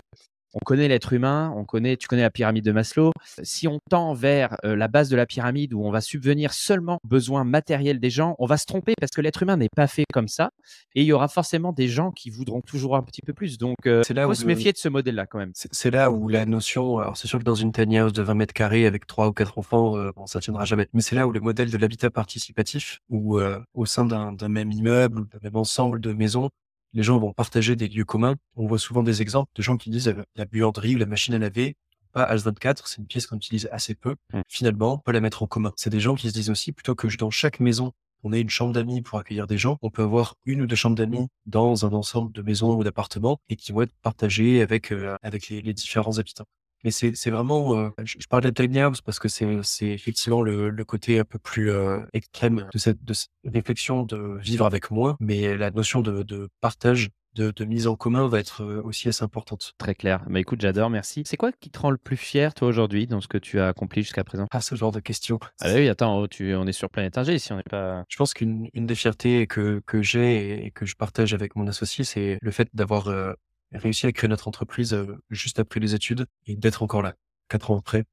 on 0.54 0.60
connaît 0.60 0.88
l'être 0.88 1.14
humain, 1.14 1.54
on 1.56 1.66
connaît, 1.66 1.98
tu 1.98 2.08
connais 2.08 2.22
la 2.22 2.30
pyramide 2.30 2.64
de 2.64 2.72
Maslow. 2.72 3.12
Si 3.44 3.68
on 3.68 3.80
tend 3.90 4.14
vers 4.14 4.58
euh, 4.64 4.76
la 4.76 4.88
base 4.88 5.10
de 5.10 5.16
la 5.16 5.26
pyramide 5.26 5.74
où 5.74 5.84
on 5.86 5.92
va 5.92 6.02
subvenir 6.02 6.54
seulement 6.54 7.00
aux 7.04 7.08
besoins 7.08 7.44
matériels 7.44 8.00
des 8.00 8.10
gens, 8.10 8.36
on 8.40 8.46
va 8.46 8.58
se 8.58 8.66
tromper 8.66 8.94
parce 9.00 9.12
que 9.12 9.22
l'être 9.22 9.44
humain 9.44 9.58
n'est 9.58 9.70
pas 9.76 9.88
fait 9.88 10.06
comme 10.14 10.28
ça. 10.28 10.52
Et 10.96 11.02
il 11.02 11.06
y 11.06 11.14
aura 11.14 11.28
forcément 11.28 11.74
des 11.74 11.88
gens 11.88 12.12
qui 12.12 12.30
voudront 12.30 12.62
toujours 12.62 12.96
un 12.96 13.04
petit 13.04 13.22
peu 13.22 13.34
plus. 13.34 13.58
Donc, 13.58 13.76
il 13.86 13.92
euh, 13.92 14.04
faut 14.04 14.34
se 14.34 14.46
méfier 14.46 14.72
de 14.72 14.78
ce 14.78 14.90
modèle-là 14.90 15.26
quand 15.26 15.40
même. 15.40 15.52
C'est 15.54 15.92
là 15.92 16.12
où 16.12 16.28
la 16.30 16.46
notion, 16.46 17.00
alors 17.00 17.18
c'est 17.18 17.28
sûr 17.28 17.40
que 17.40 17.44
dans 17.44 17.56
une 17.56 17.72
tiny 17.72 17.98
house 17.98 18.14
de 18.14 18.22
20 18.22 18.34
mètres 18.36 18.54
carrés 18.54 18.86
avec 18.86 19.06
trois 19.06 19.28
ou 19.28 19.34
quatre 19.34 19.58
enfants, 19.58 19.98
euh, 19.98 20.12
bon, 20.16 20.26
ça 20.28 20.40
tiendra 20.40 20.66
jamais. 20.66 20.88
Mais 20.94 21.02
c'est 21.02 21.16
là 21.16 21.28
où 21.28 21.32
le 21.32 21.40
modèle 21.40 21.70
de 21.70 21.78
l'habitat 21.78 22.10
participatif, 22.10 23.00
où 23.10 23.40
au 23.74 23.86
sein 23.86 24.06
d'un 24.06 24.50
même 24.50 24.72
immeuble 24.72 25.22
ou 25.22 25.26
d'un 25.26 25.40
même 25.44 25.56
ensemble 25.56 26.00
de 26.00 26.14
maisons, 26.14 26.50
les 26.98 27.04
gens 27.04 27.20
vont 27.20 27.32
partager 27.32 27.76
des 27.76 27.88
lieux 27.88 28.06
communs. 28.06 28.36
On 28.56 28.66
voit 28.66 28.80
souvent 28.80 29.04
des 29.04 29.22
exemples 29.22 29.52
de 29.56 29.62
gens 29.62 29.78
qui 29.78 29.92
disent 29.92 30.08
euh, 30.08 30.24
la 30.36 30.46
buanderie 30.46 30.96
ou 30.96 30.98
la 30.98 31.06
machine 31.06 31.36
à 31.36 31.38
laver, 31.38 31.76
pas 32.12 32.36
H24, 32.36 32.82
c'est 32.86 32.98
une 32.98 33.06
pièce 33.06 33.28
qu'on 33.28 33.36
utilise 33.36 33.70
assez 33.72 33.94
peu. 33.94 34.16
Mmh. 34.34 34.42
Finalement, 34.48 34.94
on 34.96 34.98
peut 34.98 35.12
la 35.12 35.22
mettre 35.22 35.44
en 35.44 35.48
commun. 35.48 35.72
C'est 35.76 35.92
des 35.92 36.00
gens 36.00 36.16
qui 36.16 36.28
se 36.28 36.34
disent 36.34 36.50
aussi, 36.50 36.72
plutôt 36.72 36.96
que 36.96 37.08
dans 37.18 37.30
chaque 37.30 37.60
maison, 37.60 37.94
on 38.24 38.34
ait 38.34 38.42
une 38.42 38.50
chambre 38.50 38.74
d'amis 38.74 39.04
pour 39.04 39.20
accueillir 39.20 39.46
des 39.46 39.60
gens, 39.60 39.78
on 39.84 39.92
peut 39.92 40.02
avoir 40.02 40.34
une 40.46 40.62
ou 40.62 40.66
deux 40.66 40.76
chambres 40.76 40.96
d'amis 40.96 41.28
dans 41.46 41.86
un 41.86 41.94
ensemble 41.94 42.32
de 42.32 42.42
maisons 42.42 42.76
ou 42.76 42.84
d'appartements 42.84 43.40
et 43.48 43.56
qui 43.56 43.72
vont 43.72 43.84
être 43.84 43.94
partagées 44.02 44.62
avec, 44.64 44.92
euh, 44.92 45.16
avec 45.22 45.50
les, 45.50 45.62
différents 45.74 46.18
habitants. 46.18 46.46
Mais 46.88 46.92
c'est, 46.92 47.30
vraiment, 47.32 47.78
euh, 47.78 47.90
je, 48.06 48.26
parle 48.30 48.44
de 48.44 48.50
tiny 48.50 48.80
house 48.80 49.02
parce 49.02 49.20
que 49.20 49.28
c'est, 49.28 49.46
effectivement 49.82 50.42
le, 50.42 50.70
le 50.70 50.86
côté 50.86 51.20
un 51.20 51.26
peu 51.26 51.38
plus 51.38 51.70
euh, 51.70 52.00
extrême 52.14 52.66
de 52.72 52.78
cette, 52.78 53.04
de 53.04 53.12
cette 53.12 53.30
réflexion 53.44 54.04
de 54.04 54.38
vivre 54.40 54.66
avec 54.66 54.90
moi, 54.90 55.18
mais 55.20 55.58
la 55.58 55.70
notion 55.70 56.00
de, 56.00 56.24
de 56.24 56.48
partage 56.62 57.10
de, 57.36 57.52
de 57.52 57.66
mise 57.66 57.88
en 57.88 57.98
commun 57.98 58.30
va 58.30 58.40
être 58.40 58.64
euh, 58.64 58.82
aussi 58.86 59.10
assez 59.10 59.22
importante. 59.22 59.74
Très 59.78 59.96
clair. 59.96 60.24
Mais 60.30 60.40
écoute, 60.40 60.62
j'adore, 60.62 60.90
merci. 60.90 61.24
C'est 61.26 61.36
quoi 61.36 61.52
qui 61.52 61.70
te 61.70 61.78
rend 61.78 61.92
le 61.92 61.98
plus 61.98 62.16
fier, 62.16 62.54
toi, 62.54 62.70
aujourd'hui, 62.70 63.06
dans 63.06 63.20
ce 63.20 63.28
que 63.28 63.38
tu 63.38 63.60
as 63.60 63.68
accompli 63.68 64.02
jusqu'à 64.02 64.24
présent? 64.24 64.48
Ah, 64.52 64.62
ce 64.62 64.76
genre 64.76 64.94
de 64.94 65.02
questions. 65.02 65.40
Ah 65.60 65.74
oui, 65.74 65.90
attends, 65.90 66.20
oh, 66.20 66.28
tu, 66.28 66.56
on 66.56 66.66
est 66.68 66.72
sur 66.72 66.90
Planète 66.90 67.18
Ingé 67.18 67.36
ici, 67.36 67.52
on 67.52 67.58
n'est 67.58 67.64
pas... 67.64 68.06
Je 68.08 68.16
pense 68.16 68.34
qu'une 68.34 68.70
une 68.74 68.88
des 68.88 68.96
fiertés 68.96 69.46
que, 69.46 69.82
que 69.86 70.02
j'ai 70.02 70.66
et 70.66 70.72
que 70.72 70.86
je 70.86 70.96
partage 70.96 71.34
avec 71.34 71.58
mon 71.58 71.68
associé, 71.68 72.06
c'est 72.06 72.38
le 72.42 72.52
fait 72.52 72.70
d'avoir 72.74 73.10
euh, 73.10 73.34
réussi 73.72 74.06
à 74.06 74.12
créer 74.12 74.28
notre 74.28 74.48
entreprise 74.48 74.94
euh, 74.94 75.18
juste 75.30 75.60
après 75.60 75.80
les 75.80 75.96
études 75.96 76.26
et 76.46 76.56
d'être 76.56 76.84
encore 76.84 77.02
là, 77.02 77.16
quatre 77.50 77.72
ans 77.72 77.78
après. 77.78 78.06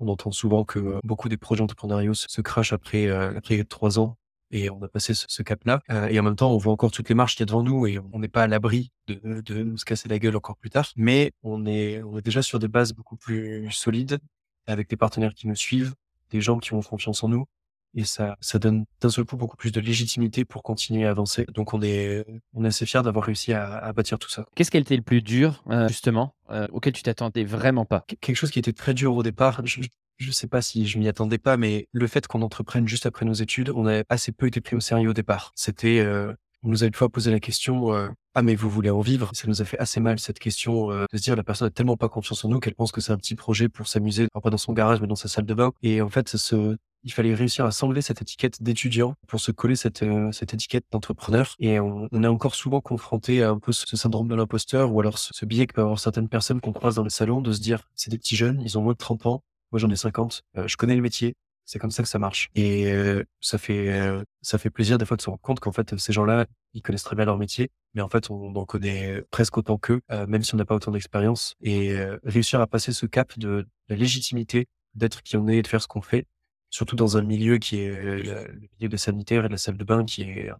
On 0.00 0.08
entend 0.08 0.30
souvent 0.30 0.64
que 0.64 0.78
euh, 0.78 1.00
beaucoup 1.04 1.28
des 1.28 1.36
projets 1.36 1.62
entrepreneuriaux 1.62 2.14
se, 2.14 2.40
crachent 2.40 2.72
après, 2.72 3.06
euh, 3.06 3.36
après 3.36 3.62
trois 3.64 3.98
ans 3.98 4.16
et 4.50 4.68
on 4.70 4.82
a 4.82 4.88
passé 4.88 5.14
ce, 5.14 5.42
cap-là. 5.42 5.80
Et 6.10 6.20
en 6.20 6.22
même 6.22 6.36
temps, 6.36 6.52
on 6.52 6.58
voit 6.58 6.74
encore 6.74 6.90
toutes 6.90 7.08
les 7.08 7.14
marches 7.14 7.36
qu'il 7.36 7.40
y 7.40 7.44
a 7.44 7.46
devant 7.46 7.62
nous 7.62 7.86
et 7.86 7.98
on 8.12 8.18
n'est 8.18 8.28
pas 8.28 8.42
à 8.42 8.46
l'abri 8.46 8.92
de, 9.06 9.40
de 9.40 9.62
nous 9.62 9.78
se 9.78 9.86
casser 9.86 10.10
la 10.10 10.18
gueule 10.18 10.36
encore 10.36 10.58
plus 10.58 10.68
tard. 10.68 10.90
Mais 10.94 11.32
on 11.42 11.64
est, 11.64 12.02
on 12.02 12.18
est 12.18 12.22
déjà 12.22 12.42
sur 12.42 12.58
des 12.58 12.68
bases 12.68 12.92
beaucoup 12.92 13.16
plus 13.16 13.70
solides 13.70 14.18
avec 14.66 14.90
des 14.90 14.96
partenaires 14.96 15.32
qui 15.32 15.48
nous 15.48 15.56
suivent, 15.56 15.94
des 16.30 16.42
gens 16.42 16.58
qui 16.58 16.74
ont 16.74 16.82
confiance 16.82 17.24
en 17.24 17.28
nous. 17.28 17.46
Et 17.94 18.04
ça, 18.04 18.36
ça 18.40 18.58
donne 18.58 18.84
d'un 19.00 19.10
seul 19.10 19.24
coup 19.24 19.36
beaucoup 19.36 19.56
plus 19.56 19.70
de 19.72 19.80
légitimité 19.80 20.44
pour 20.44 20.62
continuer 20.62 21.04
à 21.04 21.10
avancer. 21.10 21.44
Donc 21.52 21.74
on 21.74 21.82
est, 21.82 22.24
on 22.54 22.64
est 22.64 22.68
assez 22.68 22.86
fiers 22.86 23.02
d'avoir 23.02 23.24
réussi 23.26 23.52
à, 23.52 23.76
à 23.76 23.92
bâtir 23.92 24.18
tout 24.18 24.30
ça. 24.30 24.46
Qu'est-ce 24.54 24.70
qui 24.70 24.78
a 24.78 24.80
été 24.80 24.96
le 24.96 25.02
plus 25.02 25.20
dur, 25.22 25.62
euh, 25.70 25.88
justement, 25.88 26.34
euh, 26.50 26.66
auquel 26.72 26.92
tu 26.92 27.02
t'attendais 27.02 27.44
vraiment 27.44 27.84
pas? 27.84 28.04
Qu- 28.08 28.16
Quelque 28.16 28.36
chose 28.36 28.50
qui 28.50 28.58
était 28.58 28.72
très 28.72 28.94
dur 28.94 29.14
au 29.14 29.22
départ, 29.22 29.60
je, 29.64 29.80
je 30.18 30.30
sais 30.30 30.46
pas 30.46 30.62
si 30.62 30.86
je 30.86 30.98
m'y 30.98 31.08
attendais 31.08 31.38
pas, 31.38 31.56
mais 31.56 31.86
le 31.92 32.06
fait 32.06 32.26
qu'on 32.26 32.42
entreprenne 32.42 32.88
juste 32.88 33.06
après 33.06 33.26
nos 33.26 33.34
études, 33.34 33.70
on 33.70 33.86
a 33.86 34.04
assez 34.08 34.32
peu 34.32 34.46
été 34.46 34.60
pris 34.60 34.76
au 34.76 34.80
sérieux 34.80 35.10
au 35.10 35.14
départ. 35.14 35.52
C'était, 35.54 35.98
euh, 36.00 36.32
on 36.62 36.68
nous 36.68 36.84
a 36.84 36.86
une 36.86 36.94
fois 36.94 37.08
posé 37.08 37.30
la 37.30 37.40
question, 37.40 37.92
euh, 37.92 38.08
ah 38.34 38.42
mais 38.42 38.54
vous 38.54 38.70
voulez 38.70 38.88
en 38.90 39.00
vivre? 39.00 39.30
Ça 39.34 39.48
nous 39.48 39.60
a 39.60 39.64
fait 39.64 39.78
assez 39.78 40.00
mal 40.00 40.18
cette 40.18 40.38
question 40.38 40.90
euh, 40.92 41.04
de 41.12 41.18
se 41.18 41.22
dire 41.22 41.36
la 41.36 41.42
personne 41.42 41.66
a 41.68 41.70
tellement 41.70 41.96
pas 41.96 42.08
confiance 42.08 42.44
en 42.44 42.48
nous 42.48 42.60
qu'elle 42.60 42.74
pense 42.74 42.92
que 42.92 43.00
c'est 43.00 43.12
un 43.12 43.16
petit 43.18 43.34
projet 43.34 43.68
pour 43.68 43.88
s'amuser, 43.88 44.28
alors 44.32 44.42
pas 44.42 44.50
dans 44.50 44.56
son 44.56 44.72
garage 44.72 45.00
mais 45.00 45.08
dans 45.08 45.16
sa 45.16 45.28
salle 45.28 45.44
de 45.44 45.54
bain. 45.54 45.72
Et 45.82 46.00
en 46.00 46.08
fait, 46.08 46.28
ça 46.28 46.38
se, 46.38 46.76
il 47.04 47.12
fallait 47.12 47.34
réussir 47.34 47.64
à 47.64 47.70
s'enlever 47.70 48.02
cette 48.02 48.22
étiquette 48.22 48.62
d'étudiant 48.62 49.14
pour 49.26 49.40
se 49.40 49.50
coller 49.50 49.76
cette, 49.76 50.02
euh, 50.02 50.30
cette 50.32 50.54
étiquette 50.54 50.84
d'entrepreneur. 50.90 51.54
Et 51.58 51.80
on, 51.80 52.08
est 52.08 52.26
encore 52.26 52.54
souvent 52.54 52.80
confronté 52.80 53.42
à 53.42 53.50
un 53.50 53.58
peu 53.58 53.72
ce, 53.72 53.96
syndrome 53.96 54.28
de 54.28 54.34
l'imposteur 54.34 54.92
ou 54.92 55.00
alors 55.00 55.18
ce, 55.18 55.30
ce 55.32 55.44
biais 55.44 55.66
que 55.66 55.74
peuvent 55.74 55.84
avoir 55.84 55.98
certaines 55.98 56.28
personnes 56.28 56.60
qu'on 56.60 56.72
croise 56.72 56.94
dans 56.94 57.04
les 57.04 57.10
salons 57.10 57.40
de 57.40 57.52
se 57.52 57.60
dire 57.60 57.88
c'est 57.94 58.10
des 58.10 58.18
petits 58.18 58.36
jeunes, 58.36 58.60
ils 58.60 58.78
ont 58.78 58.82
moins 58.82 58.92
de 58.92 58.98
30 58.98 59.26
ans, 59.26 59.42
moi 59.72 59.78
j'en 59.78 59.90
ai 59.90 59.96
50, 59.96 60.42
euh, 60.58 60.68
je 60.68 60.76
connais 60.76 60.94
le 60.94 61.02
métier, 61.02 61.34
c'est 61.64 61.78
comme 61.78 61.90
ça 61.90 62.02
que 62.02 62.08
ça 62.08 62.18
marche. 62.18 62.50
Et 62.54 62.92
euh, 62.92 63.24
ça 63.40 63.58
fait 63.58 64.22
ça 64.42 64.58
fait 64.58 64.70
plaisir 64.70 64.98
des 64.98 65.04
fois 65.04 65.16
de 65.16 65.22
se 65.22 65.30
rendre 65.30 65.40
compte 65.40 65.60
qu'en 65.60 65.72
fait 65.72 65.96
ces 65.98 66.12
gens-là, 66.12 66.46
ils 66.74 66.82
connaissent 66.82 67.04
très 67.04 67.16
bien 67.16 67.24
leur 67.24 67.38
métier, 67.38 67.70
mais 67.94 68.02
en 68.02 68.08
fait 68.08 68.30
on 68.30 68.54
en 68.54 68.64
connaît 68.64 69.22
presque 69.30 69.56
autant 69.56 69.78
qu'eux, 69.78 70.00
même 70.28 70.42
si 70.42 70.54
on 70.54 70.58
n'a 70.58 70.64
pas 70.64 70.74
autant 70.74 70.90
d'expérience. 70.90 71.54
Et 71.62 71.96
réussir 72.24 72.60
à 72.60 72.66
passer 72.66 72.92
ce 72.92 73.06
cap 73.06 73.38
de 73.38 73.66
la 73.88 73.96
légitimité 73.96 74.66
d'être 74.94 75.22
qui 75.22 75.36
on 75.36 75.48
est 75.48 75.58
et 75.58 75.62
de 75.62 75.66
faire 75.66 75.80
ce 75.80 75.88
qu'on 75.88 76.02
fait, 76.02 76.26
surtout 76.72 76.96
dans 76.96 77.16
un 77.16 77.22
milieu 77.22 77.58
qui 77.58 77.76
est 77.76 77.90
euh, 77.90 78.48
le 78.50 78.68
milieu 78.80 78.88
de 78.88 78.96
sanitaire 78.96 79.44
et 79.44 79.48
de 79.48 79.52
la 79.52 79.58
salle 79.58 79.76
de 79.76 79.84
bain 79.84 80.04
qui 80.04 80.22
est 80.22 80.50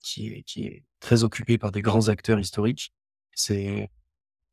qui 0.00 0.28
est 0.28 0.42
qui 0.44 0.64
est 0.64 0.84
très 1.00 1.24
occupé 1.24 1.58
par 1.58 1.72
des 1.72 1.82
grands 1.82 2.08
acteurs 2.08 2.38
historiques. 2.38 2.94
C'est 3.34 3.90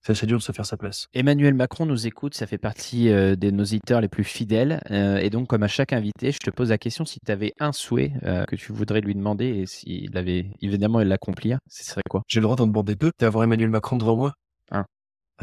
c'est 0.06 0.12
assez 0.12 0.26
dur 0.26 0.38
de 0.38 0.44
se 0.44 0.52
faire 0.52 0.66
sa 0.66 0.76
place. 0.76 1.08
Emmanuel 1.14 1.54
Macron 1.54 1.86
nous 1.86 2.08
écoute, 2.08 2.34
ça 2.34 2.46
fait 2.46 2.58
partie 2.58 3.10
euh, 3.10 3.38
de 3.38 3.52
nos 3.52 3.64
auditeurs 3.64 4.02
les 4.02 4.10
plus 4.10 4.26
fidèles. 4.26 4.82
euh, 4.92 5.18
et 5.18 5.30
donc, 5.30 5.48
comme 5.48 5.64
à 5.64 5.70
chaque 5.70 5.94
invité, 5.94 6.34
je 6.34 6.40
te 6.40 6.50
pose 6.50 6.72
la 6.72 6.78
question 6.78 7.06
si 7.06 7.20
tu 7.26 7.32
avais 7.32 7.54
un 7.58 7.72
souhait 7.72 8.12
euh, 8.24 8.44
que 8.44 8.58
tu 8.58 8.74
voudrais 8.74 9.00
lui 9.00 9.16
demander 9.16 9.46
et 9.46 9.66
s'il 9.66 10.18
avait 10.18 10.48
évidemment 10.62 11.00
il 11.00 11.08
l'accomplir, 11.08 11.60
ce 11.70 11.86
serait 11.86 12.02
quoi? 12.10 12.24
J'ai 12.28 12.42
le 12.42 12.44
droit 12.44 12.58
d'en 12.58 12.68
demander 12.68 12.96
deux? 12.96 13.12
D'avoir 13.18 13.46
Emmanuel 13.46 13.70
Macron 13.70 13.96
devant 13.96 14.18
moi? 14.18 14.34
Un. 14.72 14.86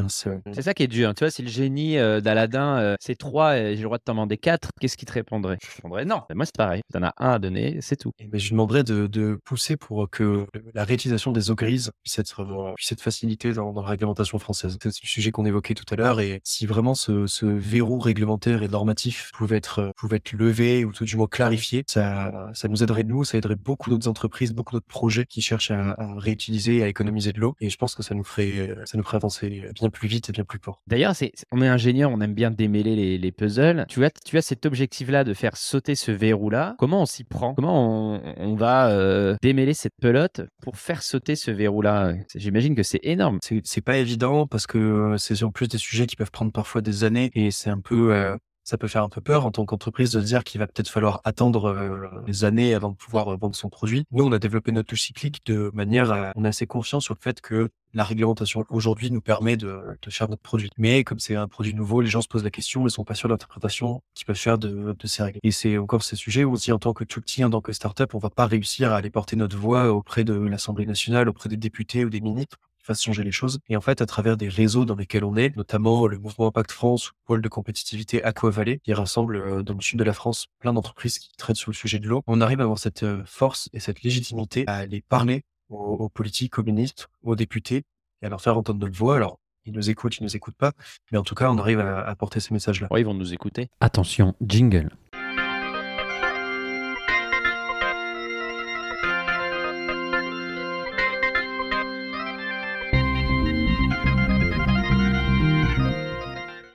Seul. 0.08 0.40
C'est 0.52 0.62
ça 0.62 0.72
qui 0.72 0.82
est 0.82 0.88
dur. 0.88 1.14
Tu 1.14 1.24
vois, 1.24 1.30
si 1.30 1.42
le 1.42 1.48
génie 1.48 1.98
euh, 1.98 2.20
d'Aladin, 2.20 2.78
euh, 2.78 2.96
c'est 3.00 3.16
trois 3.16 3.58
et 3.58 3.76
j'ai 3.76 3.82
le 3.82 3.84
droit 3.84 3.98
de 3.98 4.02
t'en 4.02 4.12
demander 4.12 4.38
quatre, 4.38 4.70
qu'est-ce 4.80 4.96
qui 4.96 5.04
te 5.04 5.12
répondrait? 5.12 5.58
Je 5.62 5.76
répondrais 5.76 6.04
non. 6.06 6.22
Moi, 6.34 6.46
c'est 6.46 6.56
pareil. 6.56 6.80
Tu 6.90 6.98
en 6.98 7.02
as 7.02 7.12
un 7.18 7.32
à 7.32 7.38
donner, 7.38 7.78
c'est 7.82 7.96
tout. 7.96 8.12
Et 8.18 8.26
ben, 8.26 8.38
je 8.40 8.44
lui 8.46 8.52
demanderais 8.52 8.82
de, 8.82 9.06
de 9.06 9.38
pousser 9.44 9.76
pour 9.76 10.08
que 10.08 10.46
la 10.74 10.84
réutilisation 10.84 11.32
des 11.32 11.50
eaux 11.50 11.54
grises 11.54 11.90
puisse 12.02 12.18
être, 12.18 12.40
euh, 12.40 12.72
puisse 12.76 12.92
être 12.92 13.02
facilitée 13.02 13.52
dans, 13.52 13.72
dans 13.72 13.82
la 13.82 13.90
réglementation 13.90 14.38
française. 14.38 14.78
C'est 14.82 14.88
le 15.02 15.06
sujet 15.06 15.32
qu'on 15.32 15.44
évoquait 15.44 15.74
tout 15.74 15.84
à 15.90 15.96
l'heure 15.96 16.20
et 16.20 16.40
si 16.44 16.64
vraiment 16.64 16.94
ce, 16.94 17.26
ce 17.26 17.44
verrou 17.44 17.98
réglementaire 17.98 18.62
et 18.62 18.68
normatif 18.68 19.30
pouvait 19.34 19.58
être, 19.58 19.92
pouvait 19.96 20.16
être 20.16 20.32
levé 20.32 20.84
ou 20.86 20.92
tout 20.92 21.04
du 21.04 21.16
moins 21.16 21.26
clarifié, 21.26 21.84
ça, 21.86 22.48
ça 22.54 22.68
nous 22.68 22.82
aiderait 22.82 23.04
nous, 23.04 23.24
ça 23.24 23.36
aiderait 23.36 23.56
beaucoup 23.56 23.90
d'autres 23.90 24.08
entreprises, 24.08 24.54
beaucoup 24.54 24.72
d'autres 24.72 24.86
projets 24.86 25.26
qui 25.26 25.42
cherchent 25.42 25.72
à, 25.72 25.90
à 25.98 26.14
réutiliser 26.18 26.78
et 26.78 26.82
à 26.84 26.88
économiser 26.88 27.32
de 27.32 27.40
l'eau. 27.40 27.54
Et 27.60 27.68
je 27.68 27.76
pense 27.76 27.94
que 27.94 28.02
ça 28.02 28.14
nous 28.14 28.24
ferait, 28.24 28.74
ça 28.86 28.96
nous 28.96 29.04
ferait 29.04 29.16
avancer 29.16 29.70
bien 29.74 29.79
plus 29.88 30.08
vite 30.08 30.28
et 30.28 30.32
bien 30.32 30.44
plus 30.44 30.58
fort. 30.62 30.82
D'ailleurs, 30.86 31.16
c'est, 31.16 31.32
on 31.52 31.62
est 31.62 31.68
ingénieur, 31.68 32.10
on 32.10 32.20
aime 32.20 32.34
bien 32.34 32.50
démêler 32.50 32.94
les, 32.94 33.16
les 33.16 33.32
puzzles. 33.32 33.86
Tu 33.88 34.04
as, 34.04 34.10
tu 34.10 34.36
as 34.36 34.42
cet 34.42 34.66
objectif-là 34.66 35.24
de 35.24 35.32
faire 35.32 35.56
sauter 35.56 35.94
ce 35.94 36.12
verrou-là. 36.12 36.74
Comment 36.78 37.02
on 37.02 37.06
s'y 37.06 37.24
prend? 37.24 37.54
Comment 37.54 38.16
on, 38.16 38.34
on 38.36 38.54
va 38.56 38.90
euh, 38.90 39.36
démêler 39.40 39.72
cette 39.72 39.94
pelote 40.00 40.42
pour 40.62 40.76
faire 40.76 41.02
sauter 41.02 41.36
ce 41.36 41.50
verrou-là? 41.50 42.12
J'imagine 42.34 42.74
que 42.74 42.82
c'est 42.82 43.00
énorme. 43.02 43.38
C'est 43.42 43.60
c'est 43.64 43.80
pas 43.80 43.96
évident 43.96 44.46
parce 44.46 44.66
que 44.66 44.78
euh, 44.78 45.16
c'est 45.16 45.42
en 45.42 45.50
plus 45.52 45.68
des 45.68 45.78
sujets 45.78 46.06
qui 46.06 46.16
peuvent 46.16 46.30
prendre 46.30 46.52
parfois 46.52 46.80
des 46.82 47.04
années 47.04 47.30
et 47.34 47.50
c'est 47.50 47.70
un 47.70 47.80
peu 47.80 48.12
euh, 48.12 48.36
ça 48.64 48.78
peut 48.78 48.88
faire 48.88 49.02
un 49.02 49.08
peu 49.08 49.20
peur 49.20 49.46
en 49.46 49.50
tant 49.50 49.64
qu'entreprise 49.64 50.12
de 50.12 50.20
dire 50.20 50.44
qu'il 50.44 50.58
va 50.58 50.66
peut-être 50.66 50.88
falloir 50.88 51.20
attendre 51.24 51.66
euh, 51.66 52.22
des 52.26 52.44
années 52.44 52.74
avant 52.74 52.90
de 52.90 52.96
pouvoir 52.96 53.28
euh, 53.28 53.36
vendre 53.36 53.54
son 53.54 53.68
produit. 53.68 54.04
Nous, 54.12 54.24
on 54.24 54.32
a 54.32 54.38
développé 54.38 54.72
notre 54.72 54.88
touche 54.88 55.02
cyclique 55.02 55.44
de 55.46 55.70
manière 55.74 56.12
à, 56.12 56.32
on 56.36 56.44
est 56.44 56.48
assez 56.48 56.66
confiant 56.66 57.00
sur 57.00 57.14
le 57.14 57.20
fait 57.20 57.40
que 57.40 57.70
la 57.92 58.04
réglementation 58.04 58.64
aujourd'hui 58.68 59.10
nous 59.10 59.20
permet 59.20 59.56
de, 59.56 59.80
de 60.00 60.10
faire 60.10 60.28
notre 60.28 60.42
produit. 60.42 60.70
Mais 60.78 61.02
comme 61.02 61.18
c'est 61.18 61.34
un 61.34 61.48
produit 61.48 61.74
nouveau, 61.74 62.00
les 62.00 62.08
gens 62.08 62.20
se 62.22 62.28
posent 62.28 62.44
la 62.44 62.50
question, 62.50 62.86
ils 62.86 62.90
sont 62.90 63.04
pas 63.04 63.14
sûrs 63.14 63.28
de 63.28 63.34
l'interprétation 63.34 64.02
qu'ils 64.14 64.26
peuvent 64.26 64.36
faire 64.36 64.58
de, 64.58 64.94
de 64.96 65.06
ces 65.06 65.22
règles. 65.22 65.40
Et 65.42 65.50
c'est 65.50 65.76
encore 65.78 66.04
ces 66.04 66.16
sujets 66.16 66.44
où 66.44 66.56
dit 66.56 66.70
en 66.70 66.78
tant 66.78 66.92
que 66.92 67.04
tout 67.04 67.20
petit, 67.20 67.44
en 67.44 67.50
tant 67.50 67.60
que 67.60 67.72
startup, 67.72 68.14
on 68.14 68.18
va 68.18 68.30
pas 68.30 68.46
réussir 68.46 68.92
à 68.92 68.96
aller 68.96 69.10
porter 69.10 69.34
notre 69.34 69.56
voix 69.56 69.92
auprès 69.92 70.22
de 70.22 70.34
l'Assemblée 70.34 70.86
nationale, 70.86 71.28
auprès 71.28 71.48
des 71.48 71.56
députés 71.56 72.04
ou 72.04 72.10
des 72.10 72.20
ministres 72.20 72.58
qui 72.90 72.94
fassent 72.96 73.04
changer 73.04 73.22
les 73.22 73.32
choses. 73.32 73.60
Et 73.68 73.76
en 73.76 73.80
fait, 73.80 74.00
à 74.00 74.06
travers 74.06 74.36
des 74.36 74.48
réseaux 74.48 74.84
dans 74.84 74.96
lesquels 74.96 75.24
on 75.24 75.36
est, 75.36 75.56
notamment 75.56 76.06
le 76.06 76.18
mouvement 76.18 76.48
Impact 76.48 76.72
France 76.72 77.08
ou 77.08 77.12
le 77.12 77.26
pôle 77.26 77.42
de 77.42 77.48
compétitivité 77.48 78.22
Aqua 78.24 78.50
Valley, 78.50 78.80
qui 78.82 78.92
rassemble 78.92 79.36
euh, 79.36 79.62
dans 79.62 79.74
le 79.74 79.80
sud 79.80 79.98
de 79.98 80.04
la 80.04 80.12
France 80.12 80.46
plein 80.58 80.72
d'entreprises 80.72 81.18
qui 81.18 81.30
traitent 81.36 81.56
sur 81.56 81.70
le 81.70 81.76
sujet 81.76 81.98
de 81.98 82.08
l'eau, 82.08 82.22
on 82.26 82.40
arrive 82.40 82.60
à 82.60 82.64
avoir 82.64 82.78
cette 82.78 83.02
euh, 83.02 83.22
force 83.26 83.68
et 83.72 83.80
cette 83.80 84.02
légitimité 84.02 84.64
à 84.66 84.76
aller 84.76 85.02
parler 85.08 85.42
aux, 85.68 85.76
aux 85.76 86.08
politiques, 86.08 86.58
aux 86.58 86.64
ministres, 86.64 87.10
aux 87.22 87.36
députés 87.36 87.84
et 88.22 88.26
à 88.26 88.28
leur 88.28 88.40
faire 88.40 88.56
entendre 88.56 88.80
notre 88.80 88.96
voix. 88.96 89.16
Alors, 89.16 89.38
ils 89.66 89.72
nous 89.72 89.90
écoutent, 89.90 90.18
ils 90.18 90.24
nous 90.24 90.36
écoutent 90.36 90.56
pas, 90.56 90.72
mais 91.12 91.18
en 91.18 91.22
tout 91.22 91.34
cas, 91.34 91.50
on 91.50 91.58
arrive 91.58 91.80
à, 91.80 92.00
à 92.00 92.14
porter 92.16 92.40
ces 92.40 92.52
messages-là. 92.54 92.88
Ouais, 92.90 93.02
ils 93.02 93.06
vont 93.06 93.14
nous 93.14 93.32
écouter. 93.32 93.68
Attention, 93.80 94.34
jingle. 94.40 94.90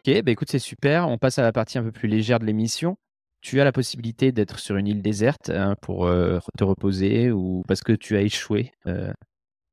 Ok, 0.08 0.22
bah 0.22 0.32
écoute, 0.32 0.50
c'est 0.52 0.60
super. 0.60 1.08
On 1.10 1.18
passe 1.18 1.39
à 1.39 1.41
la 1.41 1.52
partie 1.52 1.80
un 1.80 1.84
peu 1.84 1.91
plus 1.91 2.08
légère 2.08 2.38
de 2.38 2.46
l'émission. 2.46 2.96
Tu 3.41 3.60
as 3.60 3.63
la 3.63 3.72
possibilité 3.72 4.32
d'être 4.32 4.60
sur 4.60 4.78
une 4.78 4.86
île 4.86 5.02
déserte 5.02 5.50
hein, 5.50 5.76
pour 5.82 6.06
euh, 6.06 6.38
te 6.60 6.63
reposer 6.63 7.32
ou 7.32 7.63
parce 7.68 7.82
que 7.82 7.94
tu 7.94 8.15
as 8.15 8.22
échoué. 8.22 8.72
Euh, 8.86 9.12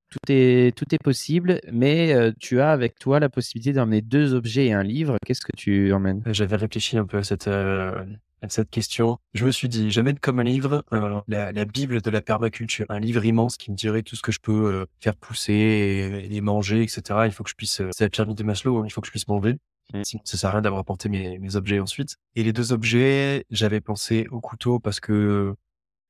tout, 0.08 0.32
est, 0.32 0.74
tout 0.74 0.86
est 0.94 1.02
possible, 1.02 1.60
mais 1.70 2.14
euh, 2.14 2.32
tu 2.40 2.62
as 2.62 2.70
avec 2.70 2.98
toi 2.98 3.20
la 3.20 3.28
possibilité 3.28 3.74
d'emmener 3.74 4.00
deux 4.00 4.32
objets 4.32 4.66
et 4.66 4.72
un 4.72 4.82
livre. 4.82 5.16
Qu'est-ce 5.26 5.42
que 5.42 5.54
tu 5.54 5.92
emmènes? 5.92 6.22
J'avais 6.28 6.56
réfléchi 6.56 6.96
un 6.96 7.04
peu 7.04 7.18
à 7.18 7.24
cette, 7.24 7.48
à 7.48 8.48
cette 8.48 8.70
question. 8.70 9.18
Je 9.34 9.44
me 9.44 9.50
suis 9.50 9.68
dit, 9.68 9.90
j'amène 9.90 10.18
comme 10.18 10.40
un 10.40 10.44
livre 10.44 10.82
la, 11.28 11.64
Bible 11.66 12.00
de 12.00 12.10
la 12.10 12.22
permaculture, 12.22 12.86
un 12.88 13.00
livre 13.00 13.22
immense 13.26 13.58
qui 13.58 13.70
me 13.70 13.76
dirait 13.76 14.02
tout 14.02 14.16
ce 14.16 14.22
que 14.22 14.32
je 14.32 14.40
peux 14.40 14.86
faire 14.98 15.14
pousser 15.14 15.52
et, 15.52 16.34
et 16.34 16.40
manger, 16.40 16.82
etc. 16.82 17.02
Il 17.26 17.32
faut 17.32 17.44
que 17.44 17.50
je 17.50 17.54
puisse, 17.54 17.82
c'est 17.90 18.04
la 18.04 18.08
pyramide 18.08 18.38
de 18.38 18.44
Maslow, 18.44 18.78
hein, 18.78 18.84
il 18.86 18.90
faut 18.90 19.02
que 19.02 19.08
je 19.08 19.12
puisse 19.12 19.28
manger. 19.28 19.58
Mm. 19.92 20.04
Sinon, 20.04 20.22
ça 20.24 20.36
sert 20.36 20.50
à 20.50 20.52
rien 20.52 20.62
d'avoir 20.62 20.80
apporté 20.80 21.08
mes, 21.08 21.38
mes 21.38 21.56
objets 21.56 21.80
ensuite. 21.80 22.16
Et 22.36 22.42
les 22.42 22.52
deux 22.52 22.72
objets, 22.72 23.44
j'avais 23.50 23.80
pensé 23.80 24.26
au 24.30 24.40
couteau 24.40 24.78
parce 24.78 25.00
que 25.00 25.54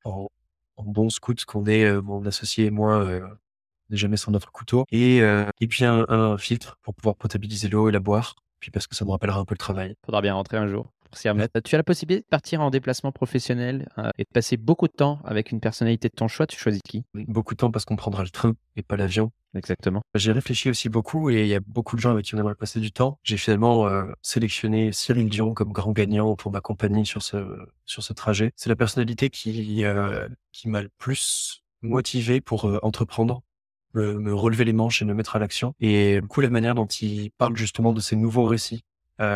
en, 0.04 0.28
en 0.76 0.84
bon 0.84 1.10
scout 1.10 1.44
qu'on 1.44 1.66
est, 1.66 1.84
euh, 1.84 2.00
mon 2.02 2.24
associé 2.26 2.66
et 2.66 2.70
moi, 2.70 3.04
euh, 3.04 3.20
on 3.24 3.92
n'est 3.92 3.96
jamais 3.96 4.16
sans 4.16 4.30
notre 4.30 4.52
couteau. 4.52 4.84
Et, 4.90 5.22
euh, 5.22 5.46
et 5.60 5.66
puis 5.66 5.84
un, 5.84 6.06
un 6.08 6.38
filtre 6.38 6.78
pour 6.82 6.94
pouvoir 6.94 7.16
potabiliser 7.16 7.68
l'eau 7.68 7.88
et 7.88 7.92
la 7.92 8.00
boire. 8.00 8.36
Puis 8.60 8.70
parce 8.70 8.86
que 8.86 8.94
ça 8.94 9.04
me 9.04 9.10
rappellera 9.10 9.40
un 9.40 9.44
peu 9.44 9.54
le 9.54 9.58
travail. 9.58 9.96
Faudra 10.06 10.22
bien 10.22 10.34
rentrer 10.34 10.56
un 10.56 10.68
jour 10.68 10.92
remettre. 11.28 11.60
Tu 11.60 11.74
as 11.74 11.78
la 11.78 11.84
possibilité 11.84 12.22
de 12.22 12.28
partir 12.28 12.60
en 12.60 12.70
déplacement 12.70 13.12
professionnel 13.12 13.88
euh, 13.98 14.10
et 14.18 14.24
de 14.24 14.28
passer 14.32 14.56
beaucoup 14.56 14.88
de 14.88 14.92
temps 14.92 15.20
avec 15.24 15.52
une 15.52 15.60
personnalité 15.60 16.08
de 16.08 16.14
ton 16.14 16.28
choix. 16.28 16.46
Tu 16.46 16.58
choisis 16.58 16.80
qui? 16.82 17.04
Beaucoup 17.14 17.54
de 17.54 17.58
temps 17.58 17.70
parce 17.70 17.84
qu'on 17.84 17.96
prendra 17.96 18.22
le 18.22 18.30
train 18.30 18.54
et 18.76 18.82
pas 18.82 18.96
l'avion. 18.96 19.32
Exactement. 19.54 20.02
J'ai 20.14 20.32
réfléchi 20.32 20.70
aussi 20.70 20.88
beaucoup 20.88 21.28
et 21.30 21.42
il 21.42 21.48
y 21.48 21.54
a 21.54 21.60
beaucoup 21.60 21.96
de 21.96 22.00
gens 22.00 22.10
avec 22.10 22.24
qui 22.24 22.34
on 22.34 22.38
aimerait 22.38 22.54
passer 22.54 22.80
du 22.80 22.90
temps. 22.90 23.18
J'ai 23.22 23.36
finalement 23.36 23.86
euh, 23.86 24.04
sélectionné 24.22 24.92
Cyril 24.92 25.28
Dion 25.28 25.52
comme 25.52 25.72
grand 25.72 25.92
gagnant 25.92 26.34
pour 26.36 26.52
m'accompagner 26.52 27.04
sur 27.04 27.22
ce 27.22 27.58
sur 27.84 28.02
ce 28.02 28.12
trajet. 28.12 28.52
C'est 28.56 28.70
la 28.70 28.76
personnalité 28.76 29.28
qui 29.28 29.84
euh, 29.84 30.26
qui 30.52 30.68
m'a 30.68 30.82
le 30.82 30.90
plus 30.96 31.62
motivé 31.82 32.40
pour 32.40 32.66
euh, 32.66 32.78
entreprendre 32.82 33.42
me, 33.94 34.34
relever 34.34 34.64
les 34.64 34.72
manches 34.72 35.02
et 35.02 35.04
me 35.04 35.12
mettre 35.12 35.36
à 35.36 35.38
l'action. 35.38 35.74
Et 35.80 36.20
du 36.22 36.26
coup, 36.26 36.40
la 36.40 36.48
manière 36.48 36.74
dont 36.74 36.86
il 36.86 37.30
parle 37.32 37.56
justement 37.56 37.92
de 37.92 38.00
ces 38.00 38.16
nouveaux 38.16 38.46
récits, 38.46 38.84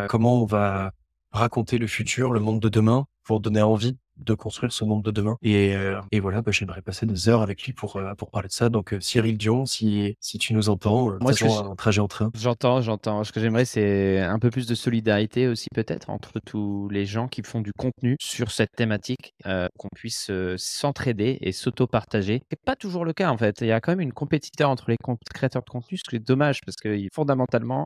comment 0.09 0.41
on 0.41 0.45
va 0.45 0.91
raconter 1.31 1.77
le 1.77 1.87
futur, 1.87 2.31
le 2.31 2.39
monde 2.39 2.59
de 2.59 2.69
demain, 2.69 3.05
pour 3.23 3.39
donner 3.39 3.61
envie 3.61 3.97
de 4.17 4.33
construire 4.33 4.71
ce 4.71 4.83
monde 4.83 5.03
de 5.03 5.11
demain. 5.11 5.37
Et, 5.43 5.75
euh, 5.75 6.01
et 6.11 6.19
voilà, 6.19 6.41
bah, 6.41 6.51
j'aimerais 6.51 6.81
passer 6.81 7.05
des 7.05 7.29
heures 7.29 7.41
avec 7.41 7.61
lui 7.63 7.73
pour, 7.73 7.97
euh, 7.97 8.15
pour 8.15 8.31
parler 8.31 8.47
de 8.47 8.53
ça. 8.53 8.69
Donc, 8.69 8.93
euh, 8.93 8.99
Cyril 8.99 9.37
Dion, 9.37 9.65
si, 9.65 10.15
si 10.19 10.37
tu 10.37 10.53
nous 10.53 10.69
entends, 10.69 11.11
moi, 11.21 11.33
un 11.43 11.75
trajet 11.75 12.01
en 12.01 12.07
train. 12.07 12.31
J'entends, 12.33 12.81
j'entends. 12.81 13.23
Ce 13.23 13.31
que 13.31 13.39
j'aimerais, 13.39 13.65
c'est 13.65 14.19
un 14.19 14.39
peu 14.39 14.49
plus 14.49 14.65
de 14.65 14.75
solidarité 14.75 15.47
aussi, 15.47 15.67
peut-être, 15.73 16.09
entre 16.09 16.39
tous 16.39 16.89
les 16.89 17.05
gens 17.05 17.27
qui 17.27 17.43
font 17.43 17.61
du 17.61 17.73
contenu 17.73 18.15
sur 18.19 18.51
cette 18.51 18.71
thématique, 18.71 19.33
qu'on 19.43 19.89
puisse 19.95 20.31
s'entraider 20.57 21.37
et 21.41 21.51
s'auto-partager. 21.51 22.41
C'est 22.49 22.61
pas 22.63 22.75
toujours 22.75 23.05
le 23.05 23.13
cas, 23.13 23.29
en 23.29 23.37
fait. 23.37 23.61
Il 23.61 23.67
y 23.67 23.71
a 23.71 23.79
quand 23.81 23.91
même 23.91 24.01
une 24.01 24.13
compétiteur 24.13 24.69
entre 24.69 24.89
les 24.89 24.97
créateurs 25.33 25.63
de 25.63 25.69
contenu, 25.69 25.97
ce 25.97 26.09
qui 26.09 26.15
est 26.15 26.19
dommage, 26.19 26.61
parce 26.65 26.77
que 26.77 26.97
fondamentalement, 27.13 27.85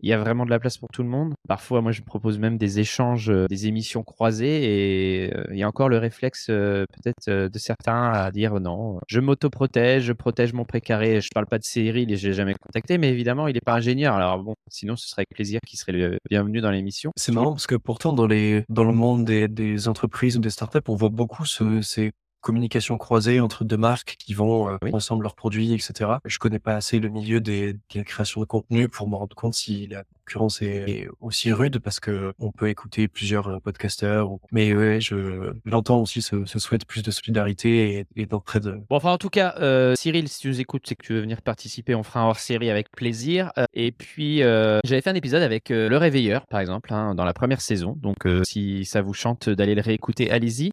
il 0.00 0.08
y 0.08 0.12
a 0.12 0.18
vraiment 0.18 0.44
de 0.44 0.50
la 0.50 0.58
place 0.58 0.78
pour 0.78 0.88
tout 0.90 1.02
le 1.02 1.08
monde. 1.08 1.34
Parfois, 1.48 1.80
moi, 1.82 1.92
je 1.92 2.02
propose 2.02 2.38
même 2.38 2.58
des 2.58 2.78
échanges, 2.80 3.30
euh, 3.30 3.46
des 3.48 3.66
émissions 3.66 4.02
croisées, 4.02 5.26
et 5.26 5.34
euh, 5.34 5.44
il 5.50 5.58
y 5.58 5.62
a 5.62 5.68
encore 5.68 5.88
le 5.88 5.98
réflexe 5.98 6.46
euh, 6.50 6.84
peut-être 6.92 7.48
de 7.48 7.58
certains 7.58 8.10
à 8.12 8.30
dire 8.30 8.60
non, 8.60 9.00
je 9.08 9.20
m'auto-protège, 9.20 10.04
je 10.04 10.12
protège 10.12 10.52
mon 10.52 10.64
précaré. 10.64 11.20
Je 11.20 11.28
parle 11.34 11.46
pas 11.46 11.58
de 11.58 11.64
Cyril 11.64 12.10
et 12.12 12.16
je 12.16 12.28
l'ai 12.28 12.34
jamais 12.34 12.54
contacté, 12.54 12.98
mais 12.98 13.10
évidemment, 13.10 13.48
il 13.48 13.54
n'est 13.54 13.60
pas 13.60 13.74
ingénieur. 13.74 14.14
Alors 14.14 14.38
bon, 14.42 14.54
sinon, 14.68 14.96
ce 14.96 15.08
serait 15.08 15.20
avec 15.20 15.30
plaisir 15.30 15.60
qu'il 15.66 15.78
serait 15.78 15.92
le 15.92 16.18
bienvenu 16.28 16.60
dans 16.60 16.70
l'émission. 16.70 17.10
C'est 17.16 17.32
marrant 17.32 17.52
parce 17.52 17.66
que 17.66 17.74
pourtant, 17.74 18.12
dans, 18.12 18.26
les, 18.26 18.64
dans 18.68 18.84
le 18.84 18.92
monde 18.92 19.24
des, 19.24 19.48
des 19.48 19.88
entreprises 19.88 20.36
ou 20.36 20.40
des 20.40 20.50
startups, 20.50 20.78
on 20.88 20.94
voit 20.94 21.08
beaucoup 21.08 21.44
ce, 21.44 21.80
ces 21.82 22.12
communication 22.40 22.98
croisée 22.98 23.40
entre 23.40 23.64
deux 23.64 23.76
marques 23.76 24.16
qui 24.18 24.34
vont 24.34 24.68
euh, 24.68 24.76
ensemble 24.92 25.22
leurs 25.22 25.34
produits, 25.34 25.72
etc. 25.72 26.12
Je 26.24 26.38
connais 26.38 26.58
pas 26.58 26.74
assez 26.74 26.98
le 26.98 27.08
milieu 27.08 27.40
des, 27.40 27.74
de 27.74 27.78
la 27.94 28.04
création 28.04 28.40
de 28.40 28.46
contenu 28.46 28.88
pour 28.88 29.08
me 29.08 29.16
rendre 29.16 29.34
compte 29.34 29.54
si 29.54 29.86
la 29.86 30.04
concurrence 30.24 30.62
est, 30.62 31.08
aussi 31.20 31.52
rude 31.52 31.78
parce 31.78 32.00
que 32.00 32.32
on 32.38 32.52
peut 32.52 32.68
écouter 32.68 33.08
plusieurs 33.08 33.48
euh, 33.48 33.60
podcasteurs. 33.60 34.30
Mais 34.52 34.74
ouais, 34.74 35.00
je 35.00 35.52
l'entends 35.64 36.00
aussi 36.00 36.22
ce, 36.22 36.44
ce, 36.44 36.58
souhait 36.58 36.78
plus 36.78 37.02
de 37.02 37.10
solidarité 37.10 37.98
et, 37.98 38.06
et 38.16 38.26
d'entraide. 38.26 38.82
Bon, 38.88 38.96
enfin, 38.96 39.12
en 39.12 39.18
tout 39.18 39.30
cas, 39.30 39.54
euh, 39.58 39.94
Cyril, 39.94 40.28
si 40.28 40.40
tu 40.40 40.48
nous 40.48 40.60
écoutes, 40.60 40.82
c'est 40.86 40.94
que 40.94 41.04
tu 41.04 41.14
veux 41.14 41.20
venir 41.20 41.42
participer, 41.42 41.94
on 41.94 42.02
fera 42.02 42.20
un 42.20 42.26
hors-série 42.26 42.70
avec 42.70 42.90
plaisir. 42.90 43.52
et 43.74 43.92
puis, 43.92 44.38
j'avais 44.38 45.00
fait 45.00 45.10
un 45.10 45.14
épisode 45.14 45.42
avec 45.42 45.70
Le 45.70 45.96
Réveilleur, 45.96 46.46
par 46.46 46.60
exemple, 46.60 46.92
hein, 46.92 47.14
dans 47.14 47.24
la 47.24 47.32
première 47.34 47.60
saison. 47.60 47.96
Donc, 48.00 48.26
si 48.44 48.84
ça 48.84 49.02
vous 49.02 49.14
chante 49.14 49.48
d'aller 49.48 49.74
le 49.74 49.82
réécouter, 49.82 50.30
allez-y. 50.30 50.72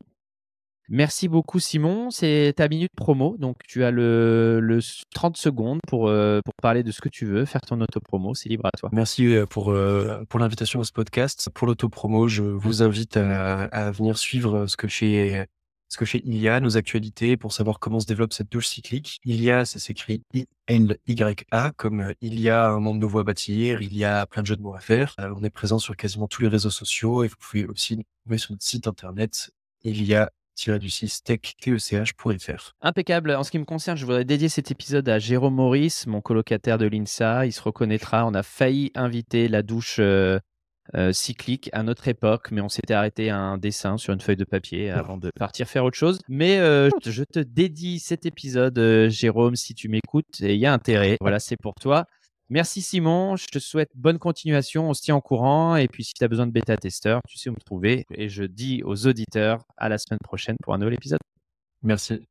Merci 0.90 1.28
beaucoup 1.28 1.60
Simon, 1.60 2.12
c'est 2.12 2.54
ta 2.56 2.68
minute 2.68 2.92
promo, 2.96 3.38
donc 3.40 3.58
tu 3.68 3.84
as 3.84 3.90
le, 3.90 4.80
30 5.14 5.36
secondes 5.36 5.80
pour, 5.88 6.08
euh, 6.08 6.42
pour 6.46 6.54
parler 6.62 6.84
de 6.84 6.92
ce 6.92 7.02
que 7.02 7.10
tu 7.10 7.26
veux, 7.26 7.46
faire 7.46 7.62
ton 7.62 7.82
auto-promo, 7.82 8.36
c'est 8.36 8.50
libre 8.50 8.68
à 8.68 8.72
toi. 8.78 8.90
Merci 8.92 9.36
euh, 9.36 9.48
pour, 9.48 9.72
euh, 9.72 10.24
pour 10.30 10.40
l'invitation 10.40 10.82
à 10.82 10.84
ce 10.84 10.92
podcast. 10.92 11.50
Pour 11.56 11.66
l'auto-promo, 11.66 12.28
je 12.28 12.44
vous 12.44 12.84
invite 12.84 13.18
à, 13.18 13.92
venir 13.92 14.18
suivre 14.18 14.68
ce 14.68 14.78
que 14.78 14.88
fait 14.88 15.48
ce 15.88 15.98
que 15.98 16.06
fait 16.06 16.20
Ilia, 16.26 16.60
nos 16.60 16.78
actualités, 16.78 17.38
pour 17.38 17.54
savoir 17.54 17.80
comment 17.80 18.00
se 18.00 18.08
développe 18.08 18.34
cette 18.34 18.52
douche 18.52 18.68
cyclique. 18.68 19.20
Ilia, 19.24 19.66
ça 19.66 19.80
s'écrit 19.80 20.24
I-N-Y-A, 20.34 21.72
comme 21.78 22.14
il 22.22 22.40
y 22.40 22.50
a 22.50 22.70
un 22.70 22.80
monde 22.80 23.00
de 23.00 23.06
voix 23.06 23.22
à 23.22 23.24
bâtir, 23.24 23.82
il 23.82 23.96
y 23.96 24.04
a 24.04 24.26
plein 24.26 24.42
de 24.42 24.48
jeux 24.48 24.56
de 24.56 24.62
mots 24.62 24.76
à 24.76 24.80
faire. 24.80 25.16
on 25.20 25.44
est 25.44 25.50
présent 25.50 25.80
sur 25.80 25.96
quasiment 25.96 26.28
tous 26.28 26.42
les 26.42 26.48
réseaux 26.48 26.72
sociaux 26.72 27.24
et 27.24 27.28
vous 27.28 27.36
pouvez 27.40 27.66
aussi 27.66 27.98
nous 27.98 28.04
trouver 28.24 28.38
sur 28.40 28.52
notre 28.52 28.64
site 28.64 28.88
internet. 28.88 29.52
Il 29.84 30.04
y 30.04 30.16
a 30.16 30.32
du 30.56 30.90
6 30.90 31.24
tech.tech.fr. 31.24 32.76
Impeccable. 32.82 33.32
En 33.32 33.44
ce 33.44 33.52
qui 33.52 33.60
me 33.60 33.66
concerne, 33.66 33.98
je 33.98 34.06
voudrais 34.06 34.26
dédier 34.26 34.50
cet 34.50 34.72
épisode 34.72 35.08
à 35.10 35.20
Jérôme 35.20 35.56
Maurice, 35.56 36.08
mon 36.08 36.22
colocataire 36.22 36.78
de 36.78 36.86
l'INSA. 36.88 37.46
Il 37.46 37.52
se 37.52 37.62
reconnaîtra. 37.62 38.26
On 38.26 38.34
a 38.34 38.42
failli 38.42 38.92
inviter 38.96 39.48
la 39.48 39.62
douche 39.62 39.98
euh, 40.00 40.40
euh, 40.96 41.12
cyclique 41.12 41.70
à 41.74 41.84
notre 41.84 42.08
époque, 42.08 42.52
mais 42.52 42.62
on 42.62 42.70
s'était 42.70 42.94
arrêté 42.94 43.30
à 43.30 43.38
un 43.38 43.58
dessin 43.58 43.98
sur 43.98 44.14
une 44.14 44.22
feuille 44.22 44.38
de 44.38 44.46
papier 44.46 44.90
avant 44.92 45.18
de 45.18 45.30
partir 45.38 45.68
faire 45.68 45.84
autre 45.84 45.98
chose. 45.98 46.20
Mais 46.30 46.58
euh, 46.60 46.90
je 47.06 47.24
te 47.24 47.40
dédie 47.40 48.00
cet 48.00 48.26
épisode, 48.26 49.08
Jérôme, 49.10 49.56
si 49.56 49.76
tu 49.76 49.90
m'écoutes, 49.90 50.42
et 50.42 50.56
il 50.56 50.60
y 50.60 50.66
a 50.66 50.74
intérêt. 50.74 51.18
Voilà, 51.20 51.40
c'est 51.40 51.58
pour 51.58 51.76
toi. 51.76 52.06
Merci 52.50 52.84
Simon, 52.84 53.36
je 53.36 53.48
te 53.48 53.58
souhaite 53.58 53.90
bonne 53.96 54.20
continuation, 54.20 54.88
on 54.90 54.94
se 54.94 55.02
tient 55.02 55.16
au 55.16 55.22
courant 55.22 55.78
et 55.78 55.88
puis 55.88 56.04
si 56.04 56.14
tu 56.14 56.24
as 56.24 56.28
besoin 56.28 56.46
de 56.46 56.52
bêta-testeurs, 56.52 57.22
tu 57.28 57.40
sais 57.40 57.50
où 57.50 57.54
me 57.54 57.60
trouver 57.60 58.06
et 58.14 58.30
je 58.30 58.44
dis 58.44 58.84
aux 58.84 59.08
auditeurs 59.08 59.64
à 59.78 59.90
la 59.90 59.98
semaine 59.98 60.20
prochaine 60.24 60.56
pour 60.62 60.76
un 60.76 60.78
nouvel 60.78 60.94
épisode. 60.94 61.18
Merci. 61.82 62.28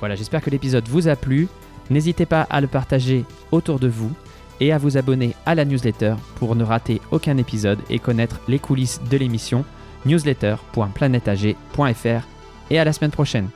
Voilà, 0.00 0.16
j'espère 0.16 0.42
que 0.42 0.50
l'épisode 0.50 0.88
vous 0.88 1.06
a 1.06 1.14
plu. 1.14 1.46
N'hésitez 1.88 2.26
pas 2.26 2.42
à 2.42 2.60
le 2.60 2.66
partager 2.66 3.24
autour 3.52 3.78
de 3.78 3.86
vous 3.86 4.12
et 4.58 4.72
à 4.72 4.78
vous 4.78 4.96
abonner 4.96 5.36
à 5.46 5.54
la 5.54 5.64
newsletter 5.64 6.16
pour 6.36 6.56
ne 6.56 6.64
rater 6.64 7.00
aucun 7.12 7.36
épisode 7.36 7.78
et 7.90 8.00
connaître 8.00 8.40
les 8.48 8.58
coulisses 8.58 9.00
de 9.08 9.16
l'émission 9.16 9.64
newsletter.planetag.fr 10.04 12.26
et 12.70 12.78
à 12.78 12.84
la 12.84 12.92
semaine 12.92 13.10
prochaine. 13.10 13.48